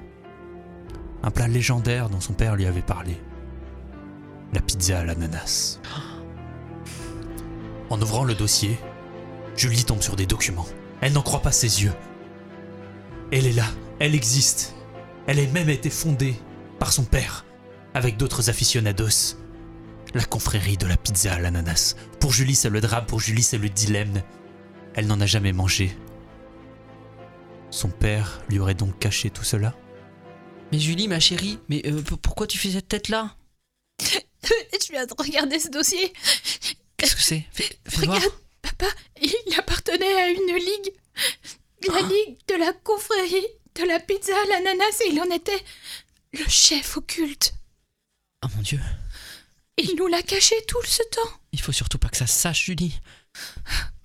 Un 1.21 1.31
plat 1.31 1.47
légendaire 1.47 2.09
dont 2.09 2.19
son 2.19 2.33
père 2.33 2.55
lui 2.55 2.65
avait 2.65 2.81
parlé. 2.81 3.17
La 4.53 4.61
pizza 4.61 4.99
à 4.99 5.03
l'ananas. 5.05 5.79
En 7.89 8.01
ouvrant 8.01 8.23
le 8.23 8.33
dossier, 8.33 8.77
Julie 9.55 9.85
tombe 9.85 10.01
sur 10.01 10.15
des 10.15 10.25
documents. 10.25 10.67
Elle 11.01 11.13
n'en 11.13 11.21
croit 11.21 11.41
pas 11.41 11.51
ses 11.51 11.83
yeux. 11.83 11.93
Elle 13.31 13.45
est 13.45 13.53
là, 13.53 13.65
elle 13.99 14.15
existe. 14.15 14.73
Elle 15.27 15.39
a 15.39 15.47
même 15.47 15.69
été 15.69 15.89
fondée 15.89 16.35
par 16.79 16.91
son 16.91 17.03
père, 17.03 17.45
avec 17.93 18.17
d'autres 18.17 18.49
aficionados. 18.49 19.37
La 20.13 20.25
confrérie 20.25 20.77
de 20.77 20.85
la 20.85 20.97
pizza 20.97 21.33
à 21.33 21.39
l'ananas. 21.39 21.95
Pour 22.19 22.31
Julie, 22.31 22.55
c'est 22.55 22.69
le 22.69 22.81
drame, 22.81 23.05
pour 23.05 23.19
Julie, 23.19 23.41
c'est 23.41 23.57
le 23.57 23.69
dilemme. 23.69 24.21
Elle 24.93 25.07
n'en 25.07 25.21
a 25.21 25.25
jamais 25.25 25.53
mangé. 25.53 25.95
Son 27.73 27.89
père 27.89 28.39
lui 28.49 28.59
aurait 28.59 28.75
donc 28.75 28.99
caché 28.99 29.31
tout 29.31 29.43
cela? 29.43 29.75
Mais 30.71 30.79
Julie, 30.79 31.07
ma 31.07 31.19
chérie, 31.19 31.57
mais 31.69 31.81
euh, 31.87 32.03
pourquoi 32.21 32.45
tu 32.45 32.59
fais 32.59 32.69
cette 32.69 32.87
tête-là? 32.87 33.35
Je 33.99 34.91
viens 34.91 35.07
de 35.07 35.13
regarder 35.17 35.59
ce 35.59 35.69
dossier. 35.69 36.13
Qu'est-ce 36.97 37.15
que 37.15 37.21
c'est? 37.23 37.47
Voir. 37.87 38.17
Regarde, 38.17 38.33
papa, 38.61 38.85
il 39.19 39.55
appartenait 39.57 40.21
à 40.21 40.27
une 40.29 40.55
ligue. 40.55 40.93
La 41.87 42.01
ligue 42.01 42.37
de 42.47 42.53
la 42.59 42.73
confrérie 42.73 43.47
de 43.73 43.83
la 43.85 43.99
pizza 43.99 44.33
à 44.39 44.45
l'ananas 44.49 45.01
et 45.03 45.09
il 45.09 45.19
en 45.19 45.35
était 45.35 45.63
le 46.33 46.47
chef 46.47 46.97
occulte. 46.97 47.55
Oh 48.45 48.49
mon 48.55 48.61
dieu, 48.61 48.79
Il 49.77 49.95
nous 49.97 50.05
l'a 50.05 50.21
caché 50.21 50.55
tout 50.67 50.83
ce 50.85 51.01
temps. 51.09 51.39
il 51.51 51.59
faut 51.59 51.71
surtout 51.71 51.97
pas 51.97 52.09
que 52.09 52.17
ça 52.17 52.27
se 52.27 52.39
sache, 52.39 52.65
Julie. 52.65 52.99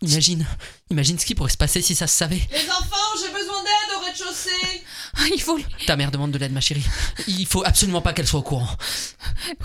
Imagine, 0.00 0.46
imagine 0.90 1.18
ce 1.18 1.26
qui 1.26 1.34
pourrait 1.34 1.50
se 1.50 1.56
passer 1.56 1.82
si 1.82 1.94
ça 1.96 2.06
se 2.06 2.14
savait. 2.16 2.40
Les 2.52 2.70
enfants, 2.70 3.16
j'ai 3.20 3.32
besoin 3.32 3.62
d'aide 3.62 3.96
au 3.96 4.04
rez-de-chaussée. 4.04 4.82
Ah, 5.16 5.22
Il 5.34 5.42
faut. 5.42 5.58
Ta 5.86 5.96
mère 5.96 6.12
demande 6.12 6.30
de 6.30 6.38
l'aide, 6.38 6.52
ma 6.52 6.60
chérie. 6.60 6.84
Il 7.26 7.46
faut 7.46 7.64
absolument 7.64 8.00
pas 8.00 8.12
qu'elle 8.12 8.26
soit 8.26 8.38
au 8.40 8.44
courant. 8.44 8.68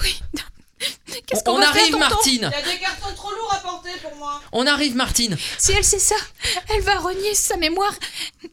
Oui. 0.01 0.19
Qu'est-ce 1.27 1.41
On- 1.41 1.43
qu'on 1.43 1.51
on 1.53 1.59
va 1.59 1.71
faire, 1.71 1.81
arrive, 1.83 1.97
Martine. 1.97 2.51
Il 2.51 2.65
y 2.67 2.71
a 2.71 2.73
des 2.73 2.79
cartons 2.79 3.13
trop 3.15 3.29
lourds 3.31 3.53
à 3.53 3.57
porter 3.59 3.91
pour 4.01 4.15
moi. 4.17 4.41
On 4.51 4.65
arrive, 4.65 4.95
Martine. 4.95 5.37
Si 5.59 5.71
elle 5.71 5.83
sait 5.85 5.99
ça, 5.99 6.15
elle 6.69 6.81
va 6.81 6.99
renier 6.99 7.35
sa 7.35 7.55
mémoire. 7.55 7.93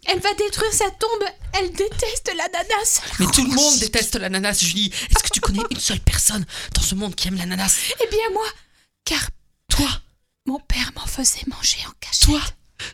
Elle 0.06 0.20
va 0.20 0.32
détruire 0.34 0.72
sa 0.72 0.90
tombe. 0.90 1.24
Elle 1.54 1.72
déteste 1.72 2.30
l'ananas. 2.36 3.00
Mais 3.18 3.26
tout 3.32 3.44
le 3.44 3.54
monde 3.54 3.78
déteste 3.78 4.16
l'ananas, 4.16 4.60
Julie. 4.60 4.92
Est-ce 5.10 5.24
que 5.24 5.30
tu 5.30 5.40
connais 5.40 5.62
une 5.70 5.80
seule 5.80 6.00
personne 6.00 6.44
dans 6.74 6.82
ce 6.82 6.94
monde 6.94 7.14
qui 7.16 7.26
aime 7.28 7.36
l'ananas 7.38 7.74
Eh 8.00 8.06
bien 8.10 8.30
moi, 8.34 8.46
car 9.04 9.22
Toi 9.70 9.88
mon 10.50 10.58
père 10.58 10.90
m'en 10.96 11.06
faisait 11.06 11.44
manger 11.46 11.78
en 11.86 11.92
cachette. 12.00 12.28
Toi 12.28 12.40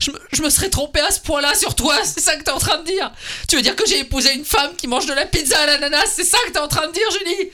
je 0.00 0.10
me, 0.10 0.20
je 0.32 0.42
me 0.42 0.50
serais 0.50 0.68
trompé 0.68 1.00
à 1.00 1.10
ce 1.10 1.20
point-là 1.20 1.54
sur 1.54 1.74
toi, 1.74 1.96
c'est 2.04 2.20
ça 2.20 2.36
que 2.36 2.42
t'es 2.42 2.50
en 2.50 2.58
train 2.58 2.78
de 2.78 2.84
dire 2.84 3.12
Tu 3.48 3.56
veux 3.56 3.62
dire 3.62 3.76
que 3.76 3.86
j'ai 3.86 4.00
épousé 4.00 4.34
une 4.34 4.44
femme 4.44 4.76
qui 4.76 4.88
mange 4.88 5.06
de 5.06 5.14
la 5.14 5.26
pizza 5.26 5.58
à 5.58 5.66
l'ananas, 5.66 6.12
c'est 6.14 6.24
ça 6.24 6.38
que 6.46 6.52
t'es 6.52 6.58
en 6.58 6.68
train 6.68 6.86
de 6.88 6.92
dire, 6.92 7.10
Julie? 7.12 7.50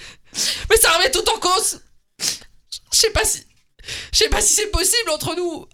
Mais 0.70 0.76
ça 0.76 0.90
remet 0.92 1.11
tout 1.11 1.28
en 1.28 1.38
cause 1.38 1.80
Je 2.18 2.98
sais 2.98 3.11
pas 3.11 3.24
si... 3.24 3.44
Je 4.12 4.18
sais 4.18 4.28
pas 4.28 4.40
si 4.40 4.55
c'est 4.55 4.70
possible 4.70 5.11
entre 5.11 5.34
nous 5.36 5.66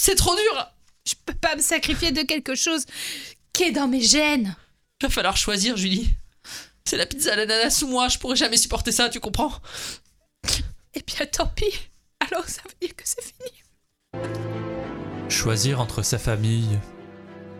C'est 0.00 0.14
trop 0.14 0.34
dur 0.34 0.72
Je 1.04 1.14
peux 1.26 1.34
pas 1.34 1.54
me 1.54 1.62
sacrifier 1.62 2.10
de 2.10 2.22
quelque 2.22 2.54
chose 2.54 2.84
qui 3.52 3.64
est 3.64 3.72
dans 3.72 3.86
mes 3.86 4.00
gènes. 4.00 4.56
Il 5.00 5.08
va 5.08 5.10
falloir 5.10 5.36
choisir, 5.36 5.76
Julie. 5.76 6.08
C'est 6.86 6.96
la 6.96 7.04
pizza 7.04 7.34
à 7.34 7.36
l'ananas 7.36 7.82
ou 7.82 7.88
moi, 7.88 8.08
je 8.08 8.18
pourrais 8.18 8.36
jamais 8.36 8.56
supporter 8.56 8.92
ça, 8.92 9.10
tu 9.10 9.20
comprends? 9.20 9.52
Eh 10.94 11.02
bien 11.02 11.26
tant 11.26 11.46
pis. 11.46 11.91
Alors 12.30 12.48
ça 12.48 12.62
veut 12.64 12.74
dire 12.80 12.94
que 12.94 13.02
c'est 13.04 13.22
fini. 13.22 13.62
Choisir 15.28 15.80
entre 15.80 16.02
sa 16.02 16.18
famille 16.18 16.78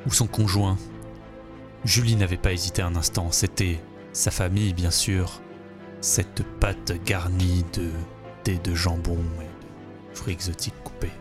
ou 0.07 0.13
son 0.13 0.27
conjoint. 0.27 0.79
Julie 1.85 2.17
n'avait 2.17 2.37
pas 2.37 2.53
hésité 2.53 2.83
un 2.83 2.95
instant, 2.95 3.33
c'était 3.33 3.81
sa 4.13 4.31
famille 4.31 4.73
bien 4.73 4.91
sûr. 4.91 5.41
Cette 6.01 6.43
pâte 6.61 6.93
garnie 7.05 7.65
de 7.73 7.91
thé 8.45 8.59
de 8.59 8.75
jambon 8.75 9.19
et 9.41 10.11
de 10.11 10.17
fruits 10.17 10.35
exotiques 10.35 10.81
coupés. 10.85 11.13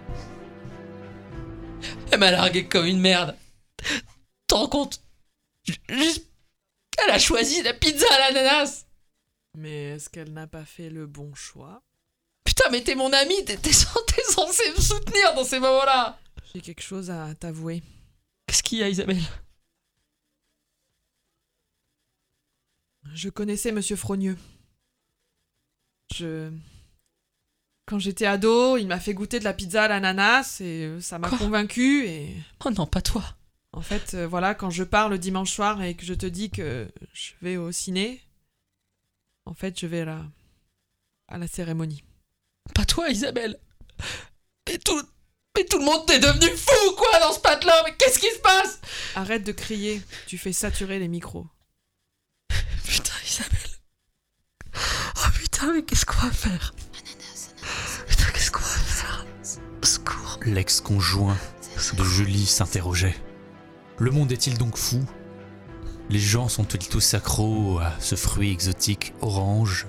Elle 2.12 2.20
m'a 2.20 2.32
largué 2.32 2.68
comme 2.68 2.86
une 2.86 3.00
merde. 3.00 3.36
T'en 4.48 4.62
rends 4.62 4.68
compte? 4.68 5.02
Juste... 5.90 6.28
Elle 7.04 7.12
a 7.12 7.20
choisi 7.20 7.64
la 7.64 7.74
pizza 7.74 8.06
à 8.14 8.32
l'ananas 8.32 8.86
Mais 9.58 9.92
est-ce 9.92 10.10
qu'elle 10.10 10.34
n'a 10.34 10.46
pas 10.46 10.66
fait 10.66 10.90
le 10.90 11.08
bon 11.08 11.34
choix? 11.34 11.82
Putain, 12.62 12.72
mais 12.72 12.84
t'es 12.84 12.96
mon 12.96 13.12
ami, 13.12 13.44
t'es 13.46 13.58
t'es 13.58 13.72
cen- 13.72 14.06
t'es 14.08 14.22
censé 14.24 14.64
me 14.72 14.82
soutenir 14.82 15.34
dans 15.36 15.44
ces 15.44 15.60
moments-là 15.60 16.20
J'ai 16.54 16.62
quelque 16.62 16.82
chose 16.84 17.10
à 17.10 17.34
t'avouer. 17.36 17.82
Qu'est-ce 18.46 18.62
qu'il 18.62 18.78
y 18.80 18.84
a, 18.84 18.90
Isabelle? 18.90 19.22
Je 23.14 23.30
connaissais 23.30 23.72
Monsieur 23.72 23.96
Frogneux. 23.96 24.38
Je. 26.14 26.52
Quand 27.88 28.00
j'étais 28.00 28.26
ado, 28.26 28.78
il 28.78 28.86
m'a 28.88 29.00
fait 29.00 29.14
goûter 29.14 29.40
de 29.40 29.44
la 29.44 29.54
pizza 29.54 29.84
à 29.84 29.88
l'ananas 29.88 30.60
et 30.62 30.86
euh, 30.86 31.02
ça 31.02 31.18
m'a 31.20 31.30
convaincu 31.30 32.06
et. 32.06 32.36
Oh 32.66 32.70
non, 32.70 32.86
pas 32.86 33.02
toi 33.02 33.24
En 33.74 33.82
fait, 33.82 34.14
euh, 34.14 34.28
voilà, 34.28 34.54
quand 34.54 34.70
je 34.70 34.84
pars 34.84 35.10
le 35.10 35.18
dimanche 35.18 35.52
soir 35.52 35.82
et 35.82 35.96
que 35.96 36.06
je 36.06 36.14
te 36.14 36.26
dis 36.28 36.52
que 36.52 36.90
je 37.14 37.32
vais 37.42 37.58
au 37.58 37.72
ciné, 37.72 38.22
en 39.46 39.54
fait, 39.54 39.80
je 39.80 39.88
vais 39.88 40.02
à 40.02 40.06
la, 40.06 40.26
à 41.28 41.38
la 41.40 41.48
cérémonie. 41.48 42.04
Pas 42.74 42.86
toi, 42.86 43.10
Isabelle. 43.10 43.60
Mais 44.68 44.78
tout... 44.78 45.02
Mais 45.58 45.66
tout 45.66 45.80
le 45.80 45.84
monde 45.86 46.06
t'est 46.06 46.20
devenu 46.20 46.48
fou, 46.56 46.96
quoi, 46.96 47.20
dans 47.20 47.34
ce 47.34 47.40
patelin 47.40 47.74
Mais 47.84 47.94
qu'est-ce 47.98 48.20
qui 48.20 48.32
se 48.32 48.40
passe? 48.40 48.80
Arrête 49.16 49.44
de 49.44 49.52
crier, 49.52 50.02
tu 50.26 50.38
fais 50.38 50.54
saturer 50.54 50.98
les 50.98 51.10
micros. 51.10 51.46
Putain, 52.86 53.14
Isabelle. 53.26 53.72
Oh 55.18 55.30
putain, 55.34 55.74
mais 55.74 55.84
qu'est-ce 55.84 56.06
qu'on 56.06 56.26
va 56.26 56.32
faire? 56.32 56.74
Putain, 58.08 58.32
qu'est-ce 58.34 58.52
qu'on 58.52 58.60
va 58.60 58.66
faire? 58.66 59.26
Au 59.82 59.86
Secours. 59.86 60.40
L'ex-conjoint 60.46 61.38
de 61.98 62.04
Julie 62.04 62.46
s'interrogeait. 62.46 63.16
Le 63.98 64.12
monde 64.12 64.32
est-il 64.32 64.58
donc 64.58 64.78
fou? 64.78 65.04
Les 66.10 66.20
gens 66.20 66.48
sont-ils 66.48 66.88
tous 66.88 67.14
accros 67.14 67.80
à 67.80 67.94
ce 68.00 68.16
fruit 68.16 68.52
exotique 68.52 69.14
orange 69.22 69.88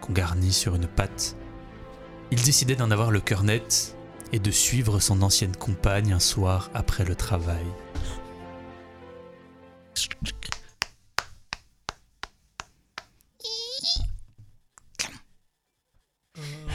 qu'on 0.00 0.12
garnit 0.12 0.52
sur 0.52 0.74
une 0.74 0.86
pâte? 0.86 1.36
Ils 2.32 2.42
décidaient 2.42 2.76
d'en 2.76 2.90
avoir 2.90 3.10
le 3.10 3.20
cœur 3.20 3.42
net 3.42 3.96
et 4.32 4.38
de 4.38 4.50
suivre 4.50 5.00
son 5.00 5.22
ancienne 5.22 5.56
compagne 5.56 6.12
un 6.12 6.20
soir 6.20 6.70
après 6.74 7.04
le 7.04 7.16
travail. 7.16 7.66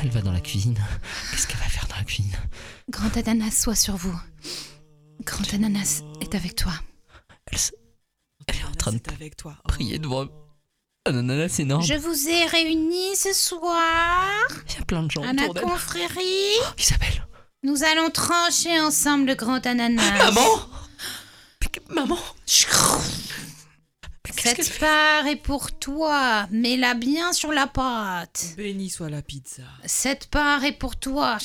Elle 0.01 0.09
va 0.09 0.21
dans 0.21 0.33
la 0.33 0.41
cuisine. 0.41 0.77
Qu'est-ce 1.31 1.47
qu'elle 1.47 1.57
va 1.57 1.65
faire 1.65 1.87
dans 1.87 1.95
la 1.95 2.03
cuisine? 2.03 2.35
Grand 2.89 3.15
ananas, 3.17 3.51
sois 3.51 3.75
sur 3.75 3.95
vous. 3.95 4.19
Grand 5.21 5.53
ananas 5.53 6.03
est 6.21 6.35
avec 6.35 6.55
toi. 6.55 6.73
Elle, 7.47 7.57
elle 8.47 8.55
est 8.57 8.65
en 8.65 8.71
train 8.71 8.91
de 8.91 8.99
avec 9.13 9.35
toi. 9.37 9.55
prier 9.63 9.97
devant 9.99 10.23
un 10.23 10.29
ananas 11.05 11.59
énorme. 11.59 11.83
Je 11.83 11.93
vous 11.93 12.27
ai 12.29 12.45
réunis 12.45 13.15
ce 13.15 13.33
soir 13.33 14.27
Il 14.69 14.75
y 14.79 14.81
a 14.81 14.85
plein 14.85 15.03
de 15.03 15.11
gens 15.11 15.21
à 15.23 15.33
la 15.33 15.43
autour 15.43 15.53
d'elle. 15.53 15.63
confrérie. 15.63 16.57
Isabelle. 16.77 17.27
Nous 17.63 17.83
allons 17.83 18.09
trancher 18.09 18.79
ensemble 18.79 19.27
le 19.27 19.35
grand 19.35 19.65
ananas. 19.65 20.17
Maman 20.17 20.59
Maman 21.89 22.17
Cette 24.37 24.79
part 24.79 25.27
est 25.27 25.35
pour 25.35 25.71
toi. 25.77 26.47
Mets-la 26.51 26.93
bien 26.95 27.33
sur 27.33 27.51
la 27.51 27.67
pâte. 27.67 28.53
Béni 28.57 28.89
soit 28.89 29.09
la 29.09 29.21
pizza. 29.21 29.63
Cette 29.85 30.27
part 30.27 30.63
est 30.63 30.71
pour 30.77 30.95
toi. 30.97 31.37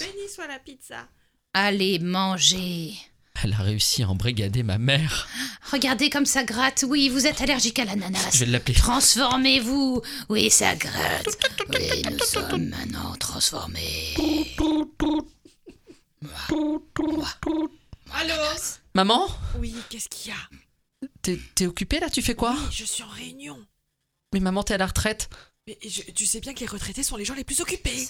Béni 0.00 0.28
soit 0.34 0.46
la 0.48 0.58
pizza. 0.58 1.06
Allez, 1.54 1.98
manger. 1.98 2.94
Elle 3.42 3.52
a 3.52 3.58
réussi 3.58 4.02
à 4.02 4.08
embrigader 4.08 4.62
ma 4.62 4.78
mère. 4.78 5.28
Regardez 5.70 6.10
comme 6.10 6.26
ça 6.26 6.42
gratte. 6.44 6.84
Oui, 6.88 7.08
vous 7.08 7.26
êtes 7.26 7.40
allergique 7.40 7.78
à 7.78 7.84
l'ananas. 7.84 8.30
Je 8.32 8.40
vais 8.44 8.46
l'appeler. 8.46 8.74
Transformez-vous. 8.74 10.00
Oui, 10.28 10.50
ça 10.50 10.74
gratte. 10.76 11.26
Oui, 11.70 12.02
nous 12.10 12.18
sommes 12.24 12.68
maintenant 12.68 13.14
transformés. 13.16 14.14
Allô 18.12 18.34
Maman 18.94 19.28
Oui, 19.58 19.74
qu'est-ce 19.90 20.08
qu'il 20.08 20.30
y 20.32 20.34
a? 20.34 21.08
T'es 21.22 21.38
t'es 21.54 21.66
occupée 21.66 22.00
là? 22.00 22.08
Tu 22.08 22.22
fais 22.22 22.34
quoi? 22.34 22.52
Oui, 22.58 22.66
je 22.70 22.84
suis 22.84 23.02
en 23.02 23.08
réunion. 23.08 23.58
Mais 24.32 24.40
maman, 24.40 24.62
t'es 24.62 24.74
à 24.74 24.78
la 24.78 24.86
retraite. 24.86 25.28
Mais 25.66 25.78
je- 25.86 26.02
tu 26.12 26.24
sais 26.26 26.40
bien 26.40 26.54
que 26.54 26.60
les 26.60 26.66
retraités 26.66 27.02
sont 27.02 27.16
les 27.16 27.24
gens 27.24 27.34
les 27.34 27.44
plus 27.44 27.60
occupés. 27.60 28.08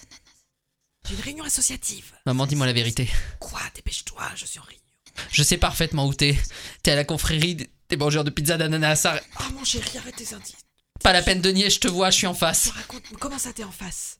J'ai 1.08 1.14
une 1.14 1.20
réunion 1.20 1.44
associative. 1.44 2.12
Maman, 2.26 2.46
dis-moi 2.46 2.66
la 2.66 2.72
vérité. 2.72 3.08
Quoi? 3.40 3.60
Dépêche-toi, 3.74 4.22
je 4.36 4.44
suis 4.46 4.58
en 4.58 4.62
réunion. 4.62 4.82
Je 5.32 5.42
sais 5.42 5.56
parfaitement 5.56 6.06
où 6.06 6.14
t'es. 6.14 6.38
T'es 6.82 6.90
à 6.92 6.96
la 6.96 7.04
confrérie 7.04 7.54
des- 7.56 7.96
mangeurs 7.96 8.24
de 8.24 8.30
pizza 8.30 8.56
d'ananas. 8.56 9.02
Arrête- 9.04 9.24
Ah 9.38 9.44
mon 9.52 9.64
chéri, 9.64 9.86
arrête 9.98 10.16
tes 10.16 10.34
indices. 10.34 10.56
Pas 11.02 11.12
la 11.12 11.22
peine 11.22 11.40
de 11.40 11.50
nier, 11.50 11.68
je 11.70 11.78
te 11.78 11.88
vois, 11.88 12.10
je 12.10 12.16
suis 12.16 12.26
en 12.26 12.34
face. 12.34 12.68
Raconte-moi, 12.74 13.18
comment 13.20 13.38
ça 13.38 13.52
t'es 13.52 13.64
en 13.64 13.70
face? 13.70 14.18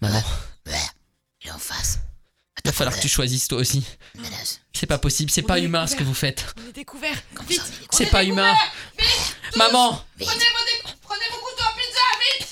Maman, 0.00 0.22
Il 1.42 1.48
est 1.48 1.52
en 1.52 1.58
face. 1.58 1.98
il 2.64 2.68
va 2.68 2.72
falloir 2.72 2.94
que 2.96 3.00
tu 3.00 3.08
choisisses 3.08 3.48
toi 3.48 3.58
aussi. 3.58 3.84
C'est 4.72 4.86
pas 4.86 4.98
possible, 4.98 5.30
c'est 5.30 5.42
pas 5.42 5.58
humain 5.58 5.86
ce 5.86 5.96
que 5.96 6.04
vous 6.04 6.14
faites. 6.14 6.44
On 6.64 6.68
est 6.68 6.72
découvert. 6.72 7.16
Vite 7.48 7.62
C'est 7.90 8.06
pas 8.06 8.22
humain. 8.24 8.54
Maman. 9.56 10.04
Prenez 10.18 11.24
vos 11.30 11.38
couteaux 11.38 11.64
à 11.64 11.72
pizza, 11.76 12.00
vite 12.38 12.48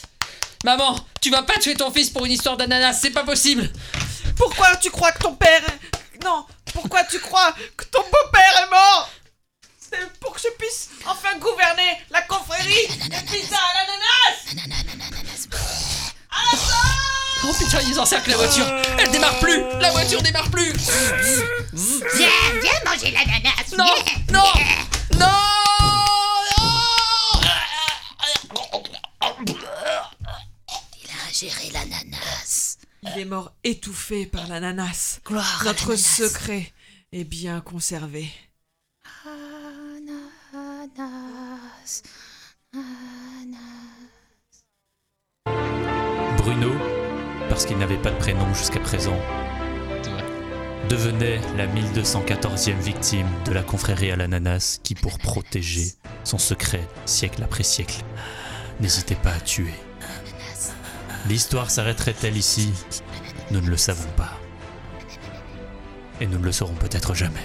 Maman 0.64 0.96
Tu 1.20 1.30
vas 1.30 1.42
pas 1.42 1.58
tuer 1.58 1.74
ton 1.74 1.90
fils 1.92 2.10
pour 2.10 2.24
une 2.26 2.32
histoire 2.32 2.56
d'ananas, 2.56 2.94
c'est 3.00 3.10
pas 3.10 3.24
possible 3.24 3.70
Pourquoi 4.36 4.74
tu 4.76 4.90
crois 4.90 5.12
que 5.12 5.18
ton 5.20 5.34
père... 5.34 5.62
Non, 6.24 6.44
pourquoi 6.72 7.04
tu 7.04 7.18
crois 7.20 7.54
que 7.76 7.84
ton 7.84 8.02
beau-père 8.02 8.62
est 8.64 8.70
mort? 8.70 9.10
C'est 9.78 10.18
pour 10.18 10.34
que 10.34 10.40
je 10.40 10.48
puisse 10.58 10.88
enfin 11.06 11.38
gouverner 11.38 11.98
la 12.10 12.22
confrérie 12.22 12.88
de 12.88 13.30
pizza 13.30 13.56
à 13.56 13.74
l'ananas 13.74 14.66
Oh 17.48 17.52
putain, 17.56 17.80
ils 17.82 17.98
encerclent 18.00 18.30
la 18.30 18.36
voiture. 18.38 18.66
Elle 18.98 19.10
démarre 19.10 19.38
plus. 19.38 19.62
La 19.80 19.90
voiture 19.92 20.20
démarre 20.22 20.50
plus. 20.50 20.72
Viens, 22.16 22.28
viens 22.60 22.80
manger 22.84 23.12
l'ananas. 23.12 23.76
Non. 23.78 23.94
Non 24.32 24.52
Non. 25.18 25.26
Il 31.02 31.10
a 31.10 31.28
ingéré 31.28 31.70
l'ananas. 31.72 32.65
Il 33.14 33.20
est 33.20 33.24
mort 33.24 33.54
étouffé 33.64 34.26
par 34.26 34.46
l'ananas. 34.48 35.20
Gloire 35.24 35.62
Notre 35.64 35.96
secret 35.96 36.72
est 37.12 37.24
bien 37.24 37.61
conservé. 37.61 38.28
Ananas. 40.54 42.02
Bruno, 46.36 46.72
parce 47.48 47.66
qu'il 47.66 47.78
n'avait 47.78 48.00
pas 48.00 48.11
de 48.11 48.18
prénom 48.18 48.52
jusqu'à 48.54 48.80
présent, 48.80 49.18
devenait 50.88 51.40
la 51.57 51.66
1214e 51.66 52.78
victime 52.78 53.28
de 53.44 53.52
la 53.52 53.62
confrérie 53.62 54.11
à 54.11 54.16
l'ananas 54.16 54.78
qui, 54.82 54.94
pour 54.94 55.18
protéger 55.18 55.92
son 56.24 56.38
secret 56.38 56.86
siècle 57.04 57.42
après 57.42 57.64
siècle, 57.64 58.02
n'hésitait 58.80 59.16
pas 59.16 59.32
à 59.32 59.40
tuer. 59.40 59.74
L'histoire 61.29 61.72
s'arrêterait-elle 61.72 62.37
ici? 62.37 62.72
Nous 63.51 63.61
ne 63.61 63.68
le 63.68 63.77
savons 63.77 64.09
pas. 64.16 64.39
Et 66.20 66.27
nous 66.27 66.39
ne 66.39 66.45
le 66.45 66.53
saurons 66.53 66.77
peut-être 66.77 67.14
jamais. 67.14 67.41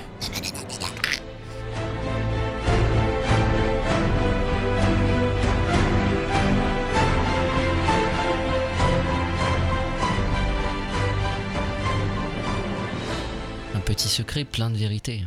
Un 13.74 13.80
petit 13.80 14.08
secret 14.08 14.46
plein 14.46 14.70
de 14.70 14.78
vérité. 14.78 15.26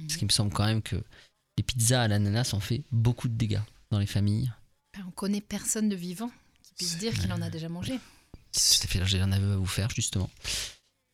Parce 0.00 0.16
qu'il 0.16 0.26
me 0.26 0.32
semble 0.32 0.50
quand 0.50 0.64
même 0.64 0.80
que 0.80 0.96
les 1.58 1.62
pizzas 1.62 2.04
à 2.04 2.08
l'ananas 2.08 2.54
ont 2.54 2.60
fait 2.60 2.84
beaucoup 2.90 3.28
de 3.28 3.34
dégâts 3.34 3.60
dans 3.90 3.98
les 3.98 4.06
familles. 4.06 4.50
Ben, 4.96 5.04
On 5.06 5.10
connaît 5.10 5.42
personne 5.42 5.90
de 5.90 5.96
vivant 5.96 6.30
qui 6.76 6.84
puisse 6.84 6.98
dire 6.98 7.12
qu'il 7.14 7.32
en 7.32 7.42
a 7.42 7.50
déjà 7.50 7.68
mangé. 7.68 7.94
Tout 8.52 8.84
à 8.84 8.86
fait, 8.86 9.04
j'ai 9.04 9.20
un 9.20 9.32
aveu 9.32 9.52
à 9.52 9.56
vous 9.56 9.66
faire, 9.66 9.88
justement. 9.90 10.30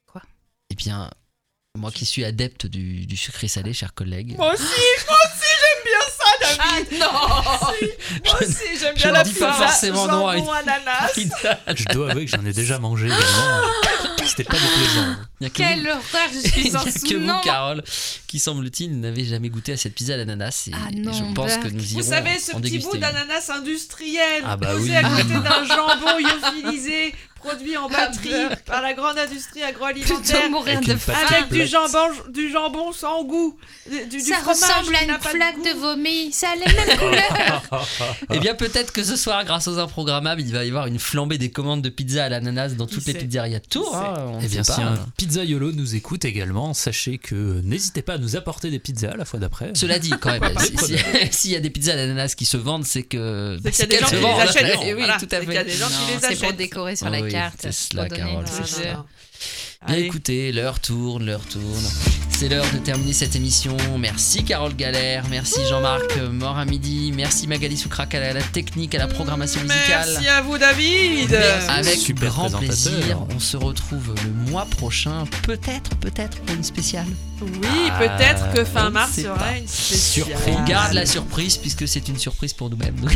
Quoi? 0.06 0.22
Eh 0.70 0.74
bien, 0.74 1.10
moi 1.78 1.90
qui 1.90 2.04
suis 2.04 2.24
adepte 2.24 2.66
du, 2.66 3.06
du 3.06 3.16
sucré 3.16 3.48
salé, 3.48 3.72
chers 3.72 3.94
collègues. 3.94 4.36
Moi 4.36 4.52
aussi, 4.52 4.62
moi 5.06 5.16
aussi 5.24 5.48
j'aime 5.60 5.84
bien 5.84 6.02
ça, 6.18 6.30
David. 6.40 7.00
non 7.00 7.78
Si, 7.78 8.20
Moi 8.24 8.42
aussi 8.42 8.78
j'aime 8.78 8.96
je 8.96 9.02
bien 9.02 9.08
ne 9.10 9.14
la 9.14 9.22
dis 9.22 9.30
pizza 9.30 9.46
pas 9.48 9.66
forcément 9.68 10.06
non 10.06 10.26
à 10.28 10.36
une 10.36 10.48
ananas. 10.48 11.12
Je 11.76 11.84
dois 11.94 12.10
avouer 12.10 12.24
que 12.26 12.30
j'en 12.30 12.44
ai 12.44 12.52
déjà 12.52 12.78
mangé 12.78 13.06
également. 13.06 13.22
C'était 14.30 14.44
pas 14.44 14.56
déplaisant. 14.58 15.16
Il 15.40 15.44
y 15.44 15.46
a 15.46 15.50
que 15.50 15.54
Quelle 15.56 15.80
vous- 15.82 15.88
horreur, 15.88 16.28
je 16.32 16.38
Il 16.44 16.50
suis 16.50 16.62
n'y 16.70 16.76
a 16.76 16.80
que 16.84 17.14
vous, 17.36 17.40
Carole, 17.42 17.82
qui 18.26 18.38
semble-t-il 18.38 19.00
n'avez 19.00 19.24
jamais 19.24 19.48
goûté 19.48 19.72
à 19.72 19.76
cette 19.76 19.94
pizza 19.94 20.14
à 20.14 20.16
l'ananas. 20.18 20.68
Et 20.68 20.72
Ah 20.74 20.90
non, 20.94 21.12
je 21.12 21.34
pense 21.34 21.56
que 21.56 21.62
Berk. 21.62 21.72
nous 21.74 21.92
irons 21.92 22.00
Vous 22.02 22.08
savez, 22.08 22.38
ce 22.38 22.54
en 22.54 22.60
petit 22.60 22.78
bout 22.78 22.96
d'ananas 22.96 23.50
industriel 23.50 24.42
Ah 24.46 24.56
bah 24.56 24.72
posé 24.72 24.90
oui. 24.90 24.96
à 24.96 25.02
côté 25.02 25.22
d'un 25.34 25.64
jambon 25.64 26.18
lyophilisé 26.18 27.14
produit 27.42 27.76
en 27.76 27.88
batterie 27.88 28.30
par 28.66 28.82
la 28.82 28.92
grande 28.94 29.18
industrie 29.18 29.62
agroalimentaire 29.62 30.50
mourir 30.50 30.76
Avec 30.76 30.88
de 30.88 30.96
faim. 30.96 31.12
avec 31.28 31.48
du 31.50 31.66
jambon, 31.66 32.08
du 32.28 32.50
jambon 32.50 32.92
sans 32.92 33.24
goût, 33.24 33.56
du, 33.90 34.06
du 34.06 34.20
Ça 34.20 34.36
ressemble 34.46 34.94
à 34.94 35.02
une 35.04 35.18
flaque 35.20 35.56
goût. 35.56 35.64
de 35.64 35.78
vomi. 35.78 36.32
Ça 36.32 36.48
a 36.50 36.54
les 36.56 36.72
mêmes 36.72 36.98
couleurs. 36.98 37.62
Eh 38.32 38.38
bien, 38.38 38.54
peut-être 38.54 38.92
que 38.92 39.02
ce 39.02 39.16
soir, 39.16 39.44
grâce 39.44 39.68
aux 39.68 39.78
improgrammables, 39.78 40.40
il 40.40 40.52
va 40.52 40.64
y 40.64 40.68
avoir 40.68 40.86
une 40.86 40.98
flambée 40.98 41.38
des 41.38 41.50
commandes 41.50 41.82
de 41.82 41.88
pizza 41.88 42.24
à 42.24 42.28
l'ananas 42.28 42.70
dans 42.70 42.86
toutes 42.86 43.06
les 43.06 43.14
pizzerias 43.14 43.58
de 43.58 43.66
Tours. 43.66 43.96
Hein, 43.96 44.14
on 44.34 44.40
Eh 44.40 44.46
bien, 44.48 44.62
si 44.62 44.80
un 44.80 44.94
pizzaiolo 45.16 45.72
nous 45.72 45.94
écoute 45.94 46.24
également, 46.24 46.74
sachez 46.74 47.18
que 47.18 47.60
n'hésitez 47.62 48.02
pas 48.02 48.14
à 48.14 48.18
nous 48.18 48.36
apporter 48.36 48.70
des 48.70 48.78
pizzas 48.78 49.16
la 49.16 49.24
fois 49.24 49.38
d'après. 49.40 49.70
Cela 49.74 49.98
dit, 49.98 50.10
quand 50.20 50.30
même, 50.38 50.58
si- 50.58 50.76
si- 50.76 50.96
s'il 51.32 51.50
y 51.52 51.56
a 51.56 51.60
des 51.60 51.70
pizzas 51.70 51.92
à 51.92 51.96
l'ananas 51.96 52.34
qui 52.36 52.44
se 52.46 52.56
vendent, 52.56 52.84
c'est 52.84 53.02
que. 53.02 53.58
C'est 53.64 53.70
qu'il 53.72 53.80
y 53.80 53.82
a 53.84 53.86
des 53.86 53.98
gens 53.98 54.06
qui 54.08 54.16
les 54.16 54.24
achètent. 54.42 54.78
Oui, 54.96 55.04
tout 55.18 55.28
à 55.34 55.40
fait. 55.40 55.64
des 55.64 55.70
gens 55.72 55.86
qui 55.88 55.92
Non, 55.94 56.06
les 56.08 56.14
C'est 56.20 56.34
pour 56.36 56.44
achètent. 56.44 56.56
décorer 56.56 56.96
sur 56.96 57.06
Ah 57.06 57.10
la 57.10 57.20
carte. 57.32 57.56
c'est 57.60 57.72
cela, 57.72 58.06
pour 58.06 58.16
donner 58.16 58.30
Carole, 58.30 58.44
le 58.44 58.50
c'est 58.50 58.66
ça. 58.66 59.06
Bien 59.86 59.96
écoutez, 59.96 60.52
l'heure 60.52 60.80
tourne, 60.80 61.24
l'heure 61.26 61.44
tourne. 61.46 61.84
C'est 62.40 62.48
l'heure 62.48 62.64
de 62.72 62.78
terminer 62.78 63.12
cette 63.12 63.36
émission. 63.36 63.76
Merci 63.98 64.44
Carole 64.44 64.74
Galère, 64.74 65.24
merci 65.28 65.60
Jean-Marc 65.68 66.16
Mort 66.32 66.56
à 66.56 66.64
midi, 66.64 67.12
merci 67.14 67.46
Magali 67.46 67.76
Soukrak 67.76 68.14
à 68.14 68.32
la, 68.32 68.40
technique, 68.40 68.94
à 68.94 68.98
la 68.98 69.08
programmation 69.08 69.60
musicale. 69.60 70.08
Merci 70.10 70.26
à 70.26 70.40
vous, 70.40 70.56
David. 70.56 71.38
Avec 71.68 71.96
Super 71.98 72.30
grand 72.30 72.48
plaisir, 72.48 73.26
on 73.28 73.38
se 73.38 73.58
retrouve 73.58 74.14
le 74.24 74.50
mois 74.50 74.64
prochain, 74.64 75.24
peut-être, 75.42 75.94
peut-être 75.96 76.38
pour 76.40 76.56
une 76.56 76.64
spéciale. 76.64 77.04
Oui, 77.42 77.68
Ah, 77.90 77.98
peut-être 77.98 78.52
que 78.54 78.64
fin 78.64 78.84
ne 78.86 78.94
mars, 78.94 79.18
y 79.18 79.22
pas. 79.24 79.32
aura 79.32 79.58
une 79.58 79.68
spéciale. 79.68 80.26
Surprise. 80.28 80.54
On 80.58 80.64
garde 80.64 80.92
la 80.94 81.04
surprise 81.04 81.56
puisque 81.58 81.86
c'est 81.86 82.08
une 82.08 82.18
surprise 82.18 82.54
pour 82.54 82.70
nous-mêmes. 82.70 82.96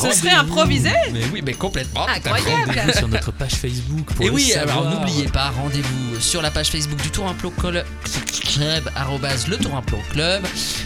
Ce 0.00 0.12
serait 0.12 0.30
improvisé 0.30 0.90
mais 1.12 1.20
oui, 1.32 1.42
mais 1.44 1.54
complètement. 1.54 2.06
Incroyable. 2.08 2.70
Rendez-vous 2.70 2.98
sur 2.98 3.08
notre 3.08 3.32
page 3.32 3.52
Facebook 3.52 4.04
pour 4.14 4.24
Et 4.24 4.30
oui, 4.30 4.52
alors 4.54 4.82
savoir. 4.84 4.94
n'oubliez 4.94 5.26
pas, 5.26 5.50
rendez-vous 5.50 6.20
sur 6.20 6.40
la 6.42 6.50
page 6.50 6.68
Facebook 6.68 7.00
du 7.02 7.10
Tour 7.10 7.28
Implo 7.28 7.50
Club, 7.50 7.81
club 8.54 8.90
arrobase 8.96 9.48
le 9.48 9.56
Tour 9.56 9.76
Implo 9.76 9.98
Club. 10.10 10.44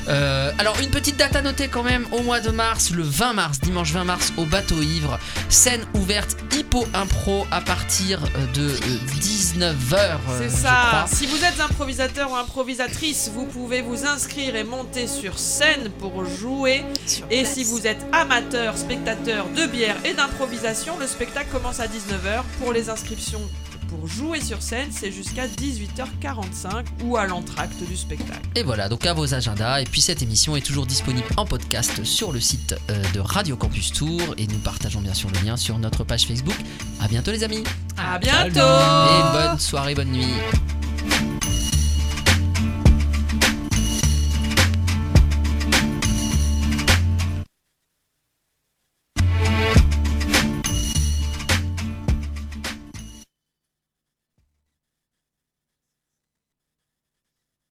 Euh, 0.08 0.52
alors 0.58 0.78
une 0.80 0.90
petite 0.90 1.16
date 1.16 1.36
à 1.36 1.42
noter 1.42 1.68
quand 1.68 1.82
même, 1.82 2.06
au 2.12 2.22
mois 2.22 2.40
de 2.40 2.50
mars, 2.50 2.90
le 2.90 3.02
20 3.02 3.32
mars, 3.32 3.60
dimanche 3.60 3.92
20 3.92 4.04
mars, 4.04 4.32
au 4.36 4.44
bateau 4.44 4.80
ivre, 4.80 5.18
scène 5.48 5.84
ouverte 5.94 6.36
Tempo 6.48 6.86
Impro 6.94 7.46
à 7.50 7.60
partir 7.60 8.20
de 8.54 8.68
19h. 8.68 10.18
C'est 10.38 10.50
ça. 10.50 11.06
Si 11.08 11.26
vous 11.26 11.44
êtes 11.44 11.60
improvisateur 11.60 12.30
ou 12.30 12.36
improvisatrice, 12.36 13.30
vous 13.34 13.46
pouvez 13.46 13.82
vous 13.82 14.06
inscrire 14.06 14.56
et 14.56 14.64
monter 14.64 15.06
sur 15.06 15.38
scène 15.38 15.90
pour 15.98 16.24
jouer. 16.24 16.84
et 17.30 17.44
si 17.44 17.64
vous 17.64 17.86
êtes 17.86 18.04
amateur, 18.12 18.76
spectateur 18.76 19.46
de 19.48 19.66
bière 19.66 19.96
et 20.04 20.14
d'improvisation, 20.14 20.98
le 20.98 21.06
spectacle 21.06 21.48
commence 21.50 21.80
à 21.80 21.86
19h. 21.86 22.42
Pour 22.60 22.72
les 22.72 22.90
inscriptions 22.90 23.40
pour 23.88 24.06
jouer 24.06 24.40
sur 24.40 24.62
scène, 24.62 24.88
c'est 24.90 25.12
jusqu'à 25.12 25.46
18h45 25.46 26.84
ou 27.04 27.16
à 27.16 27.26
l'entracte 27.26 27.82
du 27.82 27.96
spectacle. 27.96 28.48
Et 28.54 28.62
voilà, 28.62 28.88
donc 28.88 29.06
à 29.06 29.12
vos 29.12 29.34
agendas. 29.34 29.80
Et 29.80 29.84
puis 29.84 30.00
cette 30.00 30.22
émission 30.22 30.56
est 30.56 30.64
toujours 30.64 30.86
disponible 30.86 31.26
en 31.36 31.46
podcast 31.46 32.04
sur 32.04 32.32
le 32.32 32.40
site 32.40 32.74
euh, 32.90 33.02
de 33.14 33.20
Radio 33.20 33.56
Campus 33.56 33.92
Tour. 33.92 34.20
Et 34.38 34.46
nous 34.46 34.58
partageons 34.58 35.00
bien 35.00 35.14
sûr 35.14 35.30
le 35.30 35.46
lien 35.46 35.56
sur 35.56 35.78
notre 35.78 36.04
page 36.04 36.26
Facebook. 36.26 36.56
À 37.00 37.08
bientôt 37.08 37.30
les 37.30 37.44
amis. 37.44 37.64
À 37.96 38.18
bientôt. 38.18 38.60
Et 38.60 39.32
bonne 39.32 39.58
soirée, 39.58 39.94
bonne 39.94 40.10
nuit. 40.10 40.34